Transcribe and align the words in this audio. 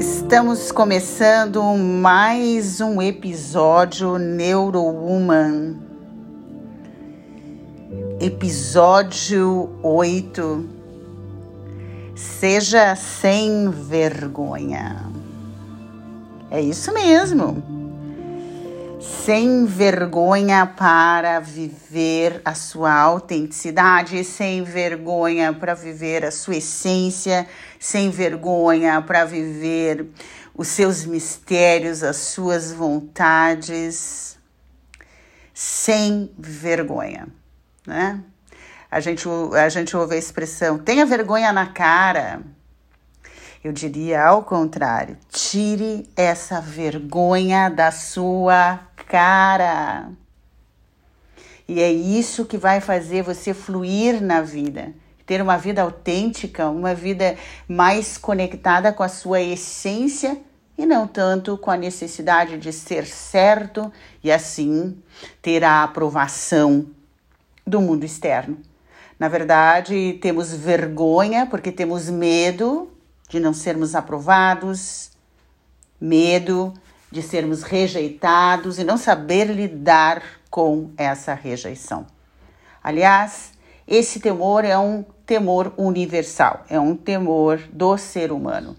Estamos 0.00 0.72
começando 0.72 1.62
mais 1.62 2.80
um 2.80 3.00
episódio 3.00 4.18
Neurowoman. 4.18 5.76
Episódio 8.18 9.70
8. 9.84 10.83
Seja 12.44 12.94
sem 12.94 13.70
vergonha. 13.70 15.10
É 16.50 16.60
isso 16.60 16.92
mesmo 16.92 17.62
sem 19.00 19.64
vergonha 19.64 20.66
para 20.66 21.40
viver 21.40 22.42
a 22.44 22.54
sua 22.54 22.92
autenticidade, 22.92 24.22
sem 24.24 24.62
vergonha 24.62 25.54
para 25.54 25.72
viver 25.72 26.22
a 26.26 26.30
sua 26.30 26.56
essência, 26.56 27.48
sem 27.80 28.10
vergonha 28.10 29.00
para 29.00 29.24
viver 29.24 30.10
os 30.54 30.68
seus 30.68 31.06
mistérios, 31.06 32.02
as 32.02 32.18
suas 32.18 32.72
vontades, 32.72 34.38
sem 35.54 36.30
vergonha, 36.38 37.26
né? 37.86 38.22
A 38.94 39.00
gente, 39.00 39.26
a 39.28 39.68
gente 39.68 39.96
ouve 39.96 40.14
a 40.14 40.18
expressão, 40.18 40.78
tenha 40.78 41.04
vergonha 41.04 41.52
na 41.52 41.66
cara. 41.66 42.42
Eu 43.64 43.72
diria 43.72 44.22
ao 44.22 44.44
contrário, 44.44 45.18
tire 45.32 46.08
essa 46.14 46.60
vergonha 46.60 47.68
da 47.68 47.90
sua 47.90 48.78
cara. 49.08 50.10
E 51.66 51.82
é 51.82 51.90
isso 51.90 52.44
que 52.44 52.56
vai 52.56 52.80
fazer 52.80 53.24
você 53.24 53.52
fluir 53.52 54.22
na 54.22 54.40
vida, 54.40 54.94
ter 55.26 55.42
uma 55.42 55.56
vida 55.56 55.82
autêntica, 55.82 56.68
uma 56.68 56.94
vida 56.94 57.36
mais 57.66 58.16
conectada 58.16 58.92
com 58.92 59.02
a 59.02 59.08
sua 59.08 59.40
essência 59.40 60.40
e 60.78 60.86
não 60.86 61.08
tanto 61.08 61.58
com 61.58 61.72
a 61.72 61.76
necessidade 61.76 62.58
de 62.58 62.72
ser 62.72 63.06
certo 63.06 63.92
e 64.22 64.30
assim 64.30 64.96
ter 65.42 65.64
a 65.64 65.82
aprovação 65.82 66.86
do 67.66 67.80
mundo 67.80 68.04
externo. 68.04 68.56
Na 69.18 69.28
verdade, 69.28 70.18
temos 70.20 70.52
vergonha 70.52 71.46
porque 71.46 71.70
temos 71.70 72.10
medo 72.10 72.90
de 73.28 73.38
não 73.38 73.54
sermos 73.54 73.94
aprovados, 73.94 75.10
medo 76.00 76.74
de 77.10 77.22
sermos 77.22 77.62
rejeitados 77.62 78.78
e 78.78 78.84
não 78.84 78.96
saber 78.96 79.44
lidar 79.44 80.22
com 80.50 80.90
essa 80.96 81.32
rejeição. 81.32 82.06
Aliás, 82.82 83.52
esse 83.86 84.18
temor 84.18 84.64
é 84.64 84.76
um 84.76 85.04
temor 85.24 85.72
universal, 85.76 86.64
é 86.68 86.78
um 86.78 86.96
temor 86.96 87.60
do 87.72 87.96
ser 87.96 88.32
humano. 88.32 88.76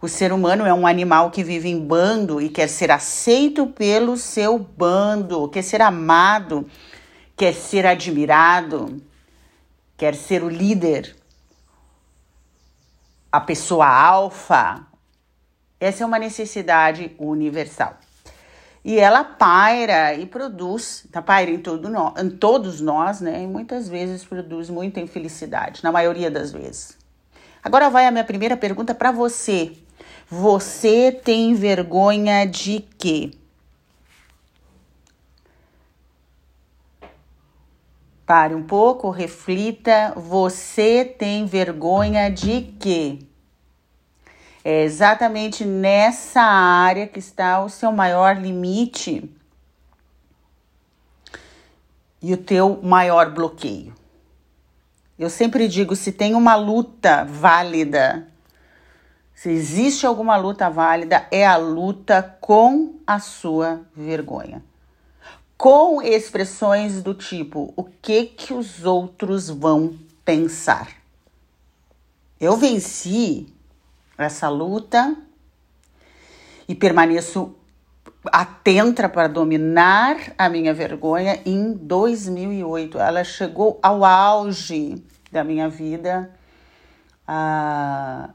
O 0.00 0.08
ser 0.08 0.32
humano 0.32 0.64
é 0.64 0.72
um 0.72 0.86
animal 0.86 1.30
que 1.30 1.42
vive 1.42 1.68
em 1.68 1.80
bando 1.80 2.40
e 2.40 2.48
quer 2.48 2.68
ser 2.68 2.90
aceito 2.90 3.66
pelo 3.66 4.16
seu 4.16 4.58
bando, 4.58 5.48
quer 5.48 5.62
ser 5.62 5.82
amado, 5.82 6.66
quer 7.36 7.52
ser 7.52 7.84
admirado, 7.84 9.00
quer 9.98 10.14
ser 10.14 10.42
o 10.42 10.48
líder 10.48 11.14
a 13.30 13.40
pessoa 13.40 13.86
alfa. 13.86 14.86
Essa 15.78 16.02
é 16.02 16.06
uma 16.06 16.18
necessidade 16.18 17.14
universal. 17.18 17.98
E 18.84 18.98
ela 18.98 19.22
paira 19.22 20.14
e 20.14 20.24
produz, 20.24 21.04
tá 21.12 21.20
paira 21.20 21.50
em, 21.50 21.58
todo 21.58 21.90
no, 21.90 22.14
em 22.16 22.30
todos 22.30 22.80
nós, 22.80 23.20
né? 23.20 23.42
E 23.42 23.46
muitas 23.46 23.88
vezes 23.88 24.24
produz 24.24 24.70
muita 24.70 24.98
infelicidade, 24.98 25.84
na 25.84 25.92
maioria 25.92 26.30
das 26.30 26.52
vezes. 26.52 26.96
Agora 27.62 27.90
vai 27.90 28.06
a 28.06 28.10
minha 28.10 28.24
primeira 28.24 28.56
pergunta 28.56 28.94
para 28.94 29.12
você. 29.12 29.72
Você 30.30 31.12
tem 31.12 31.54
vergonha 31.54 32.46
de 32.46 32.80
quê? 32.96 33.32
Pare 38.28 38.54
um 38.54 38.62
pouco, 38.62 39.08
reflita. 39.08 40.12
Você 40.14 41.02
tem 41.02 41.46
vergonha 41.46 42.30
de 42.30 42.60
quê? 42.78 43.20
É 44.62 44.82
exatamente 44.82 45.64
nessa 45.64 46.42
área 46.42 47.06
que 47.06 47.18
está 47.18 47.64
o 47.64 47.70
seu 47.70 47.90
maior 47.90 48.36
limite 48.36 49.34
e 52.20 52.34
o 52.34 52.36
teu 52.36 52.82
maior 52.82 53.32
bloqueio. 53.32 53.94
Eu 55.18 55.30
sempre 55.30 55.66
digo: 55.66 55.96
se 55.96 56.12
tem 56.12 56.34
uma 56.34 56.54
luta 56.54 57.24
válida, 57.24 58.28
se 59.34 59.48
existe 59.48 60.04
alguma 60.04 60.36
luta 60.36 60.68
válida, 60.68 61.26
é 61.30 61.46
a 61.46 61.56
luta 61.56 62.36
com 62.42 62.96
a 63.06 63.18
sua 63.20 63.80
vergonha 63.96 64.62
com 65.58 66.00
expressões 66.00 67.02
do 67.02 67.12
tipo: 67.12 67.74
o 67.76 67.82
que 67.82 68.24
que 68.24 68.54
os 68.54 68.84
outros 68.84 69.50
vão 69.50 69.98
pensar? 70.24 70.88
Eu 72.40 72.56
venci 72.56 73.52
essa 74.16 74.48
luta 74.48 75.16
e 76.68 76.74
permaneço 76.74 77.56
atenta 78.26 79.08
para 79.08 79.26
dominar 79.26 80.16
a 80.38 80.48
minha 80.48 80.72
vergonha 80.72 81.40
em 81.44 81.72
2008. 81.72 82.98
Ela 82.98 83.24
chegou 83.24 83.78
ao 83.82 84.04
auge 84.04 85.02
da 85.32 85.42
minha 85.42 85.68
vida 85.68 86.30
uh, 87.28 88.32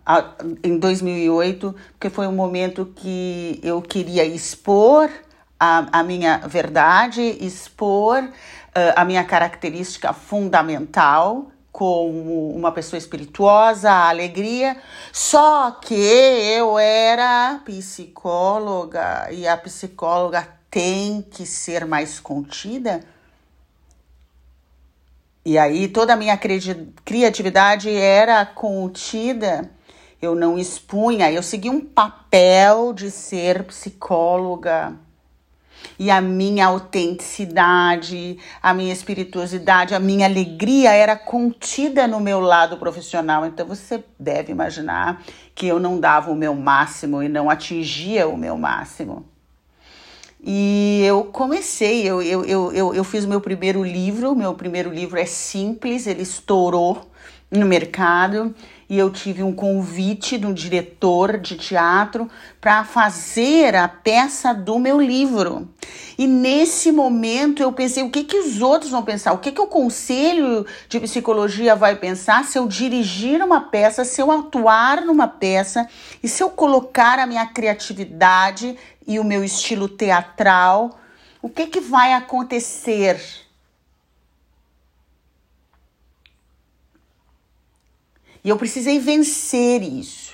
em 0.63 0.78
2008, 0.78 1.75
porque 1.94 2.09
foi 2.09 2.28
um 2.28 2.34
momento 2.34 2.85
que 2.95 3.59
eu 3.63 3.81
queria 3.81 4.25
expor 4.25 5.09
a, 5.63 6.00
a 6.00 6.03
minha 6.03 6.40
verdade, 6.40 7.22
expor 7.40 8.22
uh, 8.22 8.31
a 8.97 9.06
minha 9.06 9.24
característica 9.24 10.12
fundamental 10.12 11.51
como 11.72 12.50
uma 12.50 12.72
pessoa 12.72 12.97
espirituosa, 12.97 13.90
a 13.90 14.09
alegria. 14.09 14.75
Só 15.13 15.72
que 15.72 15.94
eu 15.96 16.78
era 16.78 17.62
psicóloga 17.63 19.29
e 19.31 19.47
a 19.47 19.56
psicóloga 19.56 20.46
tem 20.69 21.22
que 21.22 21.46
ser 21.46 21.85
mais 21.85 22.19
contida. 22.19 23.00
E 25.46 25.57
aí 25.57 25.88
toda 25.88 26.13
a 26.13 26.18
minha 26.18 26.38
criatividade 27.06 27.90
era 27.90 28.46
contida. 28.46 29.72
Eu 30.22 30.35
não 30.35 30.57
expunha, 30.57 31.31
eu 31.31 31.41
segui 31.41 31.69
um 31.69 31.81
papel 31.81 32.94
de 32.94 33.09
ser 33.09 33.63
psicóloga 33.63 34.97
e 35.98 36.10
a 36.10 36.20
minha 36.22 36.68
autenticidade, 36.68 38.38
a 38.62 38.74
minha 38.74 38.94
espirituosidade, 38.94 39.94
a 39.94 40.00
minha 40.00 40.26
alegria 40.26 40.92
era 40.92 41.16
contida 41.16 42.08
no 42.08 42.20
meu 42.20 42.40
lado 42.40 42.78
profissional. 42.78 43.46
Então 43.46 43.66
você 43.66 44.04
deve 44.20 44.52
imaginar 44.52 45.24
que 45.56 45.68
eu 45.68 45.80
não 45.80 46.00
dava 46.00 46.32
o 46.32 46.36
meu 46.36 46.56
máximo 46.56 47.22
e 47.22 47.30
não 47.30 47.50
atingia 47.50 48.28
o 48.28 48.38
meu 48.38 48.58
máximo. 48.58 49.26
E 50.46 51.02
eu 51.06 51.24
comecei, 51.24 52.06
eu, 52.06 52.22
eu, 52.22 52.44
eu, 52.44 52.94
eu, 52.94 53.04
fiz 53.06 53.24
o 53.24 53.30
meu 53.30 53.40
primeiro 53.40 53.82
livro, 53.82 54.36
meu 54.36 54.54
primeiro 54.54 54.92
livro 54.92 55.18
é 55.18 55.26
simples, 55.26 56.06
ele 56.06 56.22
estourou 56.22 57.10
no 57.50 57.66
mercado 57.66 58.54
e 58.94 59.00
eu 59.00 59.09
tive 59.09 59.42
um 59.42 59.52
convite 59.52 60.38
de 60.38 60.46
um 60.46 60.53
diretor 60.53 61.40
de 61.40 61.58
teatro 61.58 62.29
para 62.62 62.84
fazer 62.84 63.76
a 63.76 63.88
peça 63.88 64.53
do 64.53 64.78
meu 64.78 65.02
livro. 65.02 65.67
E 66.16 66.28
nesse 66.28 66.91
momento 66.91 67.64
eu 67.64 67.73
pensei, 67.73 68.03
o 68.03 68.12
que 68.12 68.23
que 68.23 68.38
os 68.38 68.62
outros 68.62 68.91
vão 68.91 69.02
pensar? 69.02 69.34
O 69.34 69.40
que 69.40 69.52
que 69.52 69.59
o 69.59 69.66
conselho 69.66 70.64
de 70.88 71.00
psicologia 71.00 71.76
vai 71.76 71.96
pensar 71.96 72.46
se 72.46 72.59
eu 72.59 72.67
dirigir 72.67 73.41
uma 73.41 73.62
peça, 73.62 74.06
se 74.06 74.22
eu 74.22 74.29
atuar 74.29 75.02
numa 75.02 75.28
peça 75.28 75.90
e 76.22 76.28
se 76.28 76.44
eu 76.44 76.52
colocar 76.52 77.17
a 77.17 77.26
minha 77.26 77.47
criatividade 77.47 78.78
e 79.08 79.17
o 79.17 79.23
meu 79.23 79.44
estilo 79.44 79.90
teatral? 79.90 81.00
O 81.41 81.50
que 81.50 81.66
que 81.66 81.79
vai 81.79 82.14
acontecer? 82.14 83.42
E 88.43 88.49
eu 88.49 88.57
precisei 88.57 88.99
vencer 88.99 89.81
isso. 89.81 90.34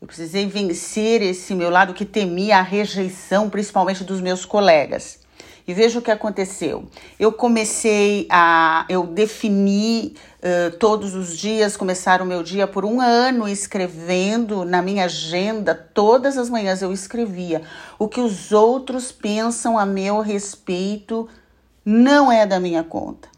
Eu 0.00 0.06
precisei 0.06 0.46
vencer 0.46 1.22
esse 1.22 1.54
meu 1.54 1.70
lado 1.70 1.94
que 1.94 2.04
temia 2.04 2.58
a 2.58 2.62
rejeição, 2.62 3.48
principalmente 3.48 4.02
dos 4.02 4.20
meus 4.20 4.44
colegas. 4.44 5.20
E 5.66 5.72
veja 5.72 5.98
o 5.98 6.02
que 6.02 6.10
aconteceu. 6.10 6.88
Eu 7.20 7.30
comecei 7.30 8.26
a. 8.28 8.84
Eu 8.88 9.06
defini 9.06 10.16
uh, 10.38 10.76
todos 10.78 11.14
os 11.14 11.38
dias, 11.38 11.76
começar 11.76 12.20
o 12.20 12.26
meu 12.26 12.42
dia 12.42 12.66
por 12.66 12.84
um 12.84 13.00
ano 13.00 13.48
escrevendo 13.48 14.64
na 14.64 14.82
minha 14.82 15.04
agenda, 15.04 15.72
todas 15.72 16.36
as 16.36 16.50
manhãs 16.50 16.82
eu 16.82 16.92
escrevia. 16.92 17.62
O 17.96 18.08
que 18.08 18.20
os 18.20 18.50
outros 18.50 19.12
pensam 19.12 19.78
a 19.78 19.86
meu 19.86 20.20
respeito 20.20 21.28
não 21.84 22.32
é 22.32 22.44
da 22.44 22.58
minha 22.58 22.82
conta. 22.82 23.31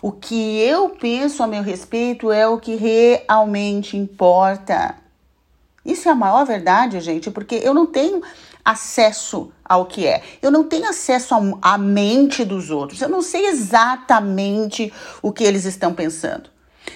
O 0.00 0.12
que 0.12 0.60
eu 0.60 0.90
penso 0.90 1.42
a 1.42 1.46
meu 1.46 1.62
respeito 1.62 2.30
é 2.30 2.46
o 2.46 2.58
que 2.58 2.76
realmente 2.76 3.96
importa. 3.96 4.94
Isso 5.84 6.08
é 6.08 6.12
a 6.12 6.14
maior 6.14 6.44
verdade, 6.44 7.00
gente, 7.00 7.30
porque 7.30 7.56
eu 7.56 7.74
não 7.74 7.86
tenho 7.86 8.22
acesso 8.64 9.50
ao 9.64 9.86
que 9.86 10.06
é. 10.06 10.22
Eu 10.42 10.50
não 10.50 10.64
tenho 10.64 10.88
acesso 10.88 11.34
à 11.62 11.78
mente 11.78 12.44
dos 12.44 12.70
outros. 12.70 13.00
Eu 13.00 13.08
não 13.08 13.22
sei 13.22 13.46
exatamente 13.46 14.92
o 15.22 15.32
que 15.32 15.44
eles 15.44 15.64
estão 15.64 15.94
pensando. 15.94 16.50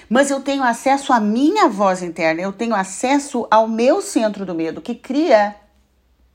Mas 0.08 0.31
eu 0.31 0.40
tenho 0.40 0.62
acesso 0.62 1.12
à 1.12 1.20
minha 1.20 1.69
voz 1.69 2.02
interna, 2.02 2.40
eu 2.40 2.52
tenho 2.52 2.75
acesso 2.75 3.46
ao 3.50 3.66
meu 3.69 4.00
centro 4.00 4.46
do 4.46 4.55
medo 4.55 4.81
que 4.81 4.94
cria 4.94 5.56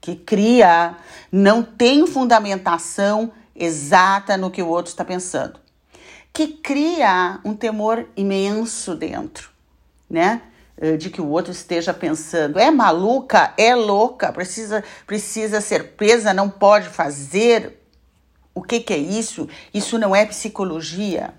que 0.07 0.15
cria, 0.15 0.95
não 1.31 1.61
tem 1.61 2.05
fundamentação 2.07 3.31
exata 3.55 4.37
no 4.37 4.51
que 4.51 4.61
o 4.61 4.67
outro 4.67 4.89
está 4.89 5.03
pensando, 5.03 5.59
que 6.37 6.49
cria 6.49 7.39
um 7.43 7.55
temor 7.55 8.07
imenso 8.15 8.93
dentro, 8.93 9.49
né? 10.07 10.43
Eh, 10.77 10.95
de 10.95 11.09
que 11.09 11.19
o 11.19 11.27
outro 11.27 11.51
esteja 11.51 11.95
pensando, 11.95 12.59
é 12.59 12.69
maluca, 12.69 13.55
é 13.57 13.73
louca, 13.73 14.31
precisa, 14.31 14.83
precisa 15.07 15.59
ser 15.61 15.93
presa, 15.93 16.35
não 16.35 16.47
pode 16.47 16.89
fazer. 16.89 17.81
O 18.53 18.61
que, 18.61 18.81
que 18.81 18.93
é 18.93 18.97
isso? 18.99 19.49
Isso 19.73 19.97
não 19.97 20.15
é 20.15 20.27
psicologia. 20.27 21.33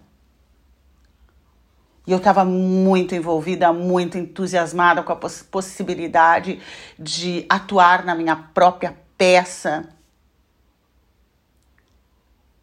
E 2.05 2.11
eu 2.11 2.19
estava 2.19 2.45
muito 2.45 3.15
envolvida, 3.15 3.73
muito 3.73 4.19
entusiasmada 4.19 5.05
com 5.05 5.13
a 5.13 5.17
poss 5.17 5.45
possibilidade 5.45 6.61
de 6.99 7.47
atuar 7.49 8.05
na 8.05 8.17
minha 8.17 8.35
própria 8.35 8.97
peça 9.17 9.89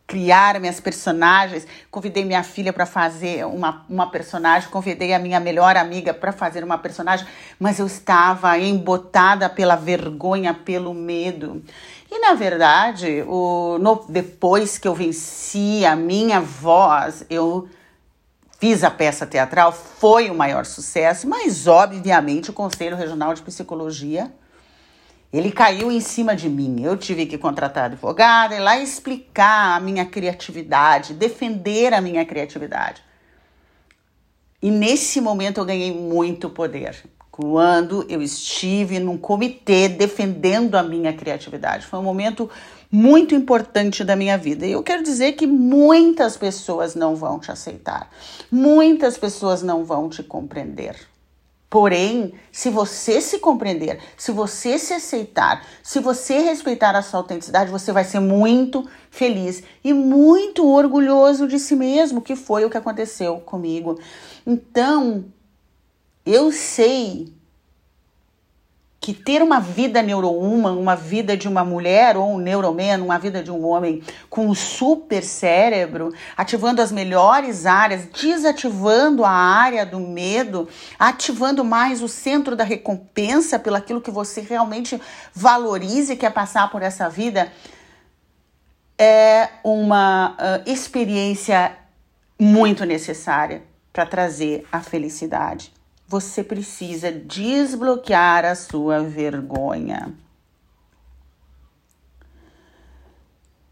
criar 0.08 0.60
minhas 0.60 0.80
personagens. 0.80 1.66
Convidei 1.90 2.24
minha 2.24 2.44
filha 2.44 2.72
para 2.72 2.86
fazer 2.86 3.46
uma, 3.46 3.86
uma 3.90 4.10
personagem, 4.10 4.70
convidei 4.70 5.14
a 5.14 5.20
minha 5.20 5.40
melhor 5.40 5.76
amiga 5.78 6.14
para 6.14 6.32
fazer 6.32 6.64
uma 6.64 6.78
personagem, 6.78 7.26
mas 7.60 7.80
eu 7.80 7.88
estava 7.88 8.58
embotada 8.58 9.50
pela 9.50 9.76
vergonha, 9.76 10.54
pelo 10.54 10.94
medo. 10.94 11.64
E 12.12 12.20
na 12.20 12.34
verdade, 12.34 13.24
o, 13.28 13.78
no, 13.80 14.06
depois 14.08 14.78
que 14.78 14.88
eu 14.88 14.94
venci 14.94 15.86
a 15.86 15.96
minha 15.96 16.40
voz, 16.40 17.26
eu 17.30 17.68
fiz 18.60 18.84
a 18.84 18.92
peça 18.92 19.26
teatral, 19.26 19.72
foi 19.72 20.30
o 20.30 20.36
maior 20.36 20.66
sucesso, 20.66 21.28
mas 21.28 21.68
obviamente 21.68 22.50
o 22.50 22.54
Conselho 22.54 22.96
Regional 22.96 23.34
de 23.34 23.42
Psicologia 23.42 24.32
ele 25.38 25.52
caiu 25.52 25.92
em 25.92 26.00
cima 26.00 26.36
de 26.36 26.48
mim. 26.48 26.84
Eu 26.84 26.96
tive 26.96 27.26
que 27.26 27.38
contratar 27.38 27.86
advogado 27.86 28.54
e 28.54 28.60
lá 28.60 28.80
explicar 28.80 29.76
a 29.76 29.80
minha 29.80 30.06
criatividade, 30.06 31.14
defender 31.14 31.94
a 31.94 32.02
minha 32.02 32.26
criatividade. 32.26 33.04
E 34.62 34.72
nesse 34.72 35.20
momento 35.20 35.60
eu 35.60 35.66
ganhei 35.66 35.94
muito 35.94 36.50
poder. 36.50 37.04
Quando 37.30 38.06
eu 38.08 38.22
estive 38.22 38.98
num 38.98 39.18
comitê 39.18 39.90
defendendo 39.90 40.76
a 40.76 40.84
minha 40.84 41.12
criatividade. 41.12 41.86
Foi 41.86 42.00
um 42.00 42.04
momento 42.04 42.50
muito 42.90 43.36
importante 43.36 44.04
da 44.04 44.16
minha 44.16 44.38
vida. 44.38 44.66
E 44.66 44.72
eu 44.72 44.82
quero 44.82 45.04
dizer 45.04 45.34
que 45.34 45.46
muitas 45.46 46.38
pessoas 46.38 46.96
não 46.96 47.16
vão 47.16 47.40
te 47.40 47.52
aceitar. 47.52 48.10
Muitas 48.50 49.18
pessoas 49.18 49.62
não 49.62 49.84
vão 49.84 50.08
te 50.08 50.24
compreender. 50.24 50.96
Porém, 51.70 52.34
se 52.52 52.70
você 52.70 53.20
se 53.20 53.40
compreender, 53.40 54.00
se 54.16 54.32
você 54.32 54.78
se 54.78 54.94
aceitar, 54.94 55.66
se 55.84 56.00
você 56.00 56.40
respeitar 56.40 56.96
a 56.96 57.02
sua 57.02 57.20
autenticidade, 57.20 57.72
você 57.72 57.92
vai 57.92 58.04
ser 58.04 58.20
muito 58.20 58.88
feliz 59.10 59.64
e 59.84 59.92
muito 59.94 60.66
orgulhoso 60.68 61.48
de 61.48 61.60
si 61.60 61.76
mesmo, 61.76 62.22
que 62.22 62.36
foi 62.36 62.64
o 62.64 62.70
que 62.70 62.78
aconteceu 62.78 63.40
comigo. 63.40 64.00
Então, 64.46 65.26
eu 66.26 66.52
sei 66.52 67.35
que 69.06 69.14
ter 69.14 69.44
uma 69.44 69.60
vida 69.60 70.02
neurohuman, 70.02 70.76
uma 70.80 70.96
vida 70.96 71.38
de 71.38 71.48
uma 71.48 71.64
mulher 71.64 72.18
ou 72.18 72.34
um 72.34 72.38
neuroman, 72.40 73.04
uma 73.04 73.20
vida 73.20 73.44
de 73.44 73.52
um 73.52 73.64
homem 73.64 74.02
com 74.32 74.48
um 74.48 74.56
super 74.56 75.24
cérebro, 75.24 76.12
ativando 76.36 76.82
as 76.82 76.92
melhores 76.92 77.68
áreas, 77.68 78.08
desativando 78.08 79.24
a 79.24 79.30
área 79.30 79.86
do 79.86 80.00
medo, 80.00 80.68
ativando 80.98 81.64
mais 81.64 82.02
o 82.02 82.08
centro 82.08 82.56
da 82.56 82.64
recompensa 82.64 83.60
pelo 83.60 83.76
aquilo 83.76 84.02
que 84.02 84.10
você 84.10 84.42
realmente 84.42 85.00
valoriza 85.36 86.14
e 86.14 86.18
quer 86.18 86.34
passar 86.34 86.72
por 86.72 86.82
essa 86.82 87.08
vida, 87.08 87.54
é 88.98 89.50
uma 89.64 90.32
uh, 90.32 90.36
experiência 90.68 91.78
muito 92.40 92.84
necessária 92.88 93.62
para 93.94 94.04
trazer 94.08 94.66
a 94.72 94.82
felicidade 94.82 95.75
você 96.08 96.44
precisa 96.44 97.12
desbloquear 97.12 98.46
a 98.46 98.56
sua 98.56 99.02
vergonha. 99.02 100.14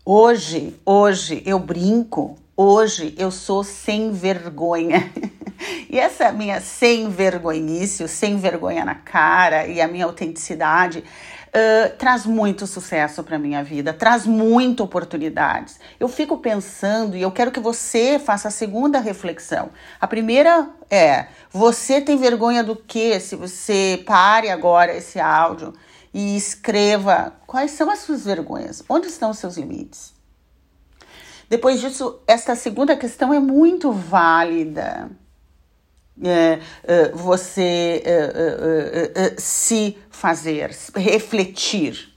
Hoje, 0.06 0.76
hoje 0.86 1.42
eu 1.46 1.58
brinco, 1.60 2.38
hoje 2.58 3.14
eu 3.18 3.32
sou 3.32 3.64
sem 3.64 4.12
vergonha. 4.12 5.12
e 5.90 5.98
essa 5.98 6.32
minha 6.32 6.60
sem 6.60 7.10
vergonhice, 7.10 8.06
sem 8.08 8.38
vergonha 8.38 8.84
na 8.84 8.96
cara 8.96 9.68
e 9.68 9.80
a 9.80 9.88
minha 9.88 10.06
autenticidade 10.06 11.04
uh, 11.54 11.96
traz 11.98 12.26
muito 12.26 12.66
sucesso 12.66 13.24
para 13.24 13.38
minha 13.38 13.64
vida, 13.64 13.94
traz 13.94 14.26
muitas 14.26 14.84
oportunidades. 14.84 15.80
Eu 16.00 16.08
fico 16.08 16.38
pensando 16.38 17.16
e 17.16 17.22
eu 17.22 17.32
quero 17.32 17.52
que 17.52 17.60
você 17.60 18.20
faça 18.20 18.48
a 18.48 18.52
segunda 18.52 19.00
reflexão. 19.00 19.70
A 20.02 20.08
primeira 20.08 20.70
é: 20.90 21.28
você 21.52 22.02
tem 22.02 22.18
vergonha 22.18 22.64
do 22.64 22.76
que? 22.76 23.20
Se 23.20 23.36
você 23.36 24.02
pare 24.06 24.50
agora 24.50 24.96
esse 24.96 25.20
áudio 25.20 25.74
e 26.14 26.36
escreva 26.36 27.34
quais 27.48 27.72
são 27.72 27.90
as 27.90 28.00
suas 28.00 28.26
vergonhas, 28.26 28.84
onde 28.90 29.08
estão 29.08 29.30
os 29.32 29.38
seus 29.38 29.58
limites. 29.58 30.14
Depois 31.50 31.80
disso, 31.80 32.20
esta 32.26 32.56
segunda 32.56 32.96
questão 32.96 33.34
é 33.34 33.40
muito 33.40 33.92
válida 33.92 35.12
você 37.14 38.04
é, 38.06 39.34
se 39.38 39.98
fazer, 40.10 40.76
refletir. 40.96 42.14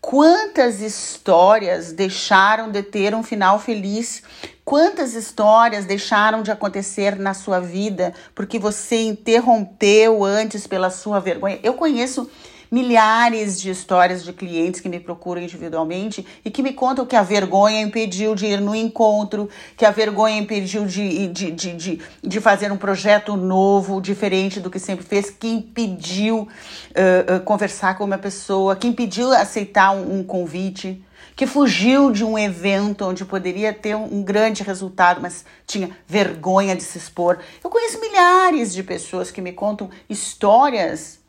Quantas 0.00 0.80
histórias 0.80 1.92
deixaram 1.92 2.70
de 2.70 2.80
ter 2.82 3.12
um 3.14 3.24
final 3.24 3.58
feliz? 3.58 4.22
Quantas 4.64 5.14
histórias 5.14 5.84
deixaram 5.84 6.42
de 6.42 6.50
acontecer 6.52 7.16
na 7.16 7.34
sua 7.34 7.58
vida 7.58 8.14
porque 8.34 8.58
você 8.58 9.02
interrompeu 9.02 10.24
antes 10.24 10.66
pela 10.66 10.90
sua 10.90 11.18
vergonha? 11.18 11.58
Eu 11.62 11.74
conheço 11.74 12.30
milhares 12.70 13.60
de 13.60 13.70
histórias 13.70 14.24
de 14.24 14.32
clientes 14.32 14.80
que 14.80 14.88
me 14.88 15.00
procuram 15.00 15.42
individualmente 15.42 16.26
e 16.44 16.50
que 16.50 16.62
me 16.62 16.72
contam 16.72 17.06
que 17.06 17.16
a 17.16 17.22
vergonha 17.22 17.80
impediu 17.80 18.34
de 18.34 18.46
ir 18.46 18.60
no 18.60 18.74
encontro, 18.74 19.48
que 19.76 19.84
a 19.84 19.90
vergonha 19.90 20.38
impediu 20.38 20.84
de, 20.86 21.28
de, 21.28 21.50
de, 21.50 21.72
de, 21.74 22.00
de 22.22 22.40
fazer 22.40 22.72
um 22.72 22.76
projeto 22.76 23.36
novo, 23.36 24.00
diferente 24.00 24.60
do 24.60 24.70
que 24.70 24.78
sempre 24.78 25.04
fez, 25.04 25.30
que 25.30 25.48
impediu 25.48 26.40
uh, 26.40 27.36
uh, 27.36 27.40
conversar 27.40 27.96
com 27.96 28.04
uma 28.04 28.18
pessoa, 28.18 28.76
que 28.76 28.86
impediu 28.86 29.32
aceitar 29.32 29.92
um, 29.92 30.18
um 30.18 30.24
convite 30.24 31.02
que 31.36 31.46
fugiu 31.46 32.10
de 32.10 32.24
um 32.24 32.38
evento 32.38 33.04
onde 33.04 33.22
poderia 33.24 33.72
ter 33.72 33.94
um, 33.94 34.22
grande 34.22 34.62
resultado, 34.62 35.20
mas 35.20 35.44
tinha 35.66 35.90
vergonha 36.06 36.74
de 36.74 36.82
se 36.82 36.96
expor. 36.96 37.38
Eu 37.62 37.68
conheço 37.68 38.00
milhares 38.00 38.72
de 38.72 38.82
pessoas 38.82 39.30
que 39.30 39.42
me 39.42 39.52
contam 39.52 39.90
histórias 40.08 41.20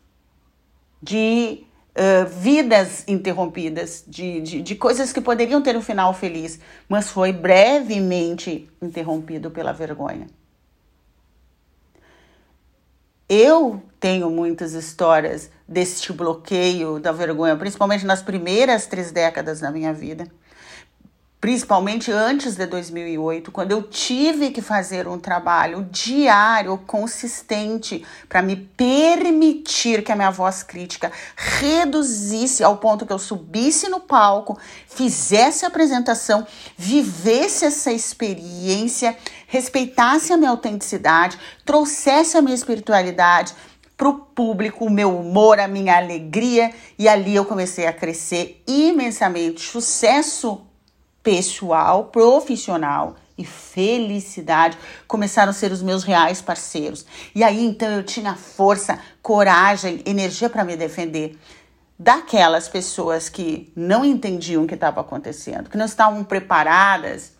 de 1.02 1.64
uh, 1.96 2.28
vidas 2.28 3.04
interrompidas, 3.08 4.04
de, 4.08 4.42
de, 4.42 4.62
de 4.62 4.76
coisas 4.76 5.12
que 5.12 5.22
poderiam 5.22 5.62
ter 5.62 5.76
um 5.76 5.82
final 5.82 6.14
feliz, 6.14 6.60
mas 6.88 7.10
foi 7.10 7.32
brevemente 7.32 8.70
interrompido 8.82 9.52
pela 9.52 9.74
vergonha. 9.74 10.28
Eu 13.30 13.84
tenho 14.00 14.30
muitas 14.30 14.74
histórias 14.74 15.52
deste 15.68 16.14
bloqueio 16.14 16.98
da 16.98 17.12
vergonha, 17.12 17.58
principalmente 17.58 18.06
nas 18.06 18.22
primeiras 18.22 18.88
três 18.88 19.12
décadas 19.12 19.60
da 19.60 19.70
minha 19.70 19.94
vida 19.94 20.28
principalmente 21.48 22.12
antes 22.12 22.58
de 22.58 22.66
2008, 22.66 23.54
quando 23.54 23.72
eu 23.72 23.82
tive 23.82 24.52
que 24.52 24.62
fazer 24.62 25.08
um 25.08 25.18
trabalho 25.18 25.88
diário, 25.90 26.78
consistente, 26.80 28.06
para 28.28 28.42
me 28.42 28.58
permitir 28.58 30.04
que 30.04 30.12
a 30.12 30.16
minha 30.18 30.30
voz 30.30 30.62
crítica 30.62 31.10
reduzisse 31.38 32.66
ao 32.66 32.76
ponto 32.76 33.06
que 33.06 33.14
eu 33.14 33.18
subisse 33.18 33.88
no 33.88 34.02
palco, 34.02 34.60
fizesse 34.90 35.64
a 35.64 35.70
apresentação, 35.70 36.46
vivesse 36.76 37.64
essa 37.64 37.94
experiência, 37.94 39.16
respeitasse 39.48 40.34
a 40.34 40.38
minha 40.38 40.50
autenticidade, 40.50 41.40
trouxesse 41.64 42.36
a 42.36 42.42
minha 42.42 42.56
espiritualidade 42.56 43.56
para 43.96 44.10
o 44.10 44.16
público, 44.16 44.84
o 44.84 44.92
meu 44.92 45.18
humor, 45.18 45.62
a 45.62 45.68
minha 45.68 45.96
alegria, 45.96 46.74
e 47.00 47.08
ali 47.08 47.34
eu 47.34 47.46
comecei 47.46 47.88
a 47.88 47.94
crescer 47.94 48.62
imensamente. 48.68 49.62
Sucesso 49.62 50.67
pessoal, 51.28 52.06
profissional 52.06 53.18
e 53.38 53.44
felicidade 53.44 54.78
começaram 55.06 55.50
a 55.50 55.54
ser 55.54 55.74
os 55.74 55.82
meus 55.82 56.06
reais 56.06 56.42
parceiros. 56.42 57.06
E 57.36 57.44
aí 57.44 57.66
então 57.66 57.90
eu 57.90 58.02
tinha 58.02 58.34
força, 58.34 58.98
coragem, 59.22 60.02
energia 60.06 60.50
para 60.50 60.64
me 60.64 60.78
defender 60.78 61.38
daquelas 62.00 62.70
pessoas 62.70 63.28
que 63.28 63.70
não 63.76 64.06
entendiam 64.06 64.64
o 64.64 64.68
que 64.68 64.76
estava 64.76 65.02
acontecendo, 65.02 65.70
que 65.70 65.76
não 65.76 65.86
estavam 65.86 66.24
preparadas 66.24 67.34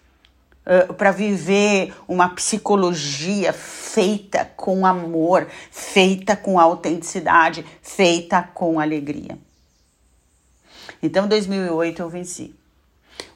uh, 0.66 0.94
para 0.94 1.12
viver 1.12 1.96
uma 2.10 2.28
psicologia 2.28 3.54
feita 3.54 4.44
com 4.58 4.86
amor, 4.86 5.48
feita 5.72 6.36
com 6.36 6.60
autenticidade, 6.60 7.66
feita 7.82 8.44
com 8.54 8.82
alegria. 8.82 9.40
Então, 11.02 11.24
em 11.24 11.30
2008 11.30 12.02
eu 12.02 12.10
venci. 12.10 12.54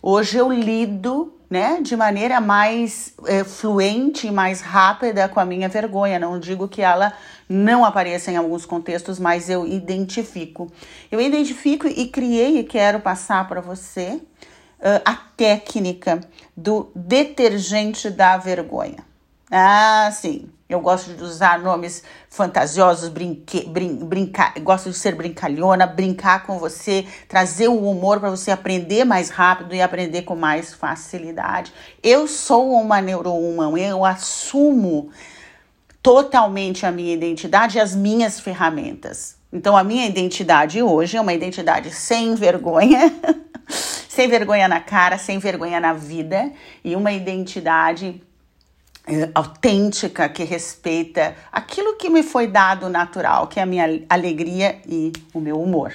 Hoje 0.02 0.38
eu 0.38 0.52
lido 0.52 1.34
né, 1.52 1.82
de 1.82 1.98
maneira 1.98 2.40
mais 2.40 3.14
é, 3.26 3.44
fluente 3.44 4.26
e 4.26 4.32
mais 4.32 4.62
rápida 4.62 5.28
com 5.28 5.40
a 5.40 5.46
minha 5.46 5.68
vergonha. 5.68 6.18
Não 6.18 6.40
digo 6.40 6.68
que 6.68 6.82
ela 6.82 7.14
não 7.48 7.84
apareça 7.84 8.32
em 8.32 8.38
alguns 8.38 8.66
contextos, 8.66 9.20
mas 9.20 9.50
eu 9.50 9.68
identifico. 9.68 10.72
Eu 11.12 11.20
identifico 11.20 11.88
e 11.88 12.08
criei 12.08 12.60
e 12.60 12.64
quero 12.64 13.02
passar 13.02 13.46
para 13.50 13.60
você 13.60 14.22
uh, 14.80 15.02
a 15.04 15.14
técnica 15.14 16.22
do 16.56 16.90
detergente 16.96 18.10
da 18.10 18.38
vergonha. 18.38 19.00
Ah, 19.52 20.10
sim. 20.14 20.50
Eu 20.72 20.80
gosto 20.80 21.14
de 21.14 21.22
usar 21.22 21.60
nomes 21.60 22.02
fantasiosos, 22.30 23.10
brinque, 23.10 23.68
brin, 23.68 23.96
brincar, 23.96 24.54
gosto 24.62 24.90
de 24.90 24.96
ser 24.96 25.16
brincalhona, 25.16 25.86
brincar 25.86 26.46
com 26.46 26.58
você, 26.58 27.06
trazer 27.28 27.68
o 27.68 27.90
humor 27.90 28.22
para 28.22 28.30
você 28.30 28.52
aprender 28.52 29.04
mais 29.04 29.30
rápido 29.30 29.76
e 29.76 29.82
aprender 29.82 30.22
com 30.22 30.34
mais 30.34 30.74
facilidade. 30.74 31.74
Eu 32.02 32.26
sou 32.26 32.72
uma 32.72 33.02
neurohumana, 33.02 33.80
eu 33.80 34.06
assumo 34.06 35.10
totalmente 36.02 36.86
a 36.86 36.92
minha 36.92 37.14
identidade 37.14 37.78
e 37.78 37.82
as 37.82 37.94
minhas 37.94 38.40
ferramentas. 38.40 39.36
Então, 39.52 39.76
a 39.76 39.84
minha 39.84 40.08
identidade 40.08 40.82
hoje 40.82 41.18
é 41.18 41.22
uma 41.22 41.34
identidade 41.34 41.92
sem 41.92 42.34
vergonha, 42.36 43.14
sem 44.08 44.30
vergonha 44.30 44.70
na 44.70 44.80
cara, 44.80 45.18
sem 45.18 45.38
vergonha 45.38 45.82
na 45.82 45.92
vida 45.92 46.50
e 46.82 46.96
uma 46.96 47.12
identidade 47.12 48.24
autêntica, 49.34 50.30
que 50.30 50.44
respeita 50.44 51.36
aquilo 51.52 51.98
que 51.98 52.10
me 52.10 52.24
foi 52.24 52.48
dado 52.48 52.90
natural, 52.90 53.48
que 53.48 53.60
é 53.60 53.64
a 53.64 53.66
minha 53.66 53.86
alegria 54.10 54.80
e 54.88 55.12
o 55.34 55.40
meu 55.40 55.62
humor. 55.62 55.94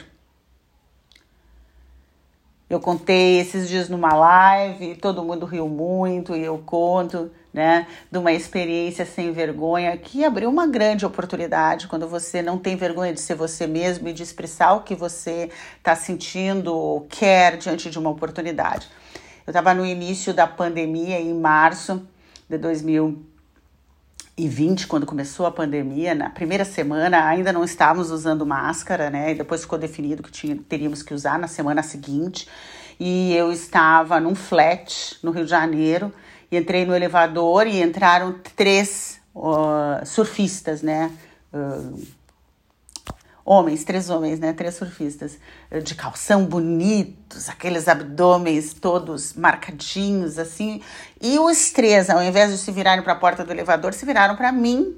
Eu 2.69 2.81
contei 2.81 3.39
esses 3.39 3.69
dias 3.69 3.89
numa 3.89 4.13
live, 4.13 4.97
todo 4.97 5.23
mundo 5.23 5.47
riu 5.47 5.69
muito 5.69 6.35
e 6.35 6.43
eu 6.43 6.59
conto, 6.59 7.31
né, 7.55 7.87
de 8.11 8.19
uma 8.19 8.33
experiência 8.33 9.07
sem 9.07 9.31
vergonha 9.31 9.97
que 9.97 10.25
abriu 10.25 10.51
uma 10.51 10.67
grande 10.67 11.07
oportunidade 11.07 11.87
quando 11.87 12.09
você 12.09 12.43
não 12.43 12.59
tem 12.59 12.75
vergonha 12.75 13.13
de 13.13 13.21
ser 13.21 13.37
você 13.37 13.69
mesmo 13.69 14.09
e 14.09 14.13
de 14.13 14.25
expressar 14.25 14.75
o 14.75 14.81
que 14.81 14.97
você 14.97 15.49
está 15.79 15.95
sentindo 15.95 16.75
ou 16.75 17.03
quer 17.03 17.57
diante 17.57 17.89
de 17.89 18.01
uma 18.01 18.11
oportunidade. 18.11 18.89
Eu 19.47 19.53
estava 19.53 19.73
no 19.73 19.87
início 19.87 20.35
da 20.35 20.49
pandemia, 20.49 21.21
em 21.21 21.33
março, 21.33 22.05
de 22.49 22.57
2020, 22.59 24.87
quando 24.87 25.05
começou 25.05 25.47
a 25.47 25.51
pandemia, 25.51 26.15
na 26.15 26.31
primeira 26.31 26.65
semana 26.65 27.27
ainda 27.27 27.53
não 27.53 27.65
estávamos 27.65 28.11
usando 28.11 28.47
máscara, 28.47 29.11
né? 29.11 29.33
E 29.33 29.35
depois 29.35 29.63
ficou 29.63 29.79
definido 29.79 30.23
que 30.23 30.31
tinha, 30.31 30.57
teríamos 30.69 31.03
que 31.03 31.13
usar 31.13 31.39
na 31.39 31.49
semana 31.49 31.83
seguinte. 31.83 32.49
E 32.99 33.35
eu 33.35 33.53
estava 33.53 34.19
num 34.21 34.35
flat 34.35 35.19
no 35.23 35.31
Rio 35.31 35.45
de 35.45 35.51
Janeiro 35.51 36.11
e 36.51 36.57
entrei 36.57 36.87
no 36.87 36.95
elevador 36.95 37.67
e 37.67 37.83
entraram 37.83 38.37
três 38.55 39.21
uh, 39.35 40.07
surfistas, 40.07 40.81
né? 40.83 41.13
Uh, 41.53 42.07
homens, 43.47 43.85
três 43.85 44.11
homens, 44.11 44.41
né? 44.41 44.53
Três 44.53 44.75
surfistas 44.75 45.39
eh, 45.71 45.79
de 45.79 45.95
calção 45.95 46.45
bonitos, 46.45 47.49
aqueles 47.49 47.87
abdômenes 47.87 48.75
todos 48.75 49.35
marcadinhos 49.35 50.37
assim. 50.37 50.83
E 51.23 51.39
os 51.39 51.71
três, 51.71 52.11
ao 52.11 52.21
invés 52.23 52.51
de 52.51 52.59
se 52.59 52.73
virarem 52.73 53.05
para 53.05 53.13
a 53.13 53.17
porta 53.17 53.45
do 53.45 53.53
elevador, 53.53 53.95
se 53.95 54.05
viraram 54.05 54.35
para 54.35 54.51
mim. 54.51 54.97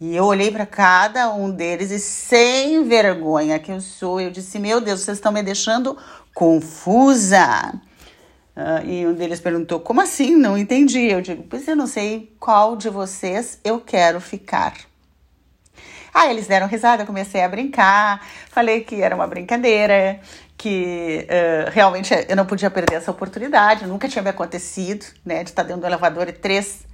E 0.00 0.16
eu 0.16 0.24
olhei 0.24 0.50
para 0.50 0.64
cada 0.64 1.32
um 1.34 1.50
deles 1.50 1.90
e 1.90 1.98
sem 1.98 2.84
vergonha 2.84 3.58
que 3.58 3.70
eu 3.70 3.80
sou, 3.80 4.20
eu 4.20 4.30
disse: 4.30 4.58
"Meu 4.58 4.80
Deus, 4.80 5.00
vocês 5.00 5.18
estão 5.18 5.30
me 5.30 5.42
deixando 5.42 5.98
confusa". 6.32 7.74
Uh, 8.56 8.84
e 8.84 9.06
um 9.06 9.14
deles 9.14 9.38
perguntou: 9.38 9.78
Como 9.78 10.00
assim? 10.00 10.34
Não 10.34 10.58
entendi. 10.58 11.04
Eu 11.04 11.20
digo: 11.20 11.44
Pois 11.48 11.68
eu 11.68 11.76
não 11.76 11.86
sei 11.86 12.34
qual 12.40 12.74
de 12.74 12.88
vocês 12.88 13.60
eu 13.62 13.80
quero 13.80 14.20
ficar. 14.20 14.87
Aí 16.18 16.30
eles 16.30 16.48
deram 16.48 16.66
risada, 16.66 17.04
eu 17.04 17.06
comecei 17.06 17.44
a 17.44 17.48
brincar, 17.48 18.20
falei 18.50 18.80
que 18.80 19.00
era 19.00 19.14
uma 19.14 19.28
brincadeira, 19.28 20.18
que 20.56 21.24
uh, 21.30 21.70
realmente 21.70 22.12
eu 22.28 22.34
não 22.34 22.44
podia 22.44 22.68
perder 22.68 22.96
essa 22.96 23.12
oportunidade, 23.12 23.86
nunca 23.86 24.08
tinha 24.08 24.20
me 24.20 24.28
acontecido, 24.28 25.06
né, 25.24 25.44
de 25.44 25.50
estar 25.50 25.62
dentro 25.62 25.82
do 25.82 25.86
elevador 25.86 26.28
e 26.28 26.32
três 26.32 26.84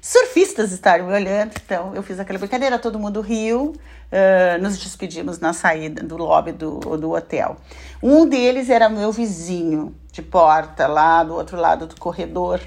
surfistas 0.00 0.72
estarem 0.72 1.04
me 1.04 1.12
olhando. 1.12 1.52
Então 1.62 1.94
eu 1.94 2.02
fiz 2.02 2.18
aquela 2.18 2.38
brincadeira, 2.38 2.78
todo 2.78 2.98
mundo 2.98 3.20
riu, 3.20 3.74
uh, 3.76 4.62
nos 4.62 4.78
despedimos 4.78 5.38
na 5.38 5.52
saída 5.52 6.02
do 6.02 6.16
lobby 6.16 6.52
do, 6.52 6.78
do 6.96 7.10
hotel. 7.10 7.58
Um 8.02 8.26
deles 8.26 8.70
era 8.70 8.88
meu 8.88 9.12
vizinho 9.12 9.94
de 10.10 10.22
porta, 10.22 10.86
lá 10.86 11.22
do 11.22 11.34
outro 11.34 11.58
lado 11.58 11.86
do 11.86 12.00
corredor, 12.00 12.58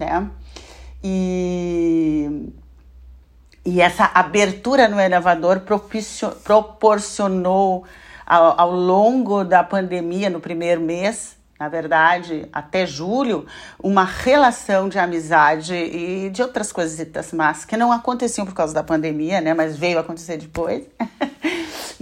né? 0.00 0.28
E 1.00 2.50
e 3.64 3.80
essa 3.80 4.10
abertura 4.12 4.88
no 4.88 5.00
elevador 5.00 5.62
proporcionou 6.44 7.84
ao, 8.26 8.60
ao, 8.60 8.70
longo 8.72 9.42
da 9.44 9.64
pandemia, 9.64 10.28
no 10.28 10.40
primeiro 10.40 10.80
mês, 10.80 11.36
na 11.58 11.68
verdade, 11.68 12.46
até 12.52 12.84
julho, 12.84 13.46
uma 13.82 14.04
relação 14.04 14.88
de 14.88 14.98
amizade 14.98 15.74
e 15.74 16.28
de 16.30 16.42
outras 16.42 16.72
coisitas 16.72 17.32
mas 17.32 17.64
que 17.64 17.76
não 17.76 17.90
aconteciam 17.90 18.44
por 18.44 18.54
causa 18.54 18.74
da 18.74 18.82
pandemia, 18.82 19.40
né? 19.40 19.54
Mas 19.54 19.76
veio 19.76 19.98
acontecer 19.98 20.36
depois. 20.36 20.84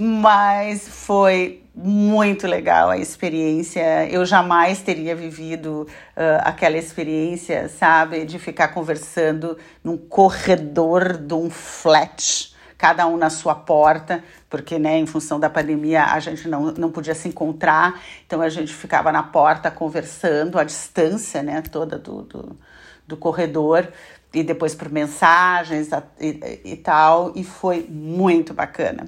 mas 0.04 0.88
foi 0.88 1.62
muito 1.72 2.48
legal 2.48 2.90
a 2.90 2.98
experiência. 2.98 4.08
Eu 4.08 4.26
jamais 4.26 4.82
teria 4.82 5.14
vivido 5.14 5.86
uh, 6.16 6.42
aquela 6.42 6.76
experiência, 6.76 7.68
sabe, 7.68 8.24
de 8.24 8.36
ficar 8.40 8.68
conversando 8.68 9.56
num 9.82 9.96
corredor 9.96 11.16
de 11.16 11.34
um 11.34 11.48
flat, 11.48 12.52
cada 12.76 13.06
um 13.06 13.16
na 13.16 13.30
sua 13.30 13.54
porta, 13.54 14.24
porque, 14.50 14.76
né, 14.76 14.98
em 14.98 15.06
função 15.06 15.38
da 15.38 15.48
pandemia, 15.48 16.06
a 16.06 16.18
gente 16.18 16.48
não, 16.48 16.72
não 16.72 16.90
podia 16.90 17.14
se 17.14 17.28
encontrar, 17.28 18.00
então 18.26 18.42
a 18.42 18.48
gente 18.48 18.74
ficava 18.74 19.12
na 19.12 19.22
porta 19.22 19.70
conversando 19.70 20.58
à 20.58 20.64
distância, 20.64 21.44
né, 21.44 21.62
toda 21.62 21.96
do, 21.96 22.22
do, 22.22 22.58
do 23.06 23.16
corredor 23.16 23.86
e 24.34 24.42
depois 24.42 24.74
por 24.74 24.90
mensagens 24.90 25.90
e, 26.18 26.62
e, 26.64 26.76
tal, 26.76 27.32
e 27.36 27.44
foi 27.44 27.86
muito 27.88 28.52
bacana. 28.52 29.06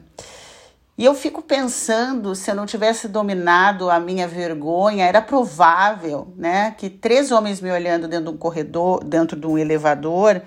E 0.96 1.04
eu 1.04 1.14
fico 1.14 1.42
pensando, 1.42 2.36
se 2.36 2.48
eu 2.48 2.54
não 2.54 2.66
tivesse 2.66 3.08
dominado 3.08 3.90
a 3.90 3.98
minha 3.98 4.28
vergonha, 4.28 5.04
era 5.04 5.20
provável, 5.20 6.32
né, 6.36 6.72
que 6.78 6.88
três 6.88 7.32
homens 7.32 7.60
me 7.60 7.70
olhando 7.70 8.06
dentro 8.06 8.26
de 8.26 8.30
um 8.30 8.36
corredor, 8.36 9.02
dentro 9.02 9.36
de 9.36 9.44
um 9.44 9.58
elevador, 9.58 10.40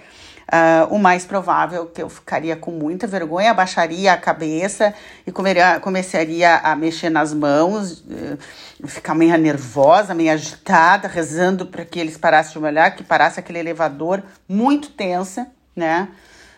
uh, 0.47 0.93
o 0.93 0.97
mais 0.97 1.25
provável 1.25 1.87
que 1.87 2.01
eu 2.01 2.07
ficaria 2.07 2.55
com 2.55 2.71
muita 2.71 3.05
vergonha, 3.05 3.51
abaixaria 3.51 4.13
a 4.13 4.17
cabeça 4.17 4.93
e 5.25 5.33
comeria, 5.33 5.81
começaria 5.81 6.55
a 6.55 6.75
mexer 6.77 7.09
nas 7.09 7.33
mãos, 7.33 7.99
uh, 7.99 8.87
ficar 8.87 9.15
meio 9.15 9.37
nervosa, 9.37 10.13
meio 10.13 10.31
agitada, 10.31 11.09
rezando 11.09 11.65
para 11.65 11.83
que 11.83 11.99
eles 11.99 12.17
parassem 12.17 12.53
de 12.53 12.59
me 12.59 12.67
olhar, 12.67 12.95
que 12.95 13.03
parasse 13.03 13.37
aquele 13.37 13.59
elevador 13.59 14.23
muito 14.47 14.91
tensa, 14.91 15.47
né? 15.75 16.07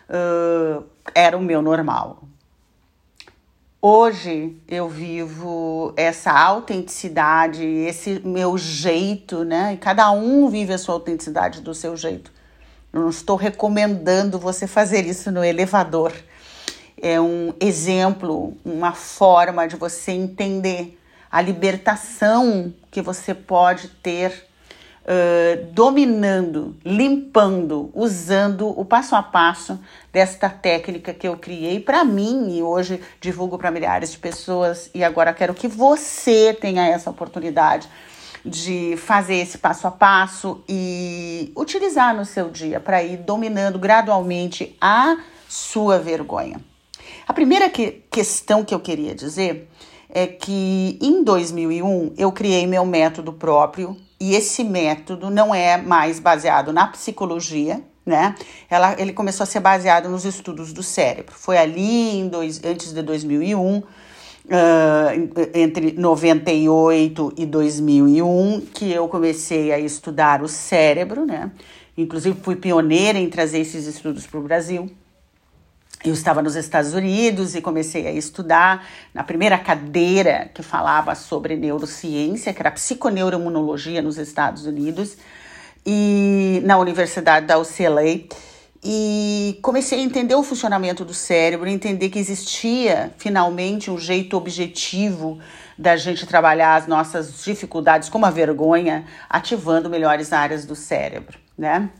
Uh, 0.08 0.84
era 1.12 1.36
o 1.36 1.40
meu 1.40 1.60
normal. 1.60 2.29
Hoje 3.82 4.60
eu 4.68 4.90
vivo 4.90 5.94
essa 5.96 6.30
autenticidade, 6.30 7.64
esse 7.64 8.20
meu 8.22 8.58
jeito, 8.58 9.42
né? 9.42 9.72
E 9.72 9.78
cada 9.78 10.10
um 10.10 10.50
vive 10.50 10.74
a 10.74 10.76
sua 10.76 10.96
autenticidade 10.96 11.62
do 11.62 11.74
seu 11.74 11.96
jeito. 11.96 12.30
Eu 12.92 13.00
não 13.00 13.08
estou 13.08 13.36
recomendando 13.36 14.38
você 14.38 14.66
fazer 14.66 15.06
isso 15.06 15.30
no 15.30 15.42
elevador. 15.42 16.12
É 17.00 17.18
um 17.18 17.54
exemplo, 17.58 18.54
uma 18.66 18.92
forma 18.92 19.66
de 19.66 19.76
você 19.76 20.12
entender 20.12 21.00
a 21.32 21.40
libertação 21.40 22.74
que 22.90 23.00
você 23.00 23.32
pode 23.32 23.88
ter 23.88 24.46
uh, 25.04 25.72
dominando, 25.72 26.76
limpando, 26.84 27.90
usando 27.94 28.68
o 28.68 28.84
passo 28.84 29.14
a 29.14 29.22
passo 29.22 29.78
desta 30.12 30.48
técnica 30.48 31.12
que 31.12 31.26
eu 31.26 31.36
criei 31.36 31.80
para 31.80 32.04
mim 32.04 32.56
e 32.56 32.62
hoje 32.62 33.00
divulgo 33.20 33.58
para 33.58 33.70
milhares 33.70 34.12
de 34.12 34.18
pessoas. 34.18 34.90
E 34.94 35.02
agora 35.04 35.32
quero 35.32 35.54
que 35.54 35.68
você 35.68 36.54
tenha 36.54 36.86
essa 36.86 37.10
oportunidade 37.10 37.88
de 38.44 38.96
fazer 38.96 39.36
esse 39.36 39.58
passo 39.58 39.86
a 39.86 39.90
passo 39.90 40.64
e 40.68 41.52
utilizar 41.56 42.16
no 42.16 42.24
seu 42.24 42.48
dia 42.48 42.80
para 42.80 43.02
ir 43.02 43.18
dominando 43.18 43.78
gradualmente 43.78 44.76
a 44.80 45.18
sua 45.48 45.98
vergonha. 45.98 46.60
A 47.26 47.32
primeira 47.32 47.68
que, 47.68 48.02
questão 48.10 48.64
que 48.64 48.74
eu 48.74 48.80
queria 48.80 49.14
dizer 49.14 49.68
é 50.08 50.26
que 50.26 50.98
em 51.00 51.22
2001 51.22 52.14
eu 52.16 52.32
criei 52.32 52.66
meu 52.66 52.84
método 52.84 53.32
próprio 53.32 53.96
e 54.20 54.34
esse 54.34 54.62
método 54.62 55.30
não 55.30 55.54
é 55.54 55.78
mais 55.78 56.20
baseado 56.20 56.72
na 56.72 56.86
psicologia, 56.88 57.82
né? 58.04 58.34
Ela, 58.68 58.94
ele 58.98 59.12
começou 59.12 59.44
a 59.44 59.46
ser 59.46 59.60
baseado 59.60 60.08
nos 60.08 60.24
estudos 60.24 60.72
do 60.72 60.82
cérebro. 60.82 61.34
Foi 61.34 61.56
ali 61.56 62.28
dois, 62.28 62.62
antes 62.62 62.92
de 62.92 63.02
2001, 63.02 63.78
uh, 63.78 63.84
ah, 64.50 65.12
entre 65.54 65.92
98 65.92 67.32
e 67.38 67.46
2001, 67.46 68.60
que 68.74 68.92
eu 68.92 69.08
comecei 69.08 69.72
a 69.72 69.78
estudar 69.78 70.42
o 70.42 70.48
cérebro, 70.48 71.24
né? 71.24 71.50
Inclusive 71.96 72.38
fui 72.42 72.56
pioneira 72.56 73.18
em 73.18 73.30
trazer 73.30 73.60
esses 73.60 73.86
estudos 73.86 74.26
para 74.26 74.38
o 74.38 74.42
Brasil. 74.42 74.90
Eu 76.02 76.14
estava 76.14 76.40
nos 76.40 76.56
Estados 76.56 76.94
Unidos 76.94 77.54
e 77.54 77.60
comecei 77.60 78.06
a 78.06 78.10
estudar 78.10 78.86
na 79.12 79.22
primeira 79.22 79.58
cadeira 79.58 80.50
que 80.54 80.62
falava 80.62 81.14
sobre 81.14 81.56
neurociência, 81.56 82.54
que 82.54 82.62
era 82.62 82.70
psiconeuroimunologia 82.70 84.00
nos 84.00 84.16
Estados 84.16 84.64
Unidos, 84.64 85.18
e 85.84 86.62
na 86.64 86.78
Universidade 86.78 87.44
da 87.44 87.58
UCLA. 87.58 88.24
E 88.82 89.58
comecei 89.60 90.00
a 90.00 90.02
entender 90.02 90.34
o 90.34 90.42
funcionamento 90.42 91.04
do 91.04 91.12
cérebro, 91.12 91.68
entender 91.68 92.08
que 92.08 92.18
existia 92.18 93.12
finalmente 93.18 93.90
um 93.90 93.98
jeito 93.98 94.38
objetivo 94.38 95.38
da 95.76 95.98
gente 95.98 96.26
trabalhar 96.26 96.76
as 96.76 96.86
nossas 96.86 97.44
dificuldades, 97.44 98.08
como 98.08 98.24
a 98.24 98.30
vergonha, 98.30 99.04
ativando 99.28 99.90
melhores 99.90 100.32
áreas 100.32 100.64
do 100.64 100.74
cérebro 100.74 101.38
né? 101.60 101.90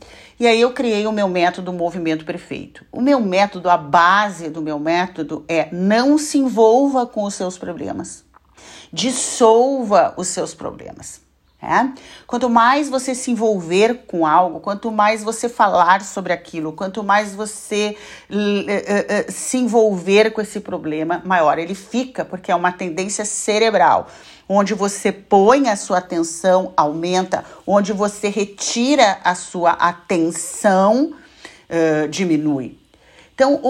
E 0.41 0.47
aí 0.47 0.59
eu 0.59 0.73
criei 0.73 1.05
o 1.05 1.11
meu 1.11 1.27
método 1.27 1.71
Movimento 1.71 2.25
Perfeito. 2.25 2.83
O 2.91 2.99
meu 2.99 3.19
método, 3.21 3.69
a 3.69 3.77
base 3.77 4.49
do 4.49 4.59
meu 4.59 4.79
método 4.79 5.45
é 5.47 5.69
não 5.71 6.17
se 6.17 6.39
envolva 6.39 7.05
com 7.05 7.25
os 7.25 7.35
seus 7.35 7.59
problemas. 7.59 8.25
Dissolva 8.91 10.15
os 10.17 10.29
seus 10.29 10.55
problemas. 10.55 11.21
É? 11.63 11.91
Quanto 12.25 12.49
mais 12.49 12.89
você 12.89 13.13
se 13.13 13.29
envolver 13.29 14.05
com 14.07 14.25
algo, 14.25 14.59
quanto 14.59 14.91
mais 14.91 15.23
você 15.23 15.47
falar 15.47 16.01
sobre 16.01 16.33
aquilo, 16.33 16.73
quanto 16.73 17.03
mais 17.03 17.35
você 17.35 17.95
uh, 18.31 18.35
uh, 18.35 18.37
uh, 18.37 19.31
se 19.31 19.57
envolver 19.57 20.31
com 20.31 20.41
esse 20.41 20.59
problema, 20.59 21.21
maior 21.23 21.59
ele 21.59 21.75
fica, 21.75 22.25
porque 22.25 22.51
é 22.51 22.55
uma 22.55 22.71
tendência 22.71 23.23
cerebral. 23.25 24.07
Onde 24.49 24.73
você 24.73 25.11
põe 25.11 25.69
a 25.69 25.75
sua 25.75 25.99
atenção, 25.99 26.73
aumenta, 26.75 27.45
onde 27.65 27.93
você 27.93 28.27
retira 28.27 29.19
a 29.23 29.35
sua 29.35 29.71
atenção, 29.71 31.13
diminui. 32.09 32.77
Então, 33.33 33.61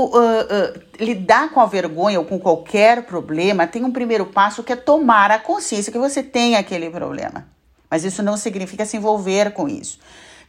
lidar 0.99 1.51
com 1.51 1.59
a 1.59 1.67
vergonha 1.67 2.17
ou 2.17 2.25
com 2.25 2.39
qualquer 2.39 3.05
problema 3.05 3.67
tem 3.67 3.83
um 3.83 3.91
primeiro 3.91 4.25
passo 4.25 4.63
que 4.63 4.73
é 4.73 4.75
tomar 4.75 5.29
a 5.29 5.37
consciência 5.37 5.91
que 5.91 5.99
você 5.99 6.23
tem 6.23 6.55
aquele 6.55 6.89
problema. 6.89 7.45
Mas 7.91 8.05
isso 8.05 8.23
não 8.23 8.37
significa 8.37 8.85
se 8.85 8.95
envolver 8.95 9.51
com 9.51 9.67
isso. 9.67 9.99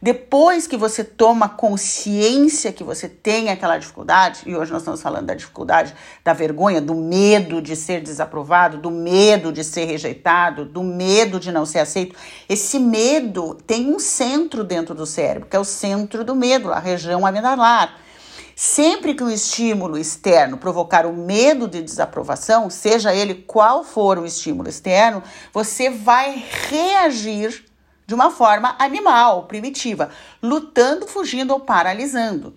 Depois 0.01 0.67
que 0.67 0.75
você 0.75 1.01
toma 1.01 1.47
consciência 1.47 2.73
que 2.73 2.83
você 2.83 3.07
tem 3.07 3.49
aquela 3.49 3.77
dificuldade, 3.77 4.41
e 4.45 4.53
hoje 4.53 4.69
nós 4.69 4.81
estamos 4.81 5.01
falando 5.01 5.27
da 5.27 5.33
dificuldade, 5.33 5.93
da 6.23 6.33
vergonha, 6.33 6.81
do 6.81 6.93
medo 6.93 7.61
de 7.61 7.73
ser 7.73 8.01
desaprovado, 8.01 8.77
do 8.77 8.91
medo 8.91 9.49
de 9.49 9.63
ser 9.63 9.85
rejeitado, 9.85 10.65
do 10.65 10.83
medo 10.83 11.39
de 11.39 11.53
não 11.53 11.65
ser 11.65 11.79
aceito, 11.79 12.17
esse 12.49 12.79
medo 12.79 13.55
tem 13.65 13.93
um 13.93 13.97
centro 13.97 14.61
dentro 14.61 14.93
do 14.93 15.05
cérebro, 15.05 15.47
que 15.49 15.55
é 15.55 15.59
o 15.59 15.63
centro 15.63 16.25
do 16.25 16.35
medo, 16.35 16.73
a 16.73 16.79
região 16.79 17.25
amidalar. 17.25 18.02
Sempre 18.55 19.15
que 19.15 19.23
um 19.23 19.31
estímulo 19.31 19.97
externo 19.97 20.57
provocar 20.57 21.05
o 21.05 21.13
medo 21.13 21.67
de 21.67 21.81
desaprovação, 21.81 22.69
seja 22.69 23.13
ele 23.13 23.33
qual 23.35 23.83
for 23.83 24.19
o 24.19 24.25
estímulo 24.25 24.69
externo, 24.69 25.23
você 25.51 25.89
vai 25.89 26.43
reagir 26.69 27.65
de 28.05 28.13
uma 28.13 28.29
forma 28.29 28.75
animal, 28.77 29.43
primitiva, 29.43 30.09
lutando, 30.41 31.07
fugindo 31.07 31.51
ou 31.51 31.59
paralisando. 31.59 32.55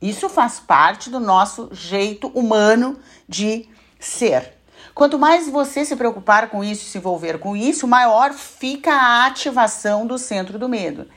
Isso 0.00 0.28
faz 0.28 0.58
parte 0.58 1.08
do 1.08 1.20
nosso 1.20 1.70
jeito 1.72 2.26
humano 2.28 2.98
de 3.28 3.68
ser. 3.98 4.54
Quanto 4.94 5.18
mais 5.18 5.48
você 5.48 5.84
se 5.84 5.96
preocupar 5.96 6.50
com 6.50 6.62
isso, 6.62 6.84
se 6.84 6.98
envolver 6.98 7.38
com 7.38 7.56
isso, 7.56 7.86
maior 7.86 8.32
fica 8.32 8.92
a 8.92 9.26
ativação 9.26 10.06
do 10.06 10.18
centro 10.18 10.58
do 10.58 10.68
medo. 10.68 11.08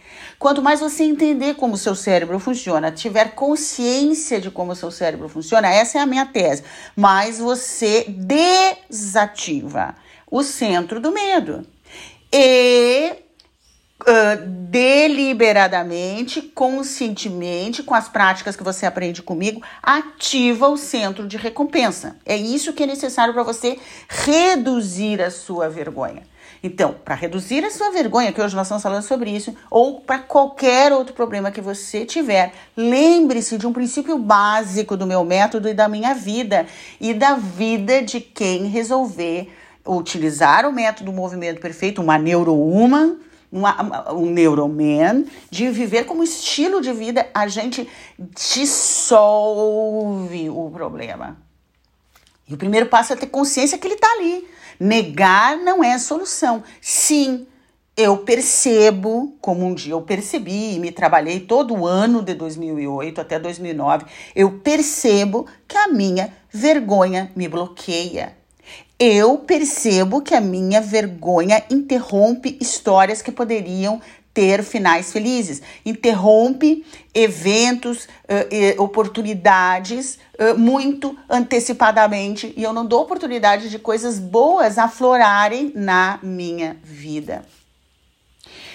Quanto 0.46 0.62
mais 0.62 0.80
você 0.80 1.04
entender 1.04 1.56
como 1.56 1.74
o 1.74 1.78
seu 1.78 1.96
cérebro 1.96 2.38
funciona, 2.38 2.92
tiver 2.92 3.34
consciência 3.34 4.40
de 4.40 4.52
como 4.52 4.74
o 4.74 4.76
seu 4.76 4.92
cérebro 4.92 5.28
funciona, 5.28 5.74
essa 5.74 5.98
é 5.98 6.02
a 6.02 6.06
minha 6.06 6.24
tese, 6.24 6.64
mais 6.96 7.40
você 7.40 8.06
desativa 8.08 9.96
o 10.30 10.44
centro 10.44 11.00
do 11.00 11.12
medo. 11.12 11.66
E 12.32 13.26
Uh, 14.02 14.38
deliberadamente, 14.70 16.42
conscientemente, 16.42 17.82
com 17.82 17.96
as 17.96 18.10
práticas 18.10 18.56
que 18.56 18.62
você 18.62 18.86
aprende 18.86 19.24
comigo, 19.24 19.64
ativa 19.82 20.68
o 20.68 20.78
centro 20.78 21.26
de 21.26 21.38
recompensa. 21.38 22.18
É 22.26 22.36
isso 22.36 22.74
que 22.74 22.84
é 22.84 22.86
necessário 22.86 23.34
para 23.34 23.42
você 23.42 23.80
reduzir 24.08 25.22
a 25.22 25.32
sua 25.32 25.70
vergonha. 25.70 26.24
Então, 26.66 26.96
para 27.06 27.14
reduzir 27.14 27.64
a 27.64 27.70
sua 27.70 27.92
vergonha, 27.92 28.34
que 28.34 28.42
hoje 28.42 28.56
nós 28.56 28.66
estamos 28.66 28.82
falando 28.82 29.04
sobre 29.04 29.30
isso, 29.30 29.56
ou 29.70 30.02
para 30.02 30.18
qualquer 30.18 30.92
outro 30.92 31.14
problema 31.14 31.52
que 31.52 31.62
você 31.62 32.04
tiver, 32.04 32.54
lembre-se 32.76 33.56
de 33.60 33.68
um 33.68 33.72
princípio 33.72 34.18
básico 34.18 34.98
do 34.98 35.06
meu 35.06 35.24
método 35.24 35.70
e 35.70 35.76
da 35.76 35.88
minha 35.88 36.16
vida 36.16 36.66
e 37.00 37.14
da 37.14 37.36
vida 37.36 38.02
de 38.02 38.20
quem 38.20 38.66
resolver 38.66 39.54
utilizar 39.86 40.66
o 40.66 40.74
método 40.74 41.14
Movimento 41.14 41.62
Perfeito, 41.62 42.02
uma 42.02 42.18
neurohuman, 42.18 43.18
uma, 43.52 44.12
um 44.12 44.32
neuroman, 44.32 45.26
de 45.52 45.70
viver 45.70 46.06
como 46.06 46.24
estilo 46.24 46.82
de 46.82 46.92
vida, 46.92 47.28
a 47.32 47.48
gente 47.48 47.88
dissolve 48.36 49.70
o 50.50 50.72
problema. 50.72 51.45
E 52.48 52.54
o 52.54 52.58
primeiro 52.58 52.86
passo 52.88 53.14
é 53.14 53.16
ter 53.16 53.28
consciência 53.28 53.78
que 53.78 53.88
ele 53.88 53.96
está 53.96 54.12
ali. 54.14 54.48
Negar 54.80 55.58
não 55.58 55.84
é 55.84 55.94
a 55.94 56.00
solução. 56.00 56.64
Sim, 56.80 57.48
eu 57.98 58.18
percebo, 58.18 59.36
como 59.40 59.66
um 59.66 59.74
dia 59.74 59.94
eu 59.94 60.02
percebi 60.02 60.76
e 60.76 60.80
me 60.80 60.92
trabalhei 60.92 61.40
todo 61.40 61.74
o 61.74 61.88
ano 61.88 62.22
de 62.22 62.34
2008 62.34 63.22
até 63.22 63.40
2009, 63.40 64.06
eu 64.36 64.60
percebo 64.60 65.48
que 65.68 65.78
a 65.78 65.88
minha 65.88 66.34
vergonha 66.52 67.32
me 67.36 67.48
bloqueia. 67.48 68.36
Eu 69.00 69.38
percebo 69.40 70.22
que 70.22 70.34
a 70.34 70.42
minha 70.42 70.82
vergonha 70.82 71.64
interrompe 71.70 72.58
histórias 72.62 73.22
que 73.22 73.32
poderiam 73.32 74.02
ter 74.36 74.62
finais 74.64 75.14
felizes. 75.14 75.62
Interrompe 75.86 76.86
eventos, 77.14 78.04
uh, 78.04 78.84
oportunidades 78.84 80.20
uh, 80.38 80.60
muito 80.60 81.18
antecipadamente 81.30 82.54
e 82.58 82.62
eu 82.62 82.74
não 82.74 82.86
dou 82.86 83.02
oportunidade 83.02 83.70
de 83.70 83.80
coisas 83.80 84.20
boas 84.20 84.78
aflorarem 84.78 85.72
na 85.74 86.20
minha 86.22 86.76
vida. 86.84 87.46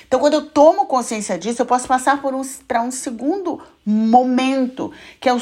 Então, 0.09 0.18
quando 0.18 0.35
eu 0.35 0.46
tomo 0.46 0.87
consciência 0.87 1.38
disso, 1.38 1.62
eu 1.62 1.66
posso 1.66 1.87
passar 1.87 2.20
por 2.20 2.35
um, 2.35 2.42
para 2.66 2.83
um 2.83 2.90
segundo 2.90 3.62
momento, 3.87 4.90
que 5.20 5.29
é 5.29 5.33
o, 5.33 5.38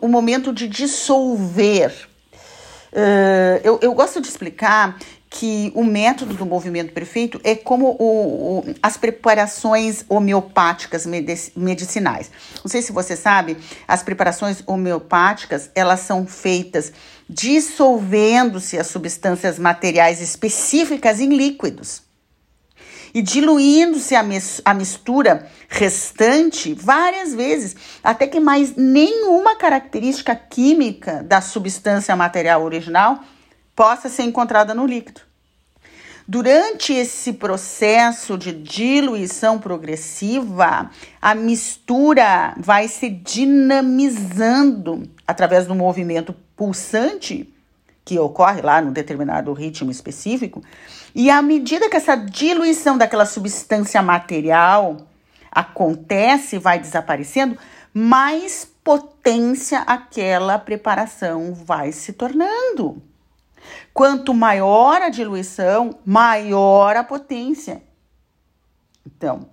o 0.00 0.06
momento 0.06 0.52
de 0.52 0.68
dissolver. 0.68 2.08
Uh, 2.92 3.58
eu, 3.64 3.80
eu 3.82 3.94
gosto 3.94 4.20
de 4.20 4.28
explicar 4.28 4.96
que 5.32 5.72
o 5.74 5.82
método 5.82 6.34
do 6.34 6.44
movimento 6.44 6.92
perfeito 6.92 7.40
é 7.42 7.54
como 7.54 7.96
o, 7.98 8.58
o, 8.58 8.74
as 8.82 8.96
preparações 8.96 10.04
homeopáticas 10.08 11.06
medicinais. 11.56 12.30
Não 12.62 12.68
sei 12.70 12.82
se 12.82 12.92
você 12.92 13.16
sabe, 13.16 13.56
as 13.88 14.02
preparações 14.02 14.62
homeopáticas 14.66 15.70
elas 15.74 16.00
são 16.00 16.26
feitas 16.26 16.92
dissolvendo-se 17.28 18.78
as 18.78 18.88
substâncias 18.88 19.58
materiais 19.58 20.20
específicas 20.20 21.18
em 21.18 21.34
líquidos 21.34 22.02
e 23.14 23.22
diluindo-se 23.22 24.14
a, 24.14 24.24
a 24.64 24.74
mistura 24.74 25.48
restante 25.68 26.74
várias 26.74 27.34
vezes, 27.34 27.74
até 28.02 28.26
que 28.26 28.40
mais 28.40 28.74
nenhuma 28.76 29.56
característica 29.56 30.34
química 30.34 31.22
da 31.22 31.40
substância 31.40 32.14
material 32.16 32.62
original 32.62 33.20
possa 33.82 34.08
ser 34.08 34.22
encontrada 34.22 34.72
no 34.74 34.86
líquido. 34.86 35.22
Durante 36.28 36.92
esse 36.92 37.32
processo 37.32 38.38
de 38.38 38.52
diluição 38.52 39.58
progressiva, 39.58 40.88
a 41.20 41.34
mistura 41.34 42.54
vai 42.58 42.86
se 42.86 43.10
dinamizando 43.10 45.02
através 45.26 45.66
do 45.66 45.74
movimento 45.74 46.32
pulsante 46.54 47.52
que 48.04 48.16
ocorre 48.20 48.62
lá 48.62 48.80
num 48.80 48.92
determinado 48.92 49.52
ritmo 49.52 49.90
específico, 49.90 50.62
e 51.12 51.28
à 51.28 51.42
medida 51.42 51.90
que 51.90 51.96
essa 51.96 52.14
diluição 52.14 52.96
daquela 52.96 53.26
substância 53.26 54.00
material 54.00 55.08
acontece 55.50 56.56
vai 56.56 56.78
desaparecendo, 56.78 57.58
mais 57.92 58.64
potência 58.84 59.80
aquela 59.80 60.56
preparação 60.56 61.52
vai 61.52 61.90
se 61.90 62.12
tornando. 62.12 63.02
Quanto 63.92 64.32
maior 64.32 65.02
a 65.02 65.08
diluição, 65.08 65.98
maior 66.04 66.96
a 66.96 67.04
potência. 67.04 67.82
Então, 69.06 69.48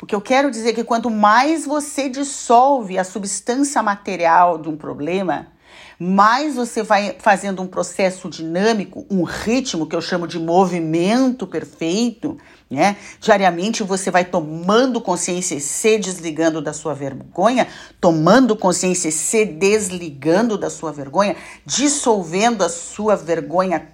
o 0.00 0.06
que 0.06 0.14
eu 0.14 0.20
quero 0.20 0.50
dizer 0.50 0.70
é 0.70 0.72
que 0.72 0.84
quanto 0.84 1.08
mais 1.08 1.64
você 1.64 2.08
dissolve 2.08 2.98
a 2.98 3.04
substância 3.04 3.82
material 3.82 4.58
de 4.58 4.68
um 4.68 4.76
problema, 4.76 5.52
mais 5.98 6.56
você 6.56 6.82
vai 6.82 7.16
fazendo 7.20 7.62
um 7.62 7.68
processo 7.68 8.28
dinâmico, 8.28 9.06
um 9.08 9.22
ritmo 9.22 9.86
que 9.86 9.94
eu 9.94 10.00
chamo 10.00 10.26
de 10.26 10.38
movimento 10.38 11.46
perfeito, 11.46 12.36
né? 12.72 12.96
Diariamente 13.20 13.82
você 13.82 14.10
vai 14.10 14.24
tomando 14.24 15.00
consciência 15.00 15.54
e 15.54 15.60
se 15.60 15.98
desligando 15.98 16.60
da 16.60 16.72
sua 16.72 16.94
vergonha, 16.94 17.68
tomando 18.00 18.56
consciência 18.56 19.08
e 19.08 19.12
se 19.12 19.44
desligando 19.44 20.56
da 20.56 20.70
sua 20.70 20.90
vergonha, 20.90 21.36
dissolvendo 21.64 22.64
a 22.64 22.68
sua 22.68 23.14
vergonha 23.14 23.88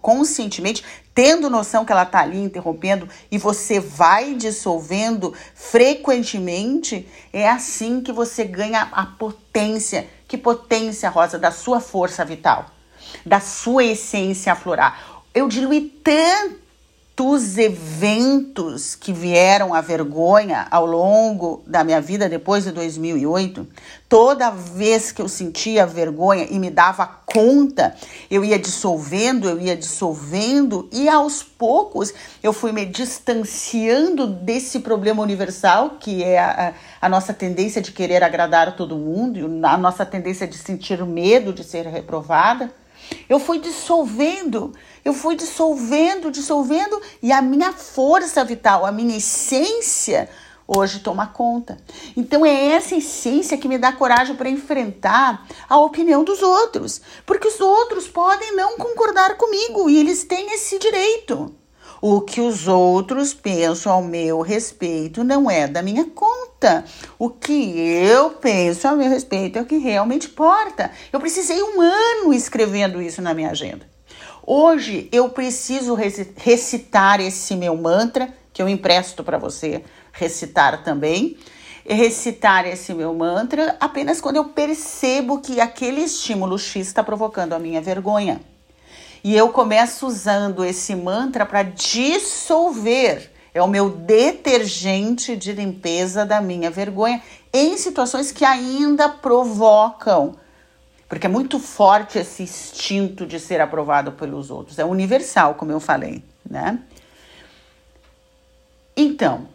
conscientemente, 0.00 0.84
tendo 1.14 1.50
noção 1.50 1.84
que 1.84 1.92
ela 1.92 2.04
está 2.04 2.20
ali 2.20 2.38
interrompendo 2.38 3.08
e 3.30 3.38
você 3.38 3.80
vai 3.80 4.34
dissolvendo 4.34 5.34
frequentemente, 5.54 7.08
é 7.32 7.48
assim 7.48 8.00
que 8.00 8.12
você 8.12 8.44
ganha 8.44 8.88
a 8.92 9.04
potência 9.04 10.06
que 10.28 10.36
potência, 10.36 11.08
Rosa, 11.08 11.38
da 11.38 11.50
sua 11.50 11.80
força 11.80 12.22
vital, 12.24 12.66
da 13.24 13.40
sua 13.40 13.82
essência 13.82 14.52
aflorar. 14.52 15.22
Eu 15.34 15.48
diluí 15.48 15.80
tantos 17.18 17.58
eventos 17.58 18.94
que 18.94 19.12
vieram 19.12 19.74
à 19.74 19.80
vergonha 19.80 20.68
ao 20.70 20.86
longo 20.86 21.64
da 21.66 21.82
minha 21.82 22.00
vida 22.00 22.28
depois 22.28 22.62
de 22.62 22.70
2008. 22.70 23.66
Toda 24.08 24.50
vez 24.50 25.10
que 25.10 25.20
eu 25.20 25.28
sentia 25.28 25.84
vergonha 25.84 26.46
e 26.48 26.60
me 26.60 26.70
dava 26.70 27.04
conta, 27.26 27.92
eu 28.30 28.44
ia 28.44 28.56
dissolvendo, 28.56 29.48
eu 29.48 29.60
ia 29.60 29.76
dissolvendo 29.76 30.88
e 30.92 31.08
aos 31.08 31.42
poucos 31.42 32.14
eu 32.40 32.52
fui 32.52 32.70
me 32.70 32.86
distanciando 32.86 34.24
desse 34.24 34.78
problema 34.78 35.20
universal 35.20 35.96
que 35.98 36.22
é 36.22 36.38
a, 36.38 36.72
a 37.00 37.08
nossa 37.08 37.34
tendência 37.34 37.82
de 37.82 37.90
querer 37.90 38.22
agradar 38.22 38.68
a 38.68 38.72
todo 38.72 38.96
mundo, 38.96 39.40
a 39.66 39.76
nossa 39.76 40.06
tendência 40.06 40.46
de 40.46 40.56
sentir 40.56 41.04
medo 41.04 41.52
de 41.52 41.64
ser 41.64 41.84
reprovada. 41.84 42.72
Eu 43.28 43.38
fui 43.38 43.58
dissolvendo, 43.58 44.72
eu 45.04 45.12
fui 45.12 45.36
dissolvendo, 45.36 46.30
dissolvendo, 46.30 47.00
e 47.22 47.32
a 47.32 47.42
minha 47.42 47.72
força 47.72 48.44
vital, 48.44 48.84
a 48.84 48.92
minha 48.92 49.16
essência, 49.16 50.28
hoje 50.66 51.00
toma 51.00 51.26
conta. 51.26 51.78
Então 52.14 52.44
é 52.44 52.66
essa 52.68 52.94
essência 52.94 53.56
que 53.56 53.68
me 53.68 53.78
dá 53.78 53.92
coragem 53.92 54.36
para 54.36 54.50
enfrentar 54.50 55.46
a 55.68 55.78
opinião 55.78 56.22
dos 56.22 56.42
outros, 56.42 57.00
porque 57.24 57.48
os 57.48 57.58
outros 57.58 58.06
podem 58.06 58.54
não 58.54 58.76
concordar 58.76 59.36
comigo 59.36 59.88
e 59.88 59.96
eles 59.96 60.24
têm 60.24 60.52
esse 60.52 60.78
direito. 60.78 61.57
O 62.00 62.20
que 62.20 62.40
os 62.40 62.68
outros 62.68 63.34
pensam 63.34 63.92
ao 63.92 64.02
meu 64.02 64.40
respeito 64.40 65.24
não 65.24 65.50
é 65.50 65.66
da 65.66 65.82
minha 65.82 66.04
conta. 66.04 66.84
O 67.18 67.28
que 67.28 67.76
eu 67.80 68.30
penso 68.30 68.86
ao 68.86 68.96
meu 68.96 69.10
respeito 69.10 69.58
é 69.58 69.62
o 69.62 69.66
que 69.66 69.78
realmente 69.78 70.28
importa. 70.28 70.92
Eu 71.12 71.18
precisei 71.18 71.60
um 71.60 71.80
ano 71.80 72.32
escrevendo 72.32 73.02
isso 73.02 73.20
na 73.20 73.34
minha 73.34 73.50
agenda. 73.50 73.84
Hoje 74.46 75.08
eu 75.10 75.28
preciso 75.28 75.94
recitar 75.94 77.20
esse 77.20 77.56
meu 77.56 77.76
mantra, 77.76 78.32
que 78.52 78.62
eu 78.62 78.68
empresto 78.68 79.24
para 79.24 79.36
você 79.36 79.82
recitar 80.12 80.84
também. 80.84 81.36
Recitar 81.84 82.66
esse 82.66 82.94
meu 82.94 83.12
mantra 83.12 83.76
apenas 83.80 84.20
quando 84.20 84.36
eu 84.36 84.44
percebo 84.44 85.40
que 85.40 85.60
aquele 85.60 86.02
estímulo 86.02 86.58
X 86.58 86.86
está 86.86 87.02
provocando 87.02 87.54
a 87.54 87.58
minha 87.58 87.80
vergonha. 87.80 88.40
E 89.22 89.36
eu 89.36 89.50
começo 89.50 90.06
usando 90.06 90.64
esse 90.64 90.94
mantra 90.94 91.44
para 91.44 91.62
dissolver. 91.62 93.30
É 93.52 93.62
o 93.62 93.68
meu 93.68 93.90
detergente 93.90 95.34
de 95.34 95.52
limpeza 95.52 96.24
da 96.24 96.40
minha 96.40 96.70
vergonha 96.70 97.22
em 97.52 97.76
situações 97.76 98.30
que 98.30 98.44
ainda 98.44 99.08
provocam. 99.08 100.36
Porque 101.08 101.26
é 101.26 101.30
muito 101.30 101.58
forte 101.58 102.18
esse 102.18 102.42
instinto 102.42 103.26
de 103.26 103.40
ser 103.40 103.60
aprovado 103.60 104.12
pelos 104.12 104.50
outros. 104.50 104.78
É 104.78 104.84
universal, 104.84 105.54
como 105.54 105.72
eu 105.72 105.80
falei, 105.80 106.22
né? 106.48 106.78
Então, 108.94 109.48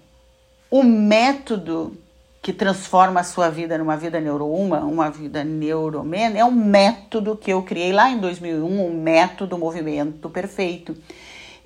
o 0.72 0.82
método 0.82 1.96
que 2.44 2.52
transforma 2.52 3.22
a 3.22 3.24
sua 3.24 3.50
vida 3.50 3.78
numa 3.78 3.96
vida 3.96 4.20
neurouma, 4.20 4.82
uma 4.82 5.10
vida 5.10 5.46
neuromena, 5.46 6.38
é 6.38 6.44
um 6.44 6.52
método 6.52 7.38
que 7.38 7.50
eu 7.50 7.64
criei 7.64 7.94
lá 7.94 8.10
em 8.10 8.20
2001, 8.20 8.66
um 8.66 8.94
método 8.94 9.58
movimento 9.58 10.30
perfeito. 10.30 10.94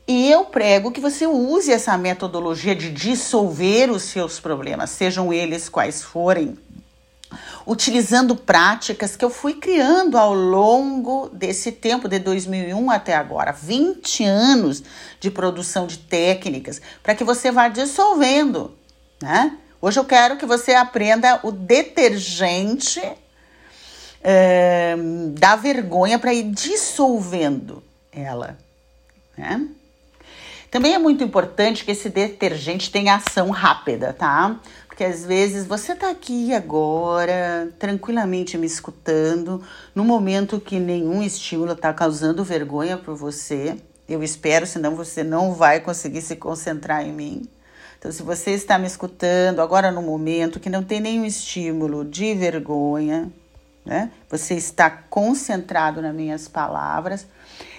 E 0.08 0.32
eu 0.32 0.46
prego 0.46 0.92
que 0.92 1.02
você 1.02 1.26
use 1.26 1.72
essa 1.72 1.98
metodologia 1.98 2.76
de 2.76 2.92
dissolver 2.92 3.90
os 3.90 4.04
seus 4.04 4.40
problemas, 4.40 4.92
sejam 4.92 5.34
eles 5.34 5.68
quais 5.68 6.04
forem, 6.04 6.56
utilizando 7.66 8.36
práticas 8.36 9.16
que 9.16 9.26
eu 9.26 9.32
fui 9.32 9.56
criando 9.56 10.16
ao 10.16 10.32
longo 10.32 11.28
desse 11.34 11.72
tempo, 11.72 12.08
de 12.08 12.20
2001 12.20 12.92
até 12.92 13.16
agora, 13.16 13.52
20 13.52 14.24
anos 14.24 14.84
de 15.20 15.32
produção 15.32 15.88
de 15.88 15.98
técnicas, 15.98 16.80
para 17.02 17.16
que 17.16 17.24
você 17.24 17.52
vá 17.52 17.68
dissolvendo, 17.68 18.78
né? 19.20 19.58
Hoje 19.80 20.00
eu 20.00 20.06
quero 20.06 20.38
que 20.38 20.46
você 20.46 20.74
aprenda 20.74 21.40
o 21.44 21.52
detergente 21.52 23.02
é, 24.24 24.96
da 25.34 25.56
vergonha 25.56 26.18
para 26.18 26.34
ir 26.34 26.52
dissolvendo 26.52 27.84
ela. 28.12 28.58
Né? 29.38 29.68
Também 30.72 30.96
é 30.96 30.98
muito 30.98 31.24
importante 31.24 31.86
que 31.86 31.92
esse 31.92 32.10
detergente 32.10 32.92
tenha 32.92 33.16
ação 33.16 33.52
rápida, 33.52 34.13
tá? 34.13 34.60
Porque 34.88 35.04
às 35.04 35.24
vezes 35.24 35.66
você 35.66 35.96
tá 35.96 36.10
aqui 36.10 36.54
agora, 36.54 37.72
tranquilamente 37.78 38.58
me 38.58 38.66
escutando, 38.66 39.63
no 39.94 40.04
momento 40.04 40.60
que 40.60 40.80
nenhum 40.80 41.22
estímulo 41.22 41.74
está 41.74 41.94
causando 41.94 42.44
vergonha 42.44 42.98
por 42.98 43.16
você. 43.16 43.78
Eu 44.10 44.24
espero, 44.24 44.66
senão 44.66 44.96
você 44.96 45.24
não 45.24 45.54
vai 45.54 45.80
conseguir 45.80 46.22
se 46.22 46.36
concentrar 46.36 47.06
em 47.06 47.13
mim. 47.13 47.48
Então, 48.08 48.15
se 48.15 48.24
você 48.24 48.52
está 48.52 48.80
me 48.80 48.88
escutando 48.88 49.62
agora 49.62 49.91
no 49.91 50.02
momento 50.02 50.62
que 50.62 50.70
não 50.70 50.82
tem 50.82 51.02
nenhum 51.02 51.26
estímulo 51.26 52.06
de 52.06 52.34
vergonha, 52.34 53.30
né? 53.86 54.10
Você 54.30 54.54
está 54.54 54.89
concentrado 54.89 56.02
nas 56.02 56.15
minhas 56.15 56.48
palavras. 56.48 57.28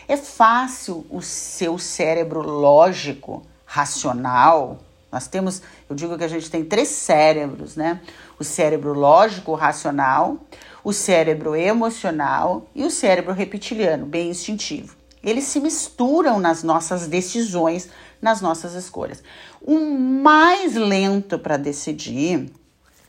É 0.06 0.18
fácil 0.18 1.06
o 1.08 1.22
seu 1.22 1.78
cérebro 1.78 2.42
lógico, 2.42 3.42
racional. 3.64 4.80
Nós 5.10 5.26
temos, 5.28 5.62
eu 5.88 5.96
digo 5.96 6.18
que 6.18 6.24
a 6.24 6.28
gente 6.28 6.50
tem 6.50 6.62
três 6.62 6.88
cérebros, 6.88 7.74
né? 7.74 7.98
O 8.38 8.44
cérebro 8.44 8.92
lógico, 8.92 9.54
racional, 9.54 10.36
o 10.84 10.92
cérebro 10.92 11.56
emocional 11.56 12.66
e 12.74 12.84
o 12.84 12.90
cérebro 12.90 13.32
reptiliano, 13.32 14.04
bem 14.04 14.28
instintivo. 14.28 14.94
Eles 15.24 15.44
se 15.44 15.58
misturam 15.58 16.38
nas 16.38 16.62
nossas 16.62 17.06
decisões 17.06 17.88
nas 18.20 18.40
nossas 18.40 18.74
escolhas. 18.74 19.22
O 19.60 19.78
mais 19.78 20.74
lento 20.74 21.38
para 21.38 21.56
decidir, 21.56 22.52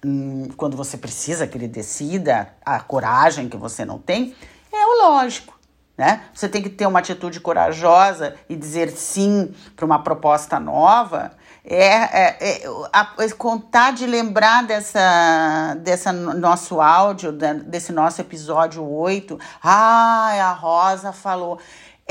hum, 0.05 0.49
quando 0.55 0.77
você 0.77 0.97
precisa 0.97 1.47
que 1.47 1.57
ele 1.57 1.67
decida, 1.67 2.53
a 2.65 2.79
coragem 2.79 3.49
que 3.49 3.57
você 3.57 3.85
não 3.85 3.99
tem, 3.99 4.35
é 4.71 4.85
o 4.85 5.09
lógico. 5.09 5.59
Né? 5.99 6.21
Você 6.33 6.47
tem 6.47 6.61
que 6.61 6.69
ter 6.69 6.85
uma 6.85 6.99
atitude 6.99 7.41
corajosa 7.41 8.33
e 8.47 8.55
dizer 8.55 8.89
sim 8.89 9.53
para 9.75 9.85
uma 9.85 10.01
proposta 10.01 10.57
nova. 10.57 11.33
É, 11.65 11.85
é, 11.85 12.37
é 12.39 12.63
a, 12.93 13.15
é, 13.19 13.29
contar 13.31 13.91
de 13.91 14.05
lembrar 14.05 14.63
dessa, 14.63 15.75
dessa 15.81 16.13
nosso 16.13 16.79
áudio, 16.79 17.33
desse 17.33 17.91
nosso 17.91 18.21
episódio 18.21 18.81
8. 18.81 19.37
Ah, 19.61 20.29
a 20.41 20.53
Rosa 20.53 21.11
falou. 21.11 21.59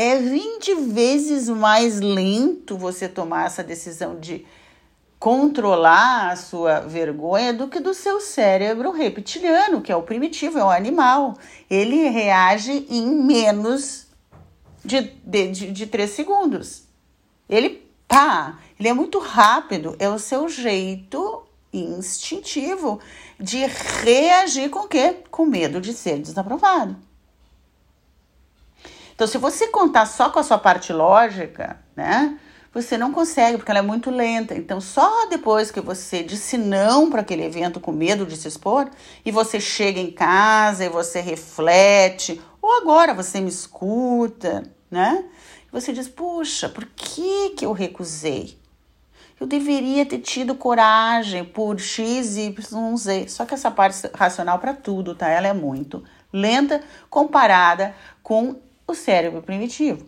É 0.01 0.17
20 0.17 0.77
vezes 0.77 1.49
mais 1.49 1.99
lento 1.99 2.79
você 2.79 3.09
tomar 3.09 3.47
essa 3.47 3.65
decisão 3.65 4.21
de 4.21 4.47
controlar 5.19 6.31
a 6.31 6.37
sua 6.37 6.79
vergonha 6.79 7.53
do 7.53 7.67
que 7.67 7.81
do 7.81 7.93
seu 7.93 8.21
cérebro 8.21 8.93
reptiliano, 8.93 9.83
que 9.83 9.91
é 9.91 9.97
o 9.97 10.05
primitivo, 10.05 10.57
é 10.57 10.63
o 10.63 10.71
animal. 10.71 11.37
Ele 11.69 12.09
reage 12.11 12.87
em 12.89 13.11
menos 13.11 14.07
de, 14.85 15.01
de, 15.25 15.51
de, 15.51 15.73
de 15.73 15.87
três 15.89 16.11
segundos. 16.11 16.85
Ele 17.49 17.85
pá, 18.07 18.57
ele 18.79 18.89
é 18.89 18.95
muito 18.95 19.19
rápido, 19.19 19.97
é 19.99 20.09
o 20.09 20.21
seu 20.21 20.49
jeito 20.49 21.43
instintivo 21.73 23.01
de 23.37 23.67
reagir 24.05 24.71
com 24.71 24.85
o 24.85 24.89
quê? 24.89 25.17
Com 25.29 25.45
medo 25.45 25.81
de 25.81 25.93
ser 25.93 26.21
desaprovado. 26.21 27.08
Então, 29.19 29.27
se 29.27 29.37
você 29.37 29.67
contar 29.67 30.07
só 30.07 30.31
com 30.31 30.39
a 30.39 30.45
sua 30.45 30.59
parte 30.59 30.93
lógica, 30.93 31.77
né? 31.97 32.39
você 32.73 32.97
não 32.97 33.13
consegue, 33.13 33.57
porque 33.57 33.69
ela 33.69 33.81
é 33.81 33.83
muito 33.83 34.13
lenta. 34.13 34.55
Então, 34.55 34.81
só 34.81 35.27
depois 35.27 35.73
que 35.73 35.81
você 35.81 36.23
disse 36.23 36.57
não 36.57 37.11
para 37.11 37.23
aquele 37.23 37.43
evento 37.43 37.81
com 37.81 37.91
medo 37.91 38.25
de 38.25 38.37
se 38.37 38.47
expor, 38.47 38.89
e 39.25 39.33
você 39.33 39.59
chega 39.59 39.99
em 39.99 40.13
casa 40.13 40.85
e 40.85 40.89
você 40.89 41.21
reflete, 41.21 42.41
ou 42.63 42.81
agora 42.81 43.13
você 43.13 43.41
me 43.41 43.49
escuta, 43.49 44.63
né? 44.89 45.25
Você 45.73 45.93
diz: 45.93 46.07
puxa, 46.07 46.69
por 46.69 46.85
que, 46.85 47.51
que 47.57 47.67
eu 47.67 47.73
recusei? 47.73 48.57
Eu 49.41 49.49
deveria 49.49 50.07
ter 50.07 50.19
tido 50.19 50.55
coragem 50.55 51.45
por 51.45 51.81
X, 51.81 52.37
Y, 52.37 52.97
Z. 52.97 53.27
Só 53.27 53.45
que 53.45 53.55
essa 53.55 53.71
parte 53.73 54.09
racional 54.15 54.61
para 54.61 54.75
tudo, 54.75 55.17
tá? 55.17 55.29
Ela 55.29 55.49
é 55.49 55.53
muito 55.53 56.05
lenta 56.33 56.81
comparada 57.11 57.97
com 58.23 58.57
o 58.89 58.95
cérebro 58.95 59.43
primitivo. 59.43 60.05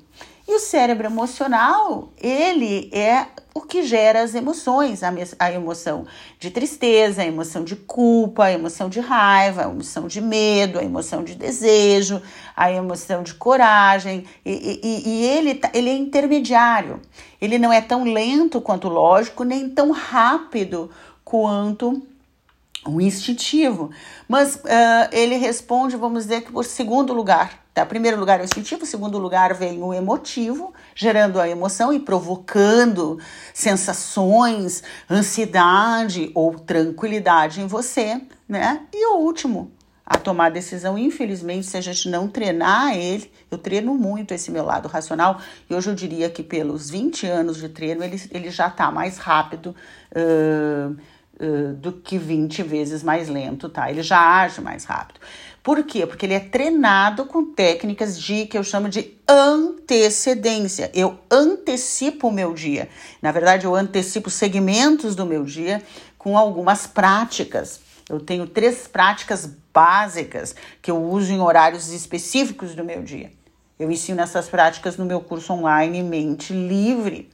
E 0.49 0.55
o 0.55 0.59
cérebro 0.59 1.07
emocional, 1.07 2.09
ele 2.21 2.91
é 2.93 3.27
o 3.55 3.61
que 3.61 3.83
gera 3.83 4.23
as 4.23 4.35
emoções, 4.35 5.03
a, 5.39 5.53
emoção 5.53 6.07
de 6.41 6.51
tristeza, 6.51 7.23
a 7.23 7.27
emoção 7.27 7.63
de 7.63 7.77
culpa, 7.77 8.47
a 8.47 8.53
emoção 8.53 8.89
de 8.89 8.99
raiva, 9.01 9.63
a 9.63 9.71
emoção 9.71 10.09
de 10.09 10.21
medo, 10.21 10.79
a 10.79 10.83
emoção 10.83 11.23
de 11.23 11.35
desejo, 11.35 12.21
a 12.57 12.73
emoção 12.73 13.23
de 13.23 13.35
coragem. 13.35 14.25
E, 14.45 14.81
e, 14.83 15.09
e 15.09 15.25
ele, 15.25 15.55
tá, 15.55 15.71
ele 15.75 15.91
é 15.91 15.97
intermediário. 15.97 17.01
Ele 17.41 17.59
não 17.59 17.73
é 17.73 17.81
tão 17.81 18.03
lento 18.03 18.61
quanto 18.61 18.89
o 18.89 18.91
lógico, 18.91 19.45
nem 19.45 19.69
tão 19.69 19.93
rápido 19.93 20.91
quanto 21.23 22.03
o 22.85 23.01
instintivo. 23.01 23.91
Mas 24.27 24.57
uh, 24.57 24.61
ele 25.13 25.37
responde, 25.37 25.97
vamos 25.97 26.25
dizer 26.25 26.43
que 26.43 26.51
por 26.51 26.65
segundo 26.65 27.13
lugar. 27.13 27.60
Tá? 27.73 27.87
Primeiro 27.87 28.19
lugar 28.19 28.41
é 28.41 28.43
o 28.43 28.45
instintivo, 28.45 28.85
segundo 28.85 29.17
lugar 29.17 29.55
vem 29.55 29.81
o 29.83 29.95
emotivo, 29.95 30.75
gerando 30.95 31.41
a 31.41 31.49
emoção 31.49 31.93
e 31.93 32.01
provocando 32.01 33.19
sensações, 33.55 34.83
ansiedade 35.09 36.33
ou 36.35 36.59
tranquilidade 36.59 37.61
em 37.61 37.67
você, 37.69 38.21
né? 38.49 38.87
E 38.93 39.07
o 39.07 39.19
último, 39.19 39.71
a 40.05 40.19
tomar 40.19 40.51
decisão, 40.51 40.99
infelizmente, 40.99 41.67
se 41.67 41.77
a 41.77 41.81
gente 41.81 42.09
não 42.09 42.27
treinar 42.27 42.97
ele, 42.97 43.31
eu 43.49 43.57
treino 43.57 43.95
muito 43.95 44.35
esse 44.35 44.51
meu 44.51 44.65
lado 44.65 44.89
racional, 44.89 45.41
e 45.69 45.75
hoje 45.75 45.91
eu 45.91 45.95
diria 45.95 46.29
que 46.29 46.43
pelos 46.43 46.91
20 46.91 47.27
anos 47.29 47.59
de 47.59 47.69
treino 47.69 48.03
ele, 48.03 48.21
ele 48.33 48.51
já 48.51 48.67
está 48.67 48.91
mais 48.91 49.19
rápido. 49.19 49.77
Uh, 50.11 50.97
uh, 51.41 51.73
do 51.75 51.93
que 51.93 52.19
20 52.19 52.63
vezes 52.63 53.03
mais 53.03 53.29
lento, 53.29 53.69
tá? 53.69 53.91
Ele 53.91 54.03
já 54.03 54.43
age 54.43 54.61
mais 54.61 54.85
rápido. 54.85 55.21
Por 55.63 55.85
quê? 55.85 56.07
Porque 56.07 56.25
ele 56.25 56.33
é 56.35 56.41
treinado 56.41 57.27
com 57.27 57.53
técnicas 57.53 58.19
de 58.19 58.47
que 58.47 58.57
eu 58.57 58.65
chamo 58.65 58.89
de 58.89 59.19
antecedência. 59.29 60.91
Eu 60.95 61.19
antecipo 61.31 62.29
o 62.29 62.33
meu 62.33 62.55
dia. 62.55 62.89
Na 63.21 63.31
verdade, 63.31 63.67
eu 63.67 63.75
antecipo 63.75 64.31
segmentos 64.31 65.15
do 65.15 65.27
meu 65.27 65.45
dia 65.45 65.83
com 66.17 66.39
algumas 66.39 66.87
práticas. 66.87 67.81
Eu 68.09 68.21
tenho 68.21 68.47
três 68.47 68.89
práticas 68.89 69.49
básicas 69.73 70.55
que 70.81 70.91
eu 70.91 71.03
uso 71.03 71.31
em 71.33 71.41
horários 71.41 71.91
específicos 71.91 72.75
do 72.75 72.83
meu 72.83 73.03
dia. 73.03 73.31
Eu 73.79 73.91
ensino 73.91 74.21
essas 74.21 74.49
práticas 74.49 74.97
no 74.97 75.05
meu 75.05 75.21
curso 75.21 75.53
online 75.53 76.03
Mente 76.03 76.55
Livre. 76.55 77.31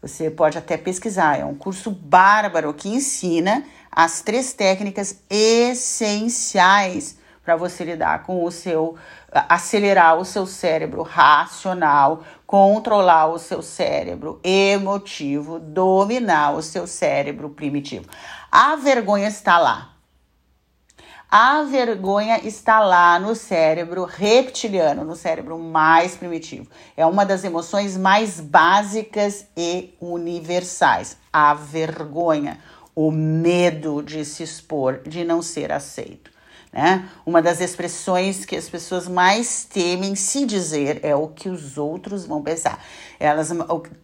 Você 0.00 0.30
pode 0.30 0.56
até 0.56 0.76
pesquisar, 0.76 1.38
é 1.38 1.44
um 1.44 1.54
curso 1.54 1.90
bárbaro 1.90 2.72
que 2.72 2.88
ensina 2.88 3.64
as 3.90 4.22
três 4.22 4.52
técnicas 4.52 5.20
essenciais 5.30 7.15
para 7.46 7.54
você 7.54 7.84
lidar 7.84 8.24
com 8.24 8.42
o 8.42 8.50
seu 8.50 8.96
acelerar 9.32 10.18
o 10.18 10.24
seu 10.24 10.46
cérebro 10.46 11.02
racional, 11.02 12.24
controlar 12.44 13.28
o 13.28 13.38
seu 13.38 13.62
cérebro 13.62 14.40
emotivo, 14.42 15.60
dominar 15.60 16.56
o 16.56 16.62
seu 16.62 16.88
cérebro 16.88 17.50
primitivo. 17.50 18.06
A 18.50 18.74
vergonha 18.74 19.28
está 19.28 19.58
lá. 19.58 19.92
A 21.30 21.62
vergonha 21.62 22.40
está 22.44 22.80
lá 22.80 23.18
no 23.18 23.36
cérebro 23.36 24.04
reptiliano, 24.04 25.04
no 25.04 25.14
cérebro 25.14 25.56
mais 25.56 26.16
primitivo. 26.16 26.68
É 26.96 27.06
uma 27.06 27.24
das 27.24 27.44
emoções 27.44 27.96
mais 27.96 28.40
básicas 28.40 29.46
e 29.56 29.94
universais. 30.00 31.16
A 31.32 31.54
vergonha, 31.54 32.58
o 32.94 33.12
medo 33.12 34.02
de 34.02 34.24
se 34.24 34.42
expor, 34.42 35.02
de 35.06 35.24
não 35.24 35.42
ser 35.42 35.70
aceito. 35.70 36.35
Né? 36.76 37.08
Uma 37.24 37.40
das 37.40 37.62
expressões 37.62 38.44
que 38.44 38.54
as 38.54 38.68
pessoas 38.68 39.08
mais 39.08 39.64
temem 39.64 40.14
se 40.14 40.44
dizer 40.44 41.00
é 41.02 41.16
o 41.16 41.28
que 41.28 41.48
os 41.48 41.78
outros 41.78 42.26
vão 42.26 42.42
pensar. 42.42 42.84
Elas 43.18 43.50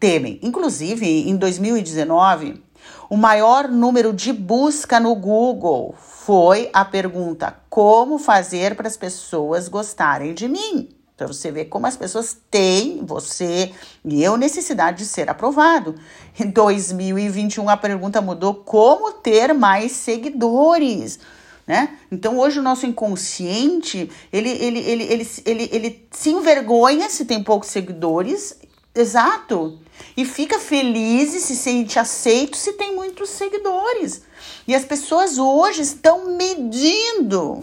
temem. 0.00 0.40
Inclusive, 0.42 1.28
em 1.28 1.36
2019, 1.36 2.62
o 3.10 3.16
maior 3.18 3.68
número 3.68 4.10
de 4.10 4.32
busca 4.32 4.98
no 4.98 5.14
Google 5.14 5.94
foi 5.98 6.70
a 6.72 6.82
pergunta: 6.82 7.54
como 7.68 8.16
fazer 8.16 8.74
para 8.74 8.88
as 8.88 8.96
pessoas 8.96 9.68
gostarem 9.68 10.32
de 10.32 10.48
mim? 10.48 10.88
Para 11.14 11.26
você 11.26 11.52
ver 11.52 11.66
como 11.66 11.86
as 11.86 11.98
pessoas 11.98 12.34
têm, 12.50 13.04
você 13.04 13.70
e 14.02 14.24
eu, 14.24 14.38
necessidade 14.38 14.96
de 14.96 15.04
ser 15.04 15.28
aprovado. 15.28 15.94
Em 16.40 16.48
2021, 16.48 17.68
a 17.68 17.76
pergunta 17.76 18.22
mudou: 18.22 18.54
como 18.54 19.12
ter 19.12 19.52
mais 19.52 19.92
seguidores? 19.92 21.20
Né? 21.66 21.96
Então, 22.10 22.38
hoje, 22.38 22.58
o 22.58 22.62
nosso 22.62 22.86
inconsciente 22.86 24.10
ele, 24.32 24.48
ele, 24.50 24.78
ele, 24.80 25.04
ele, 25.04 25.28
ele, 25.46 25.68
ele 25.72 26.08
se 26.10 26.30
envergonha 26.30 27.08
se 27.08 27.24
tem 27.24 27.42
poucos 27.42 27.68
seguidores 27.68 28.56
Exato. 28.94 29.78
E 30.16 30.24
fica 30.24 30.58
feliz 30.58 31.34
e 31.34 31.40
se 31.40 31.56
sente 31.56 31.98
aceito 31.98 32.56
se 32.56 32.74
tem 32.74 32.94
muitos 32.94 33.30
seguidores. 33.30 34.22
E 34.66 34.74
as 34.74 34.84
pessoas 34.84 35.38
hoje 35.38 35.82
estão 35.82 36.36
medindo 36.36 37.60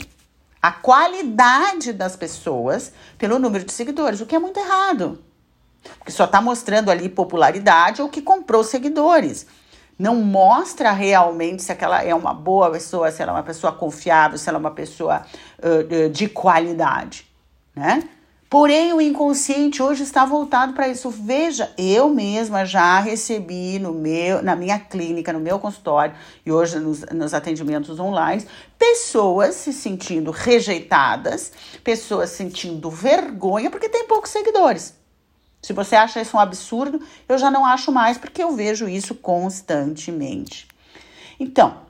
a 0.61 0.71
qualidade 0.71 1.93
das 1.93 2.15
pessoas 2.15 2.91
pelo 3.17 3.39
número 3.39 3.63
de 3.63 3.71
seguidores, 3.71 4.19
o 4.19 4.25
que 4.25 4.35
é 4.35 4.39
muito 4.39 4.59
errado. 4.59 5.23
Porque 5.97 6.11
só 6.11 6.25
está 6.25 6.41
mostrando 6.41 6.89
ali 6.89 7.07
popularidade 7.07 8.01
ou 8.01 8.09
que 8.09 8.21
comprou 8.21 8.63
seguidores. 8.63 9.45
Não 9.99 10.15
mostra 10.15 10.93
realmente 10.93 11.61
se 11.61 11.73
aquela 11.73 12.01
é 12.01 12.15
uma 12.15 12.33
boa 12.33 12.71
pessoa, 12.71 13.11
se 13.11 13.21
ela 13.21 13.33
é 13.33 13.35
uma 13.35 13.43
pessoa 13.43 13.73
confiável, 13.73 14.37
se 14.37 14.47
ela 14.47 14.57
é 14.57 14.61
uma 14.61 14.71
pessoa 14.71 15.25
uh, 15.59 16.09
de 16.09 16.29
qualidade, 16.29 17.29
né? 17.75 18.07
Porém, 18.49 18.93
o 18.93 18.99
inconsciente 18.99 19.83
hoje 19.83 20.01
está 20.01 20.25
voltado 20.25 20.73
para 20.73 20.87
isso. 20.87 21.11
Veja, 21.11 21.71
eu 21.77 22.09
mesma 22.09 22.65
já 22.65 22.99
recebi 22.99 23.77
no 23.77 23.93
meu, 23.93 24.41
na 24.41 24.55
minha 24.55 24.79
clínica, 24.79 25.31
no 25.31 25.39
meu 25.39 25.59
consultório 25.59 26.15
e 26.43 26.51
hoje 26.51 26.79
nos, 26.79 27.01
nos 27.13 27.33
atendimentos 27.35 27.99
online, 27.99 28.43
pessoas 28.75 29.53
se 29.53 29.71
sentindo 29.71 30.31
rejeitadas, 30.31 31.51
pessoas 31.83 32.31
sentindo 32.31 32.89
vergonha 32.89 33.69
porque 33.69 33.87
tem 33.87 34.07
poucos 34.07 34.31
seguidores. 34.31 34.98
Se 35.61 35.73
você 35.73 35.95
acha 35.95 36.21
isso 36.21 36.37
um 36.37 36.39
absurdo, 36.39 37.01
eu 37.27 37.37
já 37.37 37.51
não 37.51 37.65
acho 37.65 37.91
mais 37.91 38.17
porque 38.17 38.41
eu 38.41 38.55
vejo 38.55 38.87
isso 38.87 39.13
constantemente. 39.15 40.67
Então, 41.39 41.81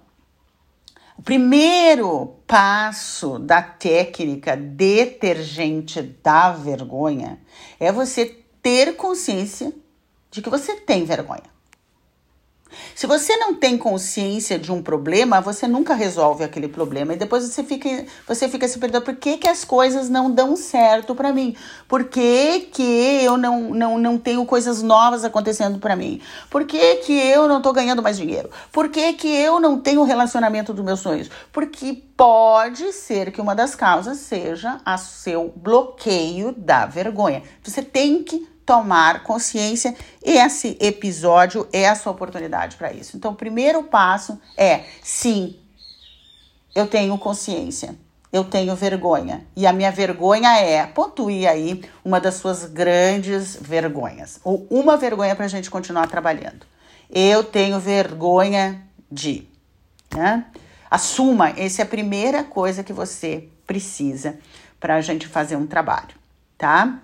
o 1.18 1.22
primeiro 1.22 2.36
passo 2.48 3.38
da 3.38 3.62
técnica 3.62 4.56
detergente 4.56 6.02
da 6.02 6.52
vergonha 6.52 7.40
é 7.80 7.92
você 7.92 8.26
ter 8.62 8.96
consciência 8.96 9.74
de 10.32 10.42
que 10.42 10.50
você 10.50 10.76
tem 10.78 11.04
vergonha. 11.06 11.59
Se 12.96 13.08
você 13.08 13.36
não 13.38 13.56
tem 13.56 13.78
consciência 13.78 14.60
de 14.60 14.72
um 14.72 14.82
problema, 14.82 15.42
você 15.42 15.68
nunca 15.68 15.94
resolve 15.94 16.44
aquele 16.44 16.68
problema. 16.68 17.14
E 17.14 17.18
depois 17.18 17.44
você 17.44 17.64
fica, 17.64 18.06
você 18.28 18.48
fica 18.48 18.68
se 18.68 18.78
perguntando 18.78 19.06
por 19.06 19.16
que, 19.16 19.38
que 19.38 19.48
as 19.48 19.64
coisas 19.64 20.10
não 20.10 20.32
dão 20.32 20.56
certo 20.56 21.16
para 21.16 21.34
mim? 21.34 21.56
Por 21.88 22.06
que, 22.06 22.62
que 22.72 23.24
eu 23.24 23.38
não, 23.38 23.74
não, 23.74 23.98
não 23.98 24.18
tenho 24.18 24.46
coisas 24.46 24.82
novas 24.82 25.24
acontecendo 25.24 25.80
para 25.80 25.96
mim? 25.96 26.22
Por 26.50 26.66
que, 26.66 26.96
que 26.98 27.14
eu 27.14 27.48
não 27.48 27.62
tô 27.62 27.74
ganhando 27.74 28.04
mais 28.04 28.18
dinheiro? 28.18 28.50
Por 28.72 28.90
que, 28.90 29.14
que 29.14 29.28
eu 29.28 29.60
não 29.60 29.80
tenho 29.80 30.02
o 30.02 30.06
relacionamento 30.06 30.74
dos 30.74 30.86
meus 30.86 31.00
sonhos? 31.00 31.30
Porque 31.52 32.04
pode 32.16 32.92
ser 32.94 33.32
que 33.32 33.42
uma 33.42 33.56
das 33.56 33.76
causas 33.76 34.18
seja 34.18 34.80
o 34.86 34.98
seu 34.98 35.54
bloqueio 35.56 36.54
da 36.58 36.86
vergonha. 36.86 37.44
Você 37.64 37.82
tem 37.82 38.24
que 38.24 38.48
tomar 38.70 39.24
consciência. 39.24 39.96
Esse 40.24 40.78
episódio 40.80 41.68
é 41.74 41.90
a 41.90 41.96
sua 41.96 42.12
oportunidade 42.12 42.78
para 42.78 42.94
isso. 42.94 43.18
Então, 43.18 43.32
o 43.32 43.36
primeiro 43.36 43.82
passo 43.82 44.40
é: 44.56 44.84
sim, 45.02 45.60
eu 46.76 46.86
tenho 46.86 47.18
consciência, 47.18 47.96
eu 48.32 48.44
tenho 48.44 48.76
vergonha. 48.76 49.44
E 49.56 49.66
a 49.66 49.74
minha 49.74 49.92
vergonha 49.92 50.56
é, 50.60 50.86
pontue 50.86 51.48
aí 51.48 51.84
uma 52.06 52.20
das 52.22 52.36
suas 52.36 52.66
grandes 52.66 53.58
vergonhas, 53.60 54.40
ou 54.44 54.68
uma 54.70 54.96
vergonha 54.98 55.36
para 55.36 55.46
a 55.46 55.50
gente 55.50 55.72
continuar 55.72 56.06
trabalhando. 56.06 56.68
Eu 57.10 57.44
tenho 57.44 57.80
vergonha 57.80 58.84
de. 59.12 59.48
Né? 60.16 60.46
Assuma, 60.92 61.50
essa 61.58 61.82
é 61.82 61.84
a 61.84 61.88
primeira 61.88 62.44
coisa 62.44 62.84
que 62.84 62.94
você 62.94 63.50
precisa 63.66 64.38
para 64.80 64.94
a 64.94 65.02
gente 65.02 65.28
fazer 65.28 65.56
um 65.56 65.66
trabalho, 65.66 66.16
tá? 66.56 67.02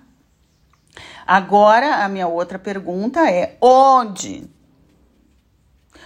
Agora, 1.26 2.04
a 2.04 2.08
minha 2.08 2.26
outra 2.26 2.58
pergunta 2.58 3.30
é: 3.30 3.56
onde 3.60 4.48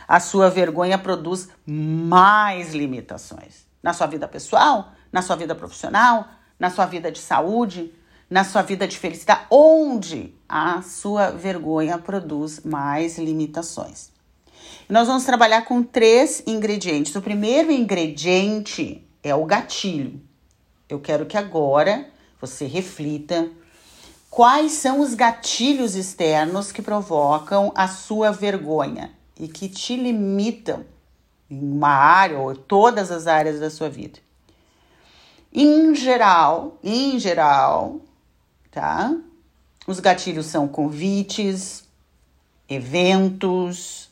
a 0.06 0.20
sua 0.20 0.50
vergonha 0.50 0.98
produz 0.98 1.48
mais 1.66 2.74
limitações? 2.74 3.66
Na 3.82 3.92
sua 3.92 4.06
vida 4.06 4.28
pessoal? 4.28 4.92
Na 5.12 5.22
sua 5.22 5.36
vida 5.36 5.54
profissional? 5.54 6.28
Na 6.58 6.70
sua 6.70 6.86
vida 6.86 7.10
de 7.10 7.18
saúde? 7.18 7.94
Na 8.28 8.44
sua 8.44 8.62
vida 8.62 8.86
de 8.86 8.98
felicidade? 8.98 9.46
Onde 9.50 10.34
a 10.48 10.82
sua 10.82 11.30
vergonha 11.30 11.98
produz 11.98 12.60
mais 12.60 13.18
limitações? 13.18 14.10
nós 14.90 15.06
vamos 15.06 15.24
trabalhar 15.24 15.62
com 15.62 15.82
três 15.82 16.42
ingredientes. 16.46 17.14
O 17.14 17.22
primeiro 17.22 17.70
ingrediente 17.70 19.06
é 19.22 19.34
o 19.34 19.44
gatilho. 19.44 20.20
Eu 20.88 20.98
quero 20.98 21.26
que 21.26 21.36
agora 21.36 22.08
você 22.40 22.66
reflita 22.66 23.48
Quais 24.30 24.72
são 24.72 25.00
os 25.00 25.12
gatilhos 25.12 25.96
externos 25.96 26.70
que 26.70 26.80
provocam 26.80 27.72
a 27.74 27.88
sua 27.88 28.30
vergonha 28.30 29.12
e 29.36 29.48
que 29.48 29.68
te 29.68 29.96
limitam 29.96 30.86
em 31.50 31.60
uma 31.60 31.88
área 31.88 32.38
ou 32.38 32.54
todas 32.54 33.10
as 33.10 33.26
áreas 33.26 33.58
da 33.58 33.68
sua 33.68 33.90
vida? 33.90 34.20
Em 35.52 35.92
geral, 35.96 36.78
em 36.80 37.18
geral, 37.18 38.00
tá? 38.70 39.12
Os 39.84 39.98
gatilhos 39.98 40.46
são 40.46 40.68
convites, 40.68 41.82
eventos, 42.68 44.10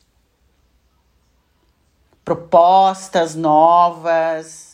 propostas 2.25 3.35
novas, 3.35 4.68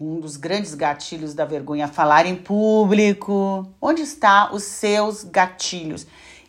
um 0.00 0.18
dos 0.18 0.38
grandes 0.38 0.74
gatilhos 0.74 1.34
da 1.34 1.44
vergonha 1.44 1.86
falar 1.86 2.24
em 2.24 2.34
público. 2.34 3.68
Onde 3.78 4.00
está 4.00 4.50
os 4.50 4.62
seus 4.62 5.22
gatilhos? 5.24 6.06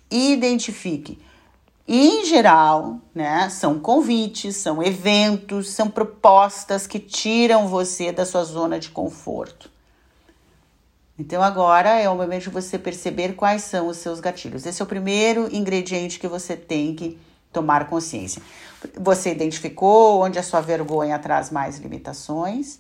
Identifique. 0.10 1.20
em 1.88 2.26
geral, 2.26 3.00
né, 3.14 3.50
são 3.50 3.78
convites, 3.78 4.56
são 4.56 4.82
eventos, 4.82 5.72
são 5.72 5.90
propostas 5.90 6.88
que 6.88 7.00
tiram 7.00 7.68
você 7.68 8.14
da 8.14 8.26
sua 8.26 8.46
zona 8.46 8.80
de 8.80 8.90
conforto. 8.90 9.70
Então 11.20 11.44
agora 11.44 12.00
é 12.00 12.10
o 12.10 12.16
momento 12.16 12.44
de 12.44 12.50
você 12.50 12.80
perceber 12.80 13.34
quais 13.34 13.64
são 13.64 13.88
os 13.88 13.98
seus 13.98 14.22
gatilhos. 14.22 14.66
Esse 14.66 14.82
é 14.82 14.86
o 14.86 14.88
primeiro 14.88 15.54
ingrediente 15.54 16.18
que 16.18 16.28
você 16.28 16.56
tem 16.56 16.96
que 16.96 17.20
tomar 17.52 17.90
consciência. 17.90 18.42
Você 18.98 19.32
identificou 19.32 20.22
onde 20.22 20.40
a 20.40 20.44
sua 20.44 20.62
vergonha 20.62 21.20
traz 21.20 21.52
mais 21.52 21.78
limitações 21.78 22.80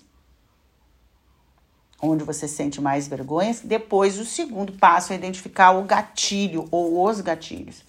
onde 2.01 2.23
você 2.23 2.47
sente 2.47 2.81
mais 2.81 3.07
vergonha. 3.07 3.55
Depois, 3.63 4.17
o 4.17 4.25
segundo 4.25 4.73
passo 4.73 5.13
é 5.13 5.15
identificar 5.15 5.71
o 5.71 5.83
gatilho 5.83 6.65
ou 6.71 7.05
os 7.07 7.21
gatilhos. 7.21 7.83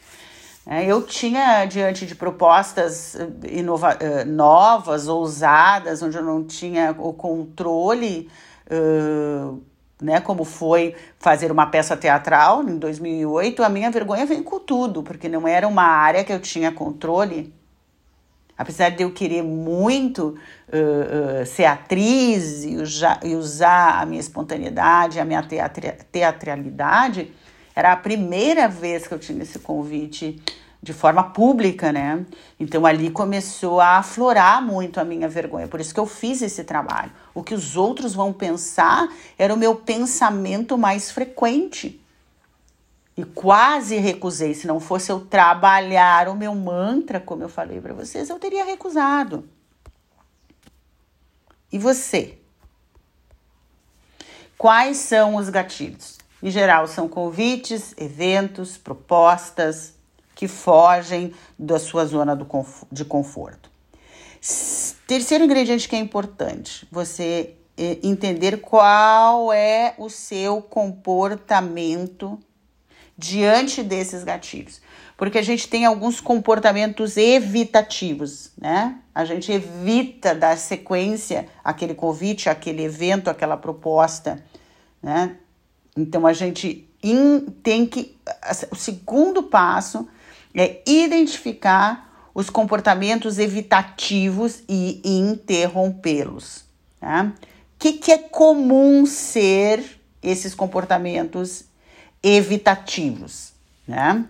É, 0.64 0.85
eu 0.85 1.03
tinha, 1.03 1.64
diante 1.64 2.07
de 2.07 2.14
propostas 2.14 3.16
eh, 3.16 3.59
inova 3.59 3.96
eh, 3.98 4.25
novas, 4.25 5.09
ousadas, 5.09 6.03
onde 6.03 6.16
eu 6.16 6.22
não 6.22 6.44
tinha 6.44 6.94
o 6.96 7.12
controle, 7.12 8.31
uh, 8.70 9.61
né, 10.01 10.20
como 10.20 10.44
foi 10.44 10.94
fazer 11.18 11.51
uma 11.51 11.66
peça 11.66 11.96
teatral 11.96 12.62
em 12.62 12.79
2008, 12.79 13.61
a 13.61 13.68
minha 13.68 13.90
vergonha 13.90 14.25
veio 14.25 14.44
com 14.44 14.61
tudo, 14.61 15.03
porque 15.03 15.29
não 15.29 15.48
era 15.48 15.66
uma 15.66 15.83
área 15.83 16.22
que 16.22 16.33
eu 16.33 16.38
tinha 16.38 16.70
controle 16.70 17.53
Apesar 18.62 18.90
de 18.90 19.03
eu 19.03 19.12
querer 19.12 19.42
muito 19.42 20.29
uh, 20.68 21.42
uh, 21.42 21.46
ser 21.46 21.64
atriz 21.64 22.62
e, 22.62 22.77
e, 23.25 23.35
usar 23.35 24.01
a 24.01 24.07
minha 24.07 24.20
espontaneidade, 24.20 25.18
a 25.18 25.25
minha 25.25 25.42
teatri 25.42 25.92
teatralidade, 26.12 27.33
era 27.75 27.92
a 27.92 27.96
primeira 27.96 28.68
vez 28.68 29.07
que 29.07 29.12
eu 29.12 29.18
tinha 29.18 29.42
esse 29.42 29.59
convite 29.59 30.40
de 30.81 30.92
forma 30.92 31.25
pública, 31.25 31.92
né? 31.92 32.25
Então 32.59 32.87
ali 32.87 33.11
começou 33.11 33.81
a 33.81 33.98
aflorar 33.98 34.62
muito 34.62 35.01
a 35.01 35.05
minha 35.05 35.29
vergonha. 35.29 35.66
Por 35.66 35.81
isso 35.81 35.92
que 35.92 36.01
eu 36.01 36.07
fiz 36.07 36.40
esse 36.40 36.62
trabalho. 36.62 37.11
O 37.35 37.42
que 37.42 37.55
os 37.55 37.77
outros 37.77 38.14
vão 38.14 38.33
pensar 38.33 39.09
era 39.37 39.53
o 39.53 39.57
meu 39.57 39.75
pensamento 39.75 40.79
mais 40.79 41.11
frequente 41.11 42.02
e 43.16 43.25
quase 43.25 43.96
recusei. 43.96 44.55
Se 44.55 44.66
não 44.66 44.81
fosse 44.81 45.11
eu 45.11 45.20
trabalhar 45.20 46.29
o 46.29 46.35
meu 46.35 46.55
mantra, 46.55 47.20
como 47.20 47.42
eu 47.42 47.48
falei 47.48 47.81
para 47.81 47.92
vocês, 47.92 48.29
eu 48.31 48.38
teria 48.38 48.64
recusado. 48.64 49.48
E 51.70 51.79
você? 51.79 52.38
Quais 54.57 54.98
são 54.98 55.37
os 55.37 55.48
gatilhos? 55.48 56.18
Em 56.42 56.51
geral, 56.51 56.87
são 56.87 57.09
convites, 57.09 57.94
eventos, 57.96 58.77
propostas 58.77 59.94
que 60.35 60.48
fogem 60.48 61.33
da 61.59 61.79
sua 61.79 62.05
zona 62.05 62.37
de 62.90 63.05
conforto. 63.05 63.70
Terceiro 65.07 65.44
ingrediente 65.44 65.88
que 65.88 65.94
é 65.94 65.98
importante, 65.98 66.87
você 66.90 67.55
eh, 67.77 67.98
entender 68.03 68.61
qual 68.61 69.53
é 69.53 69.94
o 69.98 70.09
seu 70.09 70.61
comportamento 70.61 72.40
diante 73.16 73.83
desses 73.83 74.25
gatilhos. 74.25 74.81
Porque 75.16 75.38
a 75.38 75.42
gente 75.42 75.68
tem 75.68 75.85
alguns 75.85 76.20
comportamentos 76.20 77.16
evitativos, 77.16 78.51
né? 78.59 78.98
A 79.14 79.25
gente 79.25 79.53
evita 79.53 80.35
dar 80.35 80.57
sequência 80.57 81.46
àquele 81.62 81.94
convite, 81.94 82.48
àquele 82.48 82.83
evento, 82.83 83.29
àquela 83.29 83.57
proposta, 83.57 84.42
né? 85.03 85.37
Então 85.96 86.27
a 86.27 86.33
gente 86.33 86.88
tem 87.62 87.87
que. 87.87 88.16
O 88.70 88.75
segundo 88.75 89.44
passo 89.44 90.09
é 90.55 90.81
identificar 90.87 92.31
os 92.35 92.48
comportamentos 92.48 93.38
evitativos 93.38 94.62
e 94.68 95.01
interrompê-los. 95.05 96.64
Tá? 96.98 97.33
O 97.37 97.79
que, 97.79 97.94
que 97.94 98.12
é 98.12 98.18
comum 98.18 99.05
ser 99.05 100.01
esses 100.22 100.55
comportamentos 100.55 101.64
evitativos, 102.23 103.53
né? 103.87 104.25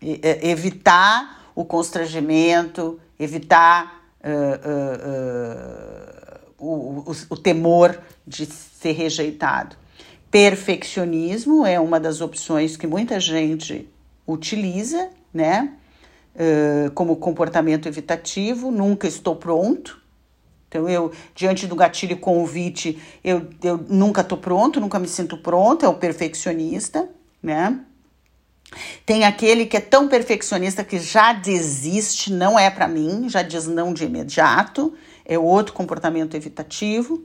Evitar 0.00 1.50
o 1.54 1.64
constrangimento, 1.64 3.00
evitar 3.18 4.04
uh, 4.20 4.28
uh, 4.70 6.64
uh, 6.64 7.04
o, 7.04 7.10
o, 7.10 7.16
o 7.30 7.36
temor 7.36 8.00
de 8.26 8.46
ser 8.46 8.92
rejeitado. 8.92 9.76
Perfeccionismo 10.30 11.66
é 11.66 11.80
uma 11.80 11.98
das 11.98 12.20
opções 12.20 12.76
que 12.76 12.86
muita 12.86 13.18
gente 13.18 13.88
utiliza, 14.26 15.08
né? 15.32 15.72
como 16.94 17.16
comportamento 17.16 17.88
evitativo, 17.88 18.70
nunca 18.70 19.08
estou 19.08 19.34
pronto. 19.34 20.00
Então, 20.68 20.88
eu, 20.88 21.10
diante 21.34 21.66
do 21.66 21.74
gatilho 21.74 22.16
convite, 22.16 23.02
eu, 23.24 23.48
eu 23.60 23.76
nunca 23.88 24.20
estou 24.20 24.38
pronto, 24.38 24.78
nunca 24.78 25.00
me 25.00 25.08
sinto 25.08 25.36
pronto, 25.38 25.84
é 25.84 25.88
o 25.88 25.94
perfeccionista 25.94 27.08
né? 27.42 27.80
Tem 29.06 29.24
aquele 29.24 29.64
que 29.64 29.76
é 29.76 29.80
tão 29.80 30.08
perfeccionista 30.08 30.84
que 30.84 30.98
já 30.98 31.32
desiste, 31.32 32.32
não 32.32 32.58
é 32.58 32.68
para 32.70 32.86
mim, 32.86 33.28
já 33.28 33.42
diz 33.42 33.66
não 33.66 33.94
de 33.94 34.04
imediato, 34.04 34.94
é 35.24 35.38
outro 35.38 35.72
comportamento 35.72 36.34
evitativo. 36.34 37.24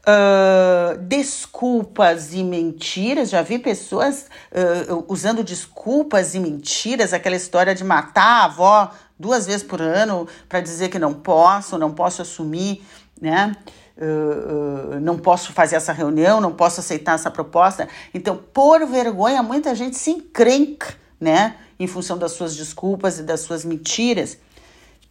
Uh, 0.00 0.96
desculpas 1.02 2.32
e 2.32 2.42
mentiras, 2.42 3.28
já 3.28 3.42
vi 3.42 3.58
pessoas 3.58 4.28
uh, 4.50 5.04
usando 5.08 5.44
desculpas 5.44 6.34
e 6.34 6.40
mentiras, 6.40 7.12
aquela 7.12 7.36
história 7.36 7.74
de 7.74 7.84
matar 7.84 8.42
a 8.42 8.44
avó 8.44 8.90
duas 9.18 9.46
vezes 9.46 9.62
por 9.62 9.82
ano 9.82 10.26
para 10.48 10.62
dizer 10.62 10.88
que 10.88 10.98
não 10.98 11.12
posso, 11.12 11.76
não 11.76 11.92
posso 11.92 12.22
assumir, 12.22 12.82
né? 13.20 13.54
Uh, 14.00 14.98
não 14.98 15.18
posso 15.18 15.52
fazer 15.52 15.76
essa 15.76 15.92
reunião, 15.92 16.40
não 16.40 16.52
posso 16.52 16.80
aceitar 16.80 17.16
essa 17.16 17.30
proposta. 17.30 17.86
Então, 18.14 18.34
por 18.34 18.86
vergonha, 18.86 19.42
muita 19.42 19.74
gente 19.74 19.94
se 19.94 20.10
encrenca, 20.10 20.94
né? 21.20 21.56
Em 21.78 21.86
função 21.86 22.16
das 22.16 22.32
suas 22.32 22.56
desculpas 22.56 23.18
e 23.18 23.22
das 23.22 23.40
suas 23.40 23.62
mentiras. 23.62 24.38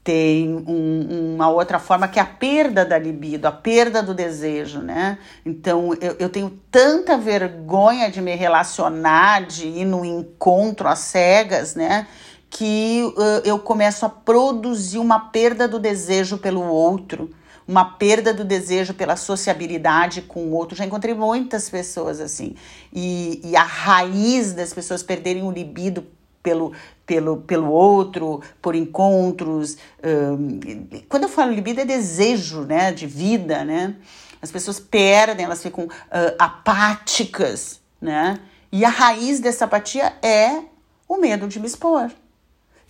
Tem 0.03 0.55
um, 0.67 1.35
uma 1.35 1.49
outra 1.49 1.77
forma 1.77 2.07
que 2.07 2.17
é 2.17 2.21
a 2.23 2.25
perda 2.25 2.83
da 2.83 2.97
libido, 2.97 3.47
a 3.47 3.51
perda 3.51 4.01
do 4.01 4.15
desejo, 4.15 4.79
né? 4.79 5.19
Então, 5.45 5.93
eu, 6.01 6.15
eu 6.17 6.29
tenho 6.29 6.59
tanta 6.71 7.15
vergonha 7.15 8.09
de 8.09 8.19
me 8.21 8.33
relacionar, 8.33 9.45
de 9.45 9.67
ir 9.67 9.85
no 9.85 10.03
encontro 10.03 10.87
às 10.87 10.97
cegas, 10.97 11.75
né? 11.75 12.07
Que 12.49 13.03
uh, 13.03 13.45
eu 13.45 13.59
começo 13.59 14.03
a 14.03 14.09
produzir 14.09 14.97
uma 14.97 15.19
perda 15.29 15.67
do 15.67 15.77
desejo 15.77 16.39
pelo 16.39 16.63
outro 16.63 17.29
uma 17.69 17.85
perda 17.85 18.33
do 18.33 18.43
desejo 18.43 18.95
pela 18.95 19.15
sociabilidade 19.15 20.23
com 20.23 20.45
o 20.45 20.53
outro. 20.53 20.75
Já 20.75 20.85
encontrei 20.85 21.13
muitas 21.13 21.69
pessoas 21.69 22.19
assim. 22.19 22.55
E, 22.91 23.39
e 23.43 23.55
a 23.55 23.61
raiz 23.61 24.53
das 24.53 24.73
pessoas 24.73 25.03
perderem 25.03 25.43
o 25.43 25.51
libido 25.51 26.03
pelo, 26.41 26.73
pelo, 27.05 27.37
pelo 27.37 27.71
outro, 27.71 28.41
por 28.59 28.73
encontros. 28.73 29.77
Um, 30.03 30.59
quando 31.07 31.23
eu 31.23 31.29
falo 31.29 31.51
libido, 31.51 31.81
é 31.81 31.85
desejo 31.85 32.61
né, 32.61 32.91
de 32.91 33.05
vida, 33.05 33.63
né? 33.63 33.95
As 34.41 34.51
pessoas 34.51 34.79
perdem, 34.79 35.45
elas 35.45 35.61
ficam 35.61 35.83
uh, 35.83 36.35
apáticas, 36.39 37.79
né? 38.01 38.39
E 38.71 38.83
a 38.83 38.89
raiz 38.89 39.39
dessa 39.39 39.65
apatia 39.65 40.13
é 40.23 40.63
o 41.07 41.17
medo 41.17 41.47
de 41.47 41.59
me 41.59 41.67
expor. 41.67 42.09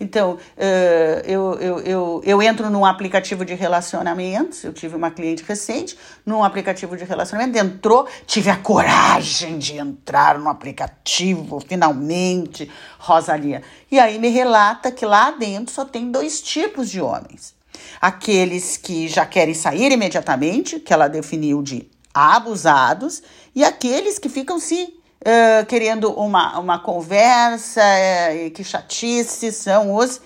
Então, 0.00 0.32
uh, 0.32 1.20
eu, 1.26 1.58
eu, 1.60 1.80
eu, 1.80 2.22
eu 2.24 2.42
entro 2.42 2.70
num 2.70 2.86
aplicativo 2.86 3.44
de 3.44 3.54
relacionamentos, 3.54 4.64
eu 4.64 4.72
tive 4.72 4.96
uma 4.96 5.10
cliente 5.10 5.44
recente, 5.46 5.96
num 6.24 6.42
aplicativo 6.42 6.96
de 6.96 7.04
relacionamento, 7.04 7.58
entrou, 7.58 8.08
tive 8.26 8.48
a 8.48 8.56
coragem 8.56 9.58
de 9.58 9.76
entrar 9.76 10.38
no 10.38 10.48
aplicativo, 10.48 11.60
finalmente, 11.60 12.70
Rosalia. 12.98 13.62
E 13.92 13.98
aí 13.98 14.18
me 14.18 14.28
relata 14.28 14.90
que 14.90 15.04
lá 15.04 15.32
dentro 15.32 15.74
só 15.74 15.84
tem 15.84 16.10
dois 16.10 16.40
tipos 16.40 16.90
de 16.90 17.02
homens. 17.02 17.54
Aqueles 18.00 18.78
que 18.78 19.06
já 19.06 19.26
querem 19.26 19.52
sair 19.52 19.92
imediatamente, 19.92 20.80
que 20.80 20.94
ela 20.94 21.08
definiu 21.08 21.62
de 21.62 21.90
abusados, 22.14 23.22
e 23.54 23.62
aqueles 23.62 24.18
que 24.18 24.30
ficam 24.30 24.58
se 24.58 24.99
uh, 25.20 25.66
querendo 25.66 26.12
uma, 26.12 26.58
uma 26.58 26.78
conversa, 26.78 27.80
uh, 27.80 28.50
que 28.50 28.64
chatice, 28.64 29.52
são 29.52 29.94
os 29.94 30.20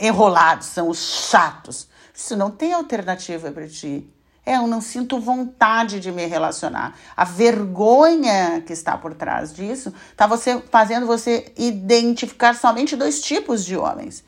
enrolados, 0.00 0.66
são 0.68 0.88
os 0.88 1.28
chatos. 1.30 1.88
Isso 2.14 2.36
não 2.36 2.50
tem 2.50 2.72
alternativa 2.72 3.50
para 3.50 3.68
ti. 3.68 4.08
É, 4.46 4.56
eu 4.56 4.66
não 4.66 4.80
sinto 4.80 5.18
vontade 5.18 5.98
de 6.00 6.12
me 6.12 6.26
relacionar. 6.26 6.94
A 7.16 7.24
vergonha 7.24 8.60
que 8.60 8.72
está 8.72 8.96
por 8.96 9.14
trás 9.14 9.54
disso 9.54 9.92
está 10.10 10.26
você 10.26 10.62
fazendo 10.70 11.06
você 11.06 11.52
identificar 11.56 12.54
somente 12.54 12.94
dois 12.94 13.22
tipos 13.22 13.64
de 13.64 13.76
homens. 13.76 14.22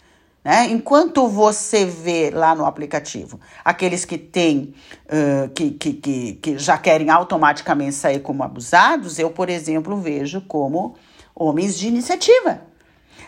Né? 0.47 0.69
Enquanto 0.71 1.27
você 1.27 1.85
vê 1.85 2.31
lá 2.31 2.55
no 2.55 2.67
aplicativo 2.67 3.41
aqueles 3.65 4.05
que 4.05 4.17
têm, 4.17 4.73
uh, 5.07 5.49
que, 5.49 5.73
que, 5.73 5.93
que, 5.95 6.33
que 6.35 6.57
já 6.57 6.79
querem 6.79 7.11
automaticamente 7.11 7.97
sair 7.97 8.21
como 8.21 8.45
abusados, 8.45 9.19
eu, 9.19 9.29
por 9.29 9.49
exemplo, 9.49 9.97
vejo 9.97 10.41
como 10.43 10.95
homens 11.35 11.77
de 11.77 11.89
iniciativa. 11.89 12.61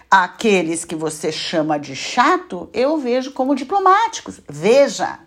Aqueles 0.09 0.85
que 0.85 0.95
você 0.95 1.33
chama 1.33 1.77
de 1.77 1.97
chato, 1.97 2.71
eu 2.73 2.97
vejo 2.99 3.33
como 3.33 3.57
diplomáticos. 3.57 4.41
Veja. 4.49 5.19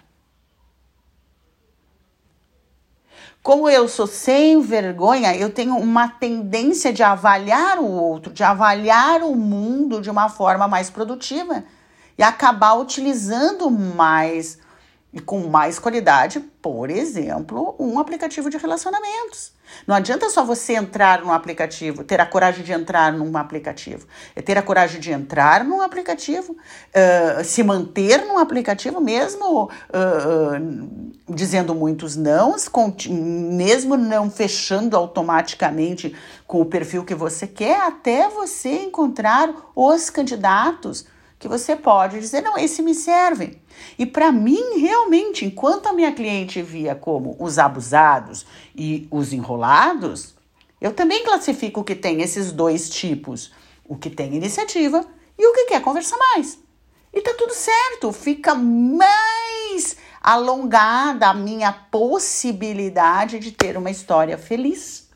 Como 3.44 3.68
eu 3.68 3.89
sou 3.89 4.08
sem 4.08 4.62
vergonha, 4.62 5.36
eu 5.36 5.50
tenho 5.50 5.76
uma 5.76 6.08
tendência 6.08 6.94
de 6.94 7.04
avaliar 7.04 7.80
o 7.80 7.92
outro, 7.92 8.32
de 8.32 8.46
avaliar 8.46 9.24
o 9.24 9.36
mundo 9.36 10.00
de 10.00 10.10
uma 10.10 10.30
forma 10.30 10.70
mais 10.70 10.89
produtiva 10.89 11.66
e 12.18 12.24
acabar 12.24 12.74
utilizando 12.74 13.70
mais 13.70 14.59
e 15.14 15.20
com 15.20 15.39
mais 15.47 15.78
qualidade, 15.78 16.39
por 16.62 16.89
exemplo, 16.89 17.76
um 17.78 17.99
aplicativo 17.99 18.49
de 18.49 18.57
relacionamentos. 18.57 19.51
Não 19.86 19.95
adianta 19.95 20.30
só 20.30 20.43
você 20.43 20.74
entrar 20.74 21.22
num 21.22 21.32
aplicativo, 21.32 22.03
ter 22.03 22.22
a 22.22 22.26
coragem 22.26 22.64
de 22.64 22.72
entrar 22.72 23.12
num 23.12 23.36
aplicativo. 23.38 24.07
É 24.36 24.41
ter 24.41 24.57
a 24.57 24.62
coragem 24.62 25.01
de 25.01 25.12
entrar 25.12 25.66
num 25.66 25.82
aplicativo, 25.82 26.53
uh, 26.53 27.43
se 27.43 27.62
manter 27.62 28.26
num 28.26 28.38
aplicativo, 28.38 29.01
mesmo 29.01 29.64
uh, 29.64 29.68
uh, 29.68 31.12
dizendo 31.30 31.76
muitos 31.76 32.16
nãos, 32.16 32.70
mesmo 33.09 33.97
não 33.97 34.30
fechando 34.30 34.95
automaticamente 34.95 36.16
com 36.47 36.62
o 36.62 36.66
perfil 36.66 37.03
que 37.03 37.16
você 37.16 37.47
quer, 37.47 37.82
até 37.82 38.30
você 38.30 38.84
encontrar 38.84 39.53
os 39.76 40.09
candidatos 40.09 41.05
que 41.42 41.48
você 41.48 41.76
pode 41.76 42.20
dizer, 42.20 42.42
não, 42.42 42.56
esse 42.56 42.84
me 42.84 42.94
serve. 42.94 43.60
E 43.98 44.06
para 44.06 44.32
mim, 44.32 44.80
realmente, 44.80 45.44
enquanto 45.44 45.88
a 45.88 45.94
minha 45.94 46.12
cliente 46.12 46.62
via 46.62 46.94
como 46.94 47.36
os 47.39 47.58
abusados 47.58 48.46
e 48.76 49.08
os 49.10 49.34
enrolados, 49.34 50.36
eu 50.80 50.94
também 50.94 51.24
classifico 51.24 51.84
que 51.84 51.96
tem 51.96 52.22
esses 52.22 52.52
dois 52.52 52.92
tipos: 52.92 53.52
o 53.84 53.98
que 53.98 54.08
tem 54.08 54.36
iniciativa 54.36 55.04
e 55.36 55.48
o 55.48 55.54
que 55.54 55.66
quer 55.66 55.82
conversar 55.82 56.18
mais. 56.20 56.60
E 57.12 57.20
tá 57.22 57.34
tudo 57.36 57.54
certo, 57.56 58.14
fica 58.14 58.54
mais 58.54 59.98
alongada 60.22 61.28
a 61.28 61.34
minha 61.34 61.74
possibilidade 61.74 63.39
de 63.39 63.52
ter 63.52 63.76
uma 63.78 63.89
história 63.89 64.38
feliz. 64.38 65.10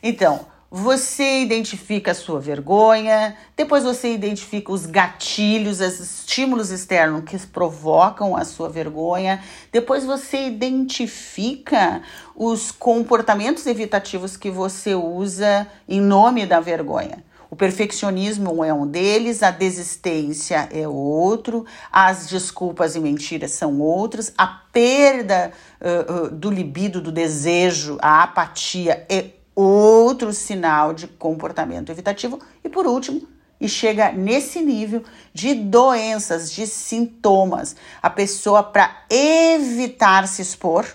Então, 0.00 0.46
você 0.70 1.42
identifica 1.42 2.10
a 2.10 2.14
sua 2.14 2.40
vergonha, 2.40 3.36
depois 3.56 3.84
você 3.84 4.12
identifica 4.12 4.72
os 4.72 4.84
gatilhos, 4.84 5.80
os 5.80 6.00
estímulos 6.00 6.70
externos 6.70 7.24
que 7.24 7.38
provocam 7.46 8.36
a 8.36 8.44
sua 8.44 8.68
vergonha, 8.68 9.42
depois 9.70 10.04
você 10.04 10.46
identifica 10.46 12.02
os 12.34 12.72
comportamentos 12.72 13.64
evitativos 13.66 14.36
que 14.36 14.50
você 14.50 14.94
usa 14.94 15.66
em 15.88 16.00
nome 16.00 16.44
da 16.46 16.58
vergonha. 16.58 17.24
O 17.48 17.54
perfeccionismo 17.54 18.64
é 18.64 18.74
um 18.74 18.86
deles, 18.86 19.42
a 19.42 19.52
desistência 19.52 20.68
é 20.72 20.86
outro, 20.88 21.64
as 21.92 22.26
desculpas 22.26 22.96
e 22.96 23.00
mentiras 23.00 23.52
são 23.52 23.80
outros, 23.80 24.32
a 24.36 24.46
perda 24.46 25.52
uh, 25.80 26.24
uh, 26.24 26.30
do 26.30 26.50
libido, 26.50 27.00
do 27.00 27.12
desejo, 27.12 27.98
a 28.02 28.24
apatia 28.24 29.06
é 29.08 29.35
outro 29.56 30.34
sinal 30.34 30.92
de 30.92 31.08
comportamento 31.08 31.90
evitativo. 31.90 32.38
E 32.62 32.68
por 32.68 32.86
último, 32.86 33.26
e 33.58 33.68
chega 33.68 34.12
nesse 34.12 34.60
nível 34.60 35.02
de 35.32 35.54
doenças, 35.54 36.52
de 36.52 36.66
sintomas, 36.66 37.74
a 38.02 38.10
pessoa 38.10 38.62
para 38.62 39.04
evitar 39.08 40.28
se 40.28 40.42
expor, 40.42 40.86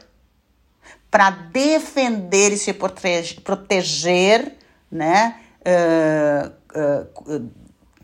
para 1.09 1.31
defender 1.31 2.53
e 2.53 2.57
se 2.57 2.73
proteger, 3.43 4.55
né? 4.89 5.37
Uh, 5.65 6.51
uh, 7.37 7.51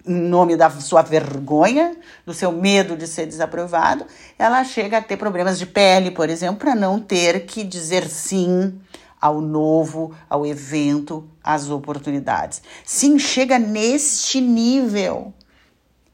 em 0.05 0.13
nome 0.13 0.55
da 0.55 0.69
sua 0.69 1.01
vergonha, 1.01 1.95
do 2.25 2.33
seu 2.33 2.51
medo 2.51 2.95
de 2.95 3.05
ser 3.05 3.25
desaprovado, 3.25 4.05
ela 4.39 4.63
chega 4.63 4.99
a 4.99 5.01
ter 5.01 5.17
problemas 5.17 5.59
de 5.59 5.65
pele, 5.65 6.11
por 6.11 6.29
exemplo, 6.29 6.57
para 6.57 6.75
não 6.75 6.99
ter 6.99 7.45
que 7.45 7.63
dizer 7.63 8.07
sim 8.07 8.79
ao 9.20 9.41
novo, 9.41 10.13
ao 10.30 10.45
evento, 10.45 11.28
às 11.43 11.70
oportunidades. 11.70 12.61
Sim, 12.86 13.18
chega 13.18 13.57
neste 13.57 14.39
nível 14.39 15.34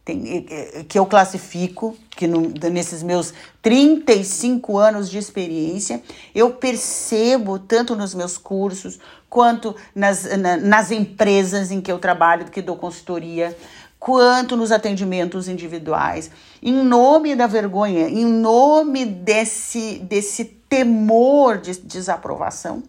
tem, 0.05 0.45
que 0.87 0.99
eu 0.99 1.05
classifico, 1.05 1.95
que 2.09 2.27
no, 2.27 2.49
nesses 2.69 3.01
meus 3.01 3.33
35 3.61 4.77
anos 4.77 5.09
de 5.09 5.17
experiência, 5.17 6.03
eu 6.35 6.51
percebo, 6.51 7.57
tanto 7.57 7.95
nos 7.95 8.13
meus 8.13 8.37
cursos, 8.37 8.99
quanto 9.29 9.75
nas, 9.95 10.25
na, 10.37 10.57
nas 10.57 10.91
empresas 10.91 11.71
em 11.71 11.79
que 11.79 11.91
eu 11.91 11.99
trabalho, 11.99 12.49
que 12.49 12.61
dou 12.61 12.75
consultoria, 12.75 13.57
quanto 13.97 14.57
nos 14.57 14.73
atendimentos 14.73 15.47
individuais, 15.47 16.29
em 16.61 16.73
nome 16.73 17.33
da 17.33 17.47
vergonha, 17.47 18.09
em 18.09 18.25
nome 18.25 19.05
desse, 19.05 19.99
desse 19.99 20.43
temor 20.43 21.59
de 21.59 21.79
desaprovação, 21.79 22.83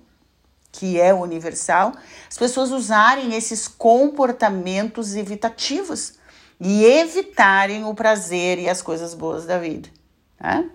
que 0.75 1.01
é 1.01 1.15
universal, 1.15 1.93
as 2.29 2.37
pessoas 2.37 2.73
usarem 2.73 3.33
esses 3.37 3.69
comportamentos 3.69 5.15
evitativos 5.15 6.15
e 6.61 6.85
evitarem 6.85 7.85
o 7.85 7.95
prazer 7.95 8.59
e 8.59 8.69
as 8.69 8.83
coisas 8.83 9.15
boas 9.15 9.47
da 9.47 9.57
vida. 9.57 9.89
Né? 10.41 10.69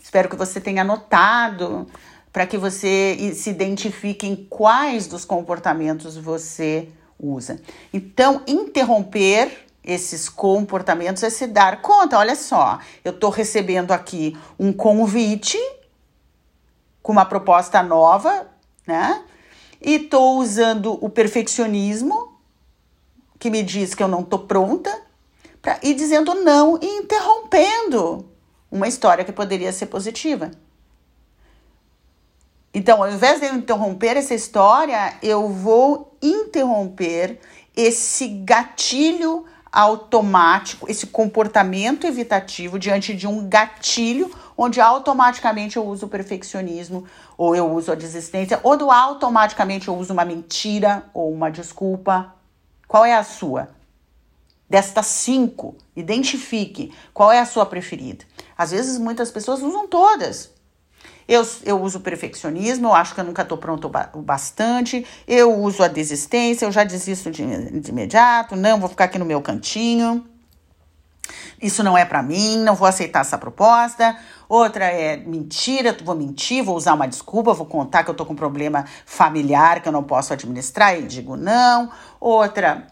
Espero 0.00 0.28
que 0.28 0.36
você 0.36 0.60
tenha 0.60 0.84
notado 0.84 1.88
para 2.32 2.46
que 2.46 2.56
você 2.56 3.32
se 3.34 3.50
identifique 3.50 4.24
em 4.24 4.36
quais 4.36 5.08
dos 5.08 5.24
comportamentos 5.24 6.16
você 6.16 6.88
usa. 7.18 7.60
Então, 7.92 8.42
interromper 8.46 9.66
esses 9.82 10.28
comportamentos 10.28 11.24
é 11.24 11.30
se 11.30 11.48
dar 11.48 11.82
conta, 11.82 12.16
olha 12.16 12.36
só, 12.36 12.78
eu 13.04 13.10
estou 13.10 13.30
recebendo 13.30 13.90
aqui 13.90 14.38
um 14.56 14.72
convite 14.72 15.58
com 17.02 17.10
uma 17.10 17.24
proposta 17.24 17.82
nova, 17.82 18.51
né? 18.86 19.22
E 19.80 19.94
estou 19.94 20.38
usando 20.38 20.98
o 21.04 21.08
perfeccionismo, 21.08 22.38
que 23.38 23.50
me 23.50 23.62
diz 23.62 23.94
que 23.94 24.02
eu 24.02 24.08
não 24.08 24.20
estou 24.20 24.40
pronta, 24.40 25.02
pra, 25.60 25.78
e 25.82 25.94
dizendo 25.94 26.34
não 26.34 26.78
e 26.80 26.86
interrompendo 26.98 28.28
uma 28.70 28.88
história 28.88 29.24
que 29.24 29.32
poderia 29.32 29.72
ser 29.72 29.86
positiva. 29.86 30.50
Então, 32.74 33.02
ao 33.02 33.10
invés 33.10 33.40
de 33.40 33.46
eu 33.46 33.54
interromper 33.54 34.16
essa 34.16 34.34
história, 34.34 35.14
eu 35.22 35.48
vou 35.48 36.16
interromper 36.22 37.38
esse 37.76 38.28
gatilho 38.28 39.44
automático, 39.70 40.90
esse 40.90 41.06
comportamento 41.06 42.06
evitativo 42.06 42.78
diante 42.78 43.14
de 43.14 43.26
um 43.26 43.48
gatilho 43.48 44.30
onde 44.56 44.80
automaticamente 44.80 45.76
eu 45.76 45.84
uso 45.86 46.06
o 46.06 46.08
perfeccionismo, 46.08 47.06
ou 47.36 47.54
eu 47.56 47.70
uso 47.72 47.92
a 47.92 47.94
desistência, 47.94 48.60
ou 48.62 48.76
do 48.76 48.90
automaticamente 48.90 49.88
eu 49.88 49.96
uso 49.96 50.12
uma 50.12 50.24
mentira 50.24 51.04
ou 51.14 51.32
uma 51.32 51.50
desculpa. 51.50 52.34
Qual 52.86 53.04
é 53.04 53.14
a 53.14 53.24
sua? 53.24 53.70
Destas 54.68 55.06
cinco, 55.06 55.76
identifique 55.94 56.92
qual 57.12 57.30
é 57.30 57.38
a 57.38 57.44
sua 57.44 57.66
preferida. 57.66 58.24
Às 58.56 58.70
vezes 58.70 58.98
muitas 58.98 59.30
pessoas 59.30 59.62
usam 59.62 59.86
todas. 59.86 60.50
Eu, 61.28 61.46
eu 61.64 61.80
uso 61.80 61.98
o 61.98 62.00
perfeccionismo, 62.00 62.88
eu 62.88 62.94
acho 62.94 63.14
que 63.14 63.20
eu 63.20 63.24
nunca 63.24 63.42
estou 63.42 63.56
pronto 63.56 63.90
o 64.12 64.22
bastante, 64.22 65.06
eu 65.26 65.54
uso 65.60 65.82
a 65.82 65.88
desistência, 65.88 66.66
eu 66.66 66.72
já 66.72 66.84
desisto 66.84 67.30
de, 67.30 67.80
de 67.80 67.90
imediato, 67.90 68.56
não, 68.56 68.80
vou 68.80 68.88
ficar 68.88 69.04
aqui 69.04 69.18
no 69.18 69.24
meu 69.24 69.40
cantinho. 69.40 70.26
Isso 71.60 71.82
não 71.82 71.96
é 71.96 72.04
para 72.04 72.22
mim, 72.22 72.58
não 72.58 72.74
vou 72.74 72.88
aceitar 72.88 73.20
essa 73.20 73.38
proposta. 73.38 74.18
Outra 74.52 74.84
é 74.84 75.16
mentira, 75.16 75.96
vou 76.04 76.14
mentir, 76.14 76.62
vou 76.62 76.76
usar 76.76 76.92
uma 76.92 77.08
desculpa, 77.08 77.54
vou 77.54 77.64
contar 77.64 78.04
que 78.04 78.10
eu 78.10 78.14
tô 78.14 78.26
com 78.26 78.34
um 78.34 78.36
problema 78.36 78.84
familiar 79.06 79.80
que 79.80 79.88
eu 79.88 79.92
não 79.92 80.02
posso 80.02 80.30
administrar 80.34 80.94
e 80.94 81.04
digo 81.04 81.38
não. 81.38 81.90
Outra 82.20 82.86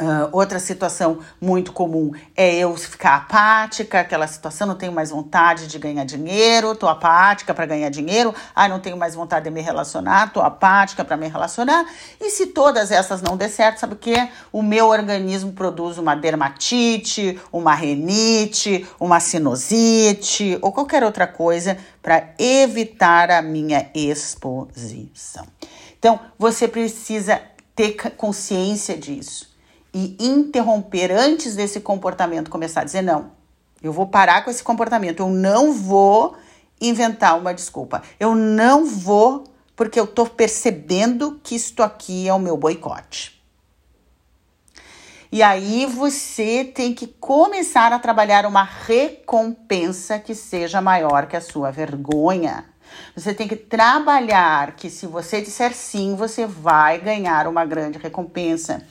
Uh, 0.00 0.30
outra 0.30 0.60
situação 0.60 1.18
muito 1.40 1.72
comum 1.72 2.12
é 2.36 2.54
eu 2.54 2.76
ficar 2.76 3.16
apática, 3.16 3.98
aquela 3.98 4.28
situação, 4.28 4.68
não 4.68 4.76
tenho 4.76 4.92
mais 4.92 5.10
vontade 5.10 5.66
de 5.66 5.76
ganhar 5.76 6.04
dinheiro, 6.04 6.76
tô 6.76 6.86
apática 6.86 7.52
para 7.52 7.66
ganhar 7.66 7.90
dinheiro, 7.90 8.32
ah, 8.54 8.68
não 8.68 8.78
tenho 8.78 8.96
mais 8.96 9.16
vontade 9.16 9.46
de 9.46 9.50
me 9.50 9.60
relacionar, 9.60 10.32
tô 10.32 10.40
apática 10.40 11.04
para 11.04 11.16
me 11.16 11.26
relacionar. 11.26 11.84
E 12.20 12.30
se 12.30 12.46
todas 12.46 12.92
essas 12.92 13.20
não 13.20 13.36
der 13.36 13.48
certo, 13.48 13.80
sabe 13.80 13.94
o 13.94 13.96
que? 13.96 14.14
O 14.52 14.62
meu 14.62 14.86
organismo 14.86 15.50
produz 15.50 15.98
uma 15.98 16.14
dermatite, 16.14 17.36
uma 17.52 17.74
renite, 17.74 18.86
uma 19.00 19.18
sinusite 19.18 20.60
ou 20.62 20.70
qualquer 20.70 21.02
outra 21.02 21.26
coisa 21.26 21.76
para 22.00 22.34
evitar 22.38 23.32
a 23.32 23.42
minha 23.42 23.90
exposição. 23.92 25.44
Então, 25.98 26.20
você 26.38 26.68
precisa 26.68 27.42
ter 27.74 27.96
consciência 28.16 28.96
disso 28.96 29.47
e 29.98 30.16
interromper 30.20 31.10
antes 31.10 31.56
desse 31.56 31.80
comportamento 31.80 32.50
começar 32.50 32.82
a 32.82 32.84
dizer 32.84 33.02
não. 33.02 33.32
Eu 33.82 33.92
vou 33.92 34.06
parar 34.06 34.44
com 34.44 34.50
esse 34.50 34.62
comportamento, 34.62 35.20
eu 35.20 35.28
não 35.28 35.72
vou 35.72 36.36
inventar 36.80 37.36
uma 37.36 37.52
desculpa. 37.52 38.02
Eu 38.20 38.34
não 38.36 38.86
vou 38.86 39.42
porque 39.74 39.98
eu 39.98 40.06
tô 40.06 40.24
percebendo 40.24 41.40
que 41.42 41.56
isto 41.56 41.82
aqui 41.82 42.28
é 42.28 42.34
o 42.34 42.38
meu 42.38 42.56
boicote. 42.56 43.42
E 45.30 45.42
aí 45.42 45.84
você 45.84 46.64
tem 46.64 46.94
que 46.94 47.06
começar 47.06 47.92
a 47.92 47.98
trabalhar 47.98 48.46
uma 48.46 48.62
recompensa 48.62 50.18
que 50.18 50.34
seja 50.34 50.80
maior 50.80 51.26
que 51.26 51.36
a 51.36 51.40
sua 51.40 51.70
vergonha. 51.72 52.64
Você 53.16 53.34
tem 53.34 53.48
que 53.48 53.56
trabalhar 53.56 54.76
que 54.76 54.88
se 54.88 55.06
você 55.06 55.40
disser 55.40 55.74
sim, 55.74 56.14
você 56.14 56.46
vai 56.46 56.98
ganhar 56.98 57.46
uma 57.48 57.64
grande 57.64 57.98
recompensa. 57.98 58.86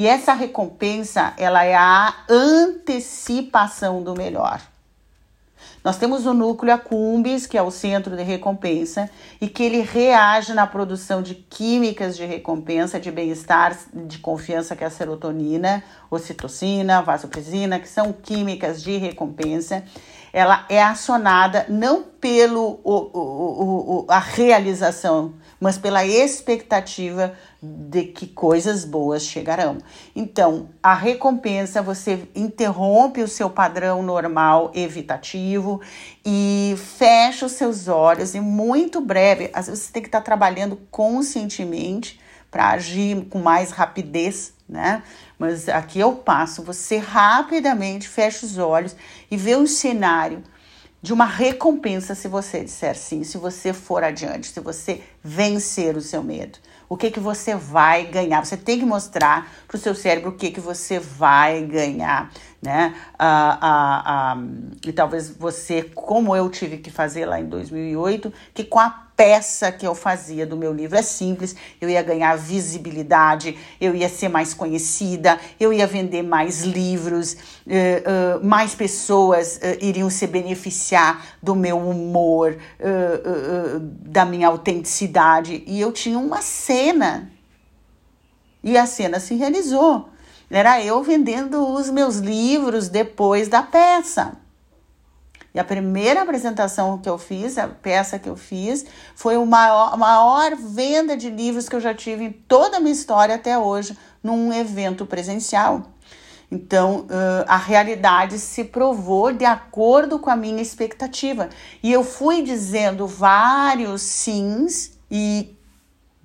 E 0.00 0.06
essa 0.06 0.32
recompensa, 0.32 1.34
ela 1.36 1.62
é 1.62 1.74
a 1.74 2.14
antecipação 2.26 4.02
do 4.02 4.14
melhor. 4.14 4.58
Nós 5.84 5.98
temos 5.98 6.24
o 6.24 6.32
núcleo 6.32 6.72
accumbens, 6.72 7.46
que 7.46 7.58
é 7.58 7.62
o 7.62 7.70
centro 7.70 8.16
de 8.16 8.22
recompensa, 8.22 9.10
e 9.42 9.46
que 9.46 9.62
ele 9.62 9.82
reage 9.82 10.54
na 10.54 10.66
produção 10.66 11.20
de 11.20 11.34
químicas 11.34 12.16
de 12.16 12.24
recompensa, 12.24 12.98
de 12.98 13.10
bem-estar, 13.10 13.76
de 13.92 14.18
confiança, 14.20 14.74
que 14.74 14.82
é 14.82 14.86
a 14.86 14.90
serotonina, 14.90 15.84
ocitocina, 16.10 17.02
vasopresina, 17.02 17.78
que 17.78 17.86
são 17.86 18.10
químicas 18.10 18.82
de 18.82 18.96
recompensa. 18.96 19.84
Ela 20.32 20.64
é 20.70 20.82
acionada 20.82 21.66
não 21.68 22.04
pelo 22.04 22.80
o, 22.82 22.94
o, 23.12 23.96
o, 23.98 24.06
a 24.08 24.18
realização 24.18 25.34
mas 25.60 25.76
pela 25.76 26.04
expectativa 26.04 27.34
de 27.62 28.04
que 28.04 28.26
coisas 28.26 28.84
boas 28.84 29.22
chegarão. 29.22 29.78
Então, 30.16 30.70
a 30.82 30.94
recompensa, 30.94 31.82
você 31.82 32.26
interrompe 32.34 33.22
o 33.22 33.28
seu 33.28 33.50
padrão 33.50 34.02
normal 34.02 34.70
evitativo 34.74 35.80
e 36.24 36.74
fecha 36.96 37.44
os 37.44 37.52
seus 37.52 37.86
olhos 37.86 38.34
e 38.34 38.40
muito 38.40 39.00
breve, 39.00 39.50
às 39.52 39.66
vezes 39.66 39.84
você 39.84 39.92
tem 39.92 40.02
que 40.02 40.08
estar 40.08 40.22
trabalhando 40.22 40.76
conscientemente 40.90 42.18
para 42.50 42.70
agir 42.70 43.26
com 43.26 43.38
mais 43.38 43.70
rapidez, 43.70 44.54
né? 44.68 45.02
Mas 45.38 45.68
aqui 45.68 46.00
eu 46.00 46.12
passo, 46.14 46.62
você 46.62 46.96
rapidamente 46.96 48.08
fecha 48.08 48.44
os 48.44 48.58
olhos 48.58 48.96
e 49.30 49.36
vê 49.36 49.54
um 49.54 49.66
cenário 49.66 50.42
de 51.02 51.12
uma 51.12 51.24
recompensa 51.24 52.14
se 52.14 52.28
você 52.28 52.64
disser 52.64 52.96
sim, 52.96 53.22
se 53.24 53.38
você 53.38 53.72
for 53.72 54.02
adiante, 54.02 54.48
se 54.48 54.60
você 54.60 55.02
vencer 55.22 55.96
o 55.96 56.00
seu 56.00 56.22
medo. 56.22 56.58
O 56.90 56.96
que 56.96 57.08
que 57.08 57.20
você 57.20 57.54
vai 57.54 58.06
ganhar? 58.06 58.44
Você 58.44 58.56
tem 58.56 58.80
que 58.80 58.84
mostrar 58.84 59.48
para 59.68 59.76
o 59.76 59.78
seu 59.78 59.94
cérebro 59.94 60.30
o 60.30 60.34
que 60.34 60.50
que 60.50 60.58
você 60.58 60.98
vai 60.98 61.62
ganhar, 61.62 62.32
né? 62.60 62.96
Ah, 63.16 63.58
ah, 63.60 64.02
ah, 64.04 64.38
e 64.84 64.92
talvez 64.92 65.30
você, 65.30 65.84
como 65.84 66.34
eu 66.34 66.50
tive 66.50 66.78
que 66.78 66.90
fazer 66.90 67.26
lá 67.26 67.40
em 67.40 67.48
2008, 67.48 68.32
que 68.52 68.64
com 68.64 68.80
a 68.80 69.06
peça 69.20 69.70
que 69.70 69.86
eu 69.86 69.94
fazia 69.94 70.46
do 70.46 70.56
meu 70.56 70.72
livro. 70.72 70.96
É 70.96 71.02
simples, 71.02 71.54
eu 71.78 71.90
ia 71.90 72.02
ganhar 72.02 72.34
visibilidade, 72.38 73.54
eu 73.78 73.94
ia 73.94 74.08
ser 74.08 74.30
mais 74.30 74.54
conhecida, 74.54 75.38
eu 75.60 75.74
ia 75.74 75.86
vender 75.86 76.22
mais 76.22 76.62
livros, 76.62 77.34
uh, 77.34 77.36
uh, 78.38 78.42
mais 78.42 78.74
pessoas 78.74 79.58
uh, 79.58 79.84
iriam 79.84 80.08
se 80.08 80.26
beneficiar 80.26 81.36
do 81.42 81.54
meu 81.54 81.76
humor, 81.76 82.56
da 84.00 84.24
minha 84.24 84.48
autenticidade. 84.48 85.64
E 85.66 85.78
eu 85.78 85.92
tinha 85.92 86.18
uma 86.18 86.40
cena. 86.40 87.30
E 88.64 88.78
a 88.78 88.86
cena 88.86 89.20
se 89.20 89.34
realizou. 89.34 90.08
Era 90.50 90.82
eu 90.82 91.02
vendendo 91.02 91.68
os 91.68 91.90
meus 91.90 92.16
livros 92.16 92.88
depois 92.88 93.48
da 93.48 93.62
peça. 93.62 94.32
E 95.54 95.58
a 95.58 95.64
primeira 95.64 96.22
apresentação 96.22 96.98
que 96.98 97.08
eu 97.08 97.18
fiz, 97.18 97.58
a 97.58 97.66
peça 97.66 98.18
que 98.18 98.28
eu 98.28 98.36
fiz, 98.36 98.86
foi 99.14 99.34
a 99.34 99.44
maior, 99.44 99.96
maior 99.98 100.54
venda 100.56 101.16
de 101.16 101.28
livros 101.28 101.68
que 101.68 101.74
eu 101.74 101.80
já 101.80 101.92
tive 101.92 102.24
em 102.24 102.30
toda 102.30 102.76
a 102.76 102.80
minha 102.80 102.92
história 102.92 103.34
até 103.34 103.58
hoje, 103.58 103.96
num 104.22 104.52
evento 104.52 105.04
presencial. 105.04 105.82
Então, 106.52 107.06
a 107.46 107.56
realidade 107.56 108.38
se 108.38 108.64
provou 108.64 109.32
de 109.32 109.44
acordo 109.44 110.18
com 110.18 110.30
a 110.30 110.36
minha 110.36 110.60
expectativa. 110.60 111.48
E 111.82 111.92
eu 111.92 112.02
fui 112.02 112.42
dizendo 112.42 113.06
vários 113.06 114.02
sims 114.02 114.98
e 115.08 115.56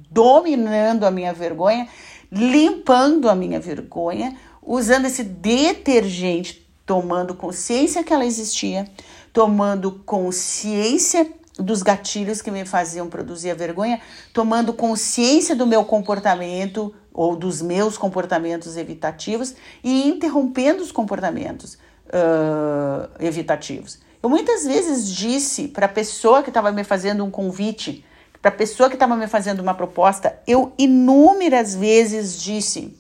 dominando 0.09 1.03
a 1.03 1.11
minha 1.11 1.32
vergonha, 1.32 1.88
limpando 2.32 3.30
a 3.30 3.36
minha 3.36 3.59
vergonha, 3.59 4.36
usando 4.63 5.05
esse 5.05 5.23
detergente, 5.23 6.64
tomando 6.86 7.34
consciência 7.34 8.04
que 8.04 8.14
ela 8.14 8.26
existia, 8.26 8.88
tomando 9.34 9.92
consciência 10.06 11.32
dos 11.58 11.82
gatilhos 11.82 12.42
que 12.42 12.52
me 12.52 12.66
faziam 12.66 13.10
produzir 13.10 13.50
a 13.50 13.56
vergonha, 13.56 14.02
tomando 14.34 14.74
consciência 14.74 15.56
do 15.56 15.66
meu 15.66 15.86
comportamento 15.86 16.94
ou 17.14 17.36
dos 17.36 17.62
meus 17.62 17.98
comportamentos 17.98 18.76
evitativos 18.76 19.56
e 19.84 20.08
interrompendo 20.08 20.84
os 20.84 20.92
comportamentos 20.92 21.76
uh, 22.08 23.10
evitativos. 23.20 24.00
Eu 24.22 24.30
muitas 24.30 24.66
vezes 24.66 25.10
disse 25.10 25.68
para 25.70 25.86
a 25.86 25.90
pessoa 25.90 26.44
que 26.44 26.50
estava 26.50 26.72
me 26.72 26.84
fazendo 26.84 27.24
um 27.24 27.32
convite, 27.32 28.04
para 28.42 28.50
a 28.50 28.56
pessoa 28.56 28.90
que 28.90 28.96
estava 28.96 29.16
me 29.16 29.28
fazendo 29.28 29.60
uma 29.60 29.74
proposta, 29.74 30.38
eu 30.46 30.74
inúmeras 30.78 31.74
vezes 31.74 32.42
disse: 32.42 32.96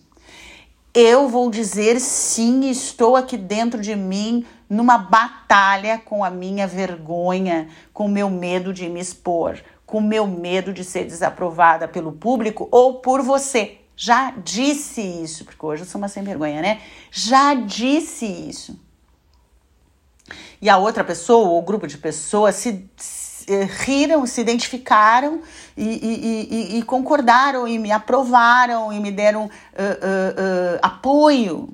eu 0.95 1.27
vou 1.27 1.51
dizer 1.51 1.99
sim, 1.99 2.69
estou 2.69 3.17
aqui 3.17 3.35
dentro 3.35 3.81
de 3.81 3.93
mim 3.97 4.45
numa 4.69 4.97
batalha 4.97 5.99
com 5.99 6.23
a 6.23 6.29
minha 6.29 6.65
vergonha, 6.65 7.67
com 7.93 8.05
o 8.05 8.09
meu 8.09 8.29
medo 8.29 8.73
de 8.73 8.87
me 8.87 9.01
expor, 9.01 9.61
com 9.85 9.97
o 9.97 10.01
meu 10.01 10.25
medo 10.25 10.71
de 10.71 10.85
ser 10.85 11.03
desaprovada 11.03 11.85
pelo 11.85 12.13
público 12.13 12.69
ou 12.71 13.01
por 13.01 13.21
você. 13.21 13.77
Já 13.97 14.31
disse 14.31 15.01
isso, 15.01 15.43
porque 15.43 15.65
hoje 15.65 15.83
eu 15.83 15.87
sou 15.87 15.99
uma 15.99 16.07
sem 16.07 16.23
vergonha, 16.23 16.61
né? 16.61 16.81
Já 17.11 17.53
disse 17.53 18.25
isso. 18.25 18.79
E 20.61 20.69
a 20.69 20.77
outra 20.77 21.03
pessoa, 21.03 21.49
ou 21.49 21.61
grupo 21.61 21.85
de 21.85 21.97
pessoas, 21.97 22.55
se, 22.55 22.89
se 22.95 23.24
riram, 23.47 24.25
se 24.25 24.41
identificaram 24.41 25.41
e, 25.77 25.83
e, 25.83 26.75
e, 26.75 26.79
e, 26.79 26.83
concordaram 26.83 27.67
e 27.67 27.77
me 27.77 27.91
aprovaram 27.91 28.91
e 28.91 28.99
me 28.99 29.11
deram 29.11 29.45
uh, 29.45 29.47
uh, 29.47 29.49
uh, 29.49 30.79
apoio. 30.81 31.69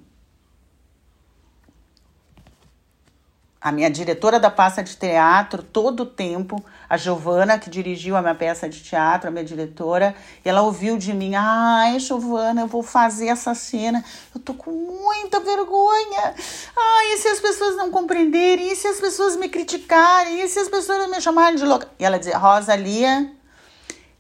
A 3.60 3.72
minha 3.72 3.92
diretora 3.92 4.40
da 4.40 4.50
pasta 4.50 4.84
de 4.84 4.98
teatro, 4.98 5.62
todo 5.62 6.02
o 6.02 6.06
tempo, 6.06 6.64
a 6.92 6.98
Giovana, 6.98 7.58
que 7.58 7.70
dirigiu 7.70 8.18
a 8.18 8.22
minha 8.22 8.36
peça 8.36 8.68
de 8.68 8.84
teatro, 8.84 9.30
a 9.30 9.32
minha 9.32 9.46
diretora, 9.46 10.14
e 10.44 10.50
ela 10.50 10.62
ouviu 10.62 10.98
de 10.98 11.14
mim: 11.14 11.36
ai, 11.36 11.98
Giovana, 12.00 12.64
eu 12.64 12.68
vou 12.68 12.84
fazer 12.84 13.28
essa 13.28 13.56
cena, 13.56 14.04
eu 14.36 14.42
tô 14.42 14.54
com 14.54 14.72
muita 14.72 15.40
vergonha. 15.40 16.36
Ai, 16.78 17.14
e 17.14 17.18
se 17.18 17.30
as 17.30 17.40
pessoas 17.40 17.78
não 17.78 17.90
compreenderem? 17.90 18.74
E 18.74 18.76
se 18.76 18.90
as 18.90 19.00
pessoas 19.00 19.38
me 19.38 19.48
criticarem? 19.48 20.42
E 20.42 20.50
se 20.50 20.60
as 20.60 20.68
pessoas 20.68 21.10
me 21.10 21.22
chamarem 21.22 21.56
de 21.56 21.64
louca? 21.64 21.88
E 21.98 22.04
ela 22.04 22.20
dizia: 22.20 22.38
Rosalia, 22.38 23.32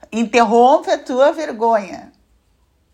interrompe 0.09 0.89
a 0.89 0.97
tua 0.97 1.33
vergonha. 1.33 2.10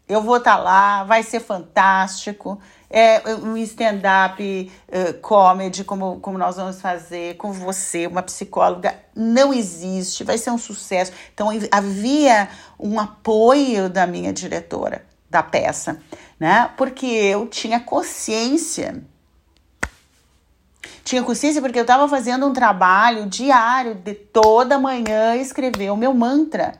Eu 0.07 0.21
vou 0.21 0.37
estar 0.37 0.57
tá 0.57 0.63
lá, 0.63 1.03
vai 1.03 1.23
ser 1.23 1.39
fantástico 1.39 2.59
é, 2.89 3.21
um 3.35 3.57
stand-up 3.57 4.71
uh, 4.87 5.13
comedy, 5.19 5.83
como, 5.83 6.19
como 6.19 6.37
nós 6.37 6.55
vamos 6.55 6.79
fazer 6.81 7.35
com 7.35 7.51
você, 7.51 8.07
uma 8.07 8.21
psicóloga, 8.21 8.95
não 9.15 9.53
existe, 9.53 10.23
vai 10.23 10.37
ser 10.37 10.51
um 10.51 10.57
sucesso. 10.57 11.11
Então, 11.33 11.49
havia 11.71 12.49
um 12.79 12.99
apoio 12.99 13.89
da 13.89 14.07
minha 14.07 14.31
diretora 14.31 15.05
da 15.29 15.43
peça, 15.43 16.01
né? 16.39 16.71
Porque 16.77 17.05
eu 17.05 17.47
tinha 17.47 17.79
consciência. 17.79 19.03
Tinha 21.03 21.23
consciência 21.23 21.61
porque 21.61 21.79
eu 21.79 21.83
estava 21.83 22.07
fazendo 22.07 22.45
um 22.45 22.53
trabalho 22.53 23.25
diário 23.25 23.95
de 23.95 24.13
toda 24.13 24.79
manhã 24.79 25.35
escrever 25.35 25.91
o 25.91 25.97
meu 25.97 26.13
mantra. 26.13 26.79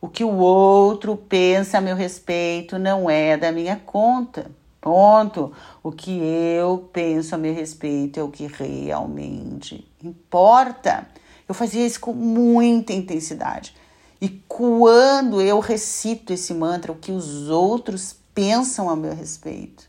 O 0.00 0.08
que 0.08 0.22
o 0.22 0.36
outro 0.36 1.16
pensa 1.16 1.78
a 1.78 1.80
meu 1.80 1.96
respeito 1.96 2.78
não 2.78 3.10
é 3.10 3.36
da 3.36 3.50
minha 3.50 3.76
conta. 3.76 4.50
Ponto. 4.80 5.52
O 5.82 5.90
que 5.90 6.18
eu 6.20 6.88
penso 6.92 7.34
a 7.34 7.38
meu 7.38 7.52
respeito 7.52 8.20
é 8.20 8.22
o 8.22 8.30
que 8.30 8.46
realmente 8.46 9.86
importa. 10.02 11.06
Eu 11.48 11.54
fazia 11.54 11.84
isso 11.84 11.98
com 11.98 12.12
muita 12.12 12.92
intensidade. 12.92 13.74
E 14.20 14.28
quando 14.48 15.40
eu 15.40 15.58
recito 15.58 16.32
esse 16.32 16.54
mantra, 16.54 16.92
o 16.92 16.96
que 16.96 17.10
os 17.10 17.48
outros 17.48 18.14
pensam 18.34 18.88
a 18.88 18.94
meu 18.94 19.14
respeito 19.14 19.88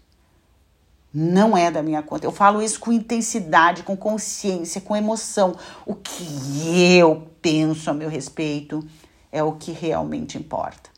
não 1.13 1.57
é 1.57 1.71
da 1.71 1.81
minha 1.81 2.03
conta. 2.03 2.25
Eu 2.25 2.31
falo 2.31 2.61
isso 2.61 2.79
com 2.79 2.91
intensidade, 2.91 3.83
com 3.83 3.97
consciência, 3.97 4.79
com 4.79 4.95
emoção. 4.95 5.55
O 5.85 5.95
que 5.95 6.97
eu 6.97 7.27
penso 7.41 7.89
a 7.89 7.93
meu 7.93 8.09
respeito 8.09 8.85
é 9.31 9.43
o 9.43 9.53
que 9.53 9.71
realmente 9.71 10.37
importa. 10.37 10.89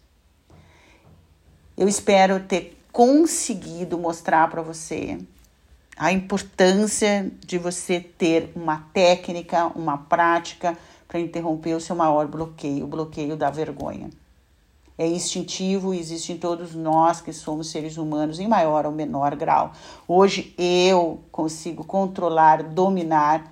Eu 1.77 1.88
espero 1.88 2.39
ter 2.41 2.77
conseguido 2.91 3.97
mostrar 3.97 4.49
para 4.49 4.61
você 4.61 5.17
a 5.97 6.11
importância 6.11 7.32
de 7.45 7.57
você 7.57 7.99
ter 7.99 8.51
uma 8.55 8.88
técnica, 8.93 9.67
uma 9.75 9.97
prática 9.97 10.77
para 11.07 11.19
interromper 11.19 11.75
o 11.75 11.82
seu 11.82 11.95
maior 11.95 12.27
bloqueio, 12.27 12.86
o 12.86 12.88
bloqueio 12.88 13.36
da 13.36 13.49
vergonha. 13.49 14.09
É 14.97 15.07
instintivo 15.07 15.93
e 15.93 15.99
existe 15.99 16.32
em 16.32 16.38
todos 16.38 16.75
nós 16.75 17.21
que 17.21 17.34
somos 17.34 17.69
seres 17.69 17.97
humanos 17.97 18.39
em 18.39 18.47
maior 18.47 18.86
ou 18.86 18.91
menor 18.91 19.36
grau. 19.36 19.71
Hoje 20.07 20.53
eu 20.57 21.21
consigo 21.32 21.84
controlar, 21.84 22.61
dominar 22.61 23.50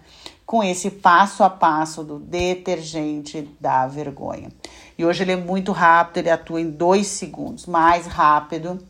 com 0.49 0.63
esse 0.63 0.89
passo 0.89 1.43
a 1.43 1.49
passo 1.49 2.03
do 2.03 2.17
detergente 2.17 3.47
da 3.61 3.85
vergonha. 3.85 4.51
E 4.97 5.05
hoje 5.05 5.21
ele 5.21 5.33
é 5.33 5.35
muito 5.35 5.71
rápido, 5.71 6.17
ele 6.17 6.31
atua 6.31 6.59
em 6.59 6.71
dois 6.71 7.05
segundos, 7.05 7.67
mais 7.67 8.07
rápido 8.07 8.83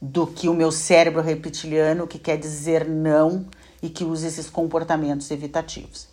do 0.00 0.26
que 0.26 0.48
o 0.48 0.54
meu 0.54 0.72
cérebro 0.72 1.20
reptiliano, 1.20 2.06
que 2.06 2.18
quer 2.18 2.38
dizer 2.38 2.88
não 2.88 3.44
e 3.82 3.90
que 3.90 4.04
usa 4.04 4.26
esses 4.26 4.48
comportamentos 4.48 5.30
evitativos. 5.30 6.08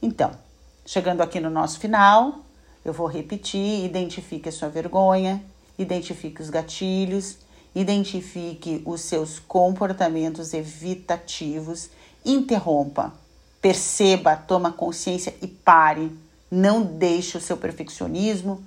Então, 0.00 0.30
chegando 0.86 1.20
aqui 1.20 1.40
no 1.40 1.50
nosso 1.50 1.80
final, 1.80 2.44
eu 2.84 2.92
vou 2.92 3.08
repetir: 3.08 3.84
identifique 3.84 4.48
a 4.48 4.52
sua 4.52 4.68
vergonha, 4.68 5.44
identifique 5.76 6.40
os 6.40 6.48
gatilhos, 6.48 7.38
identifique 7.74 8.84
os 8.86 9.00
seus 9.00 9.40
comportamentos 9.40 10.54
evitativos, 10.54 11.90
interrompa, 12.24 13.12
perceba, 13.60 14.36
toma 14.36 14.72
consciência 14.72 15.34
e 15.42 15.46
pare. 15.46 16.10
Não 16.50 16.82
deixe 16.82 17.36
o 17.36 17.40
seu 17.40 17.56
perfeccionismo 17.56 18.62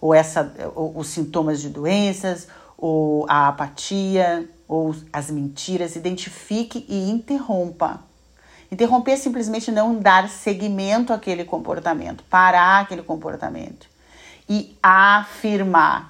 ou, 0.00 0.14
essa, 0.14 0.52
ou 0.74 0.98
os 0.98 1.08
sintomas 1.08 1.60
de 1.60 1.68
doenças 1.68 2.48
ou 2.76 3.26
a 3.28 3.48
apatia, 3.48 4.48
ou 4.66 4.94
as 5.12 5.30
mentiras, 5.30 5.96
identifique 5.96 6.86
e 6.88 7.10
interrompa. 7.10 8.00
Interromper 8.72 9.12
é 9.12 9.16
simplesmente 9.16 9.70
não 9.70 9.98
dar 9.98 10.28
seguimento 10.28 11.12
àquele 11.12 11.44
comportamento, 11.44 12.24
parar 12.30 12.80
aquele 12.80 13.02
comportamento 13.02 13.86
e 14.48 14.74
afirmar 14.82 16.09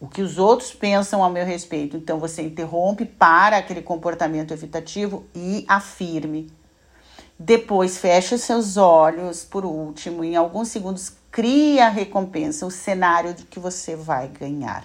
o 0.00 0.06
que 0.06 0.22
os 0.22 0.38
outros 0.38 0.72
pensam 0.72 1.22
ao 1.22 1.30
meu 1.30 1.44
respeito. 1.44 1.96
Então 1.96 2.18
você 2.18 2.42
interrompe, 2.42 3.04
para 3.04 3.58
aquele 3.58 3.82
comportamento 3.82 4.52
evitativo 4.52 5.26
e 5.34 5.64
afirme. 5.68 6.50
Depois 7.38 7.98
feche 7.98 8.34
os 8.34 8.42
seus 8.42 8.76
olhos 8.76 9.44
por 9.44 9.64
último, 9.64 10.24
em 10.24 10.34
alguns 10.34 10.68
segundos 10.68 11.12
cria 11.30 11.86
a 11.86 11.90
recompensa, 11.90 12.66
o 12.66 12.70
cenário 12.70 13.32
de 13.32 13.44
que 13.44 13.60
você 13.60 13.94
vai 13.94 14.28
ganhar. 14.28 14.84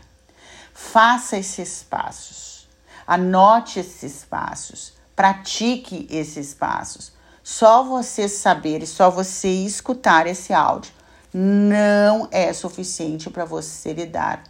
Faça 0.72 1.38
esses 1.38 1.84
passos, 1.84 2.68
anote 3.07 3.80
esses 3.80 4.24
passos, 4.24 4.93
pratique 5.16 6.07
esses 6.11 6.53
passos. 6.53 7.11
Só 7.43 7.84
você 7.84 8.30
saber 8.30 8.84
e 8.84 8.88
só 8.88 9.09
você 9.09 9.49
escutar 9.49 10.28
esse 10.28 10.53
áudio 10.53 10.91
não 11.34 12.28
é 12.32 12.53
suficiente 12.53 13.30
para 13.30 13.45
você 13.45 13.93
lidar 13.93 14.43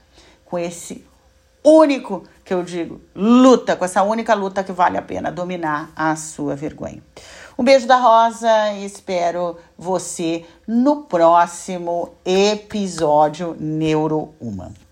com 0.53 0.59
esse 0.59 1.03
único 1.63 2.25
que 2.45 2.53
eu 2.53 2.61
digo, 2.61 3.01
luta, 3.15 3.75
com 3.75 3.83
essa 3.83 4.03
única 4.03 4.35
luta 4.35 4.63
que 4.63 4.71
vale 4.71 4.99
a 4.99 5.01
pena 5.01 5.31
dominar 5.31 5.91
a 5.95 6.15
sua 6.15 6.55
vergonha. 6.55 7.01
Um 7.57 7.63
beijo 7.63 7.87
da 7.87 7.97
Rosa 7.97 8.71
e 8.73 8.85
espero 8.85 9.57
você 9.75 10.45
no 10.67 11.05
próximo 11.05 12.13
episódio 12.23 13.57
Neuro 13.59 14.35
Uma. 14.39 14.82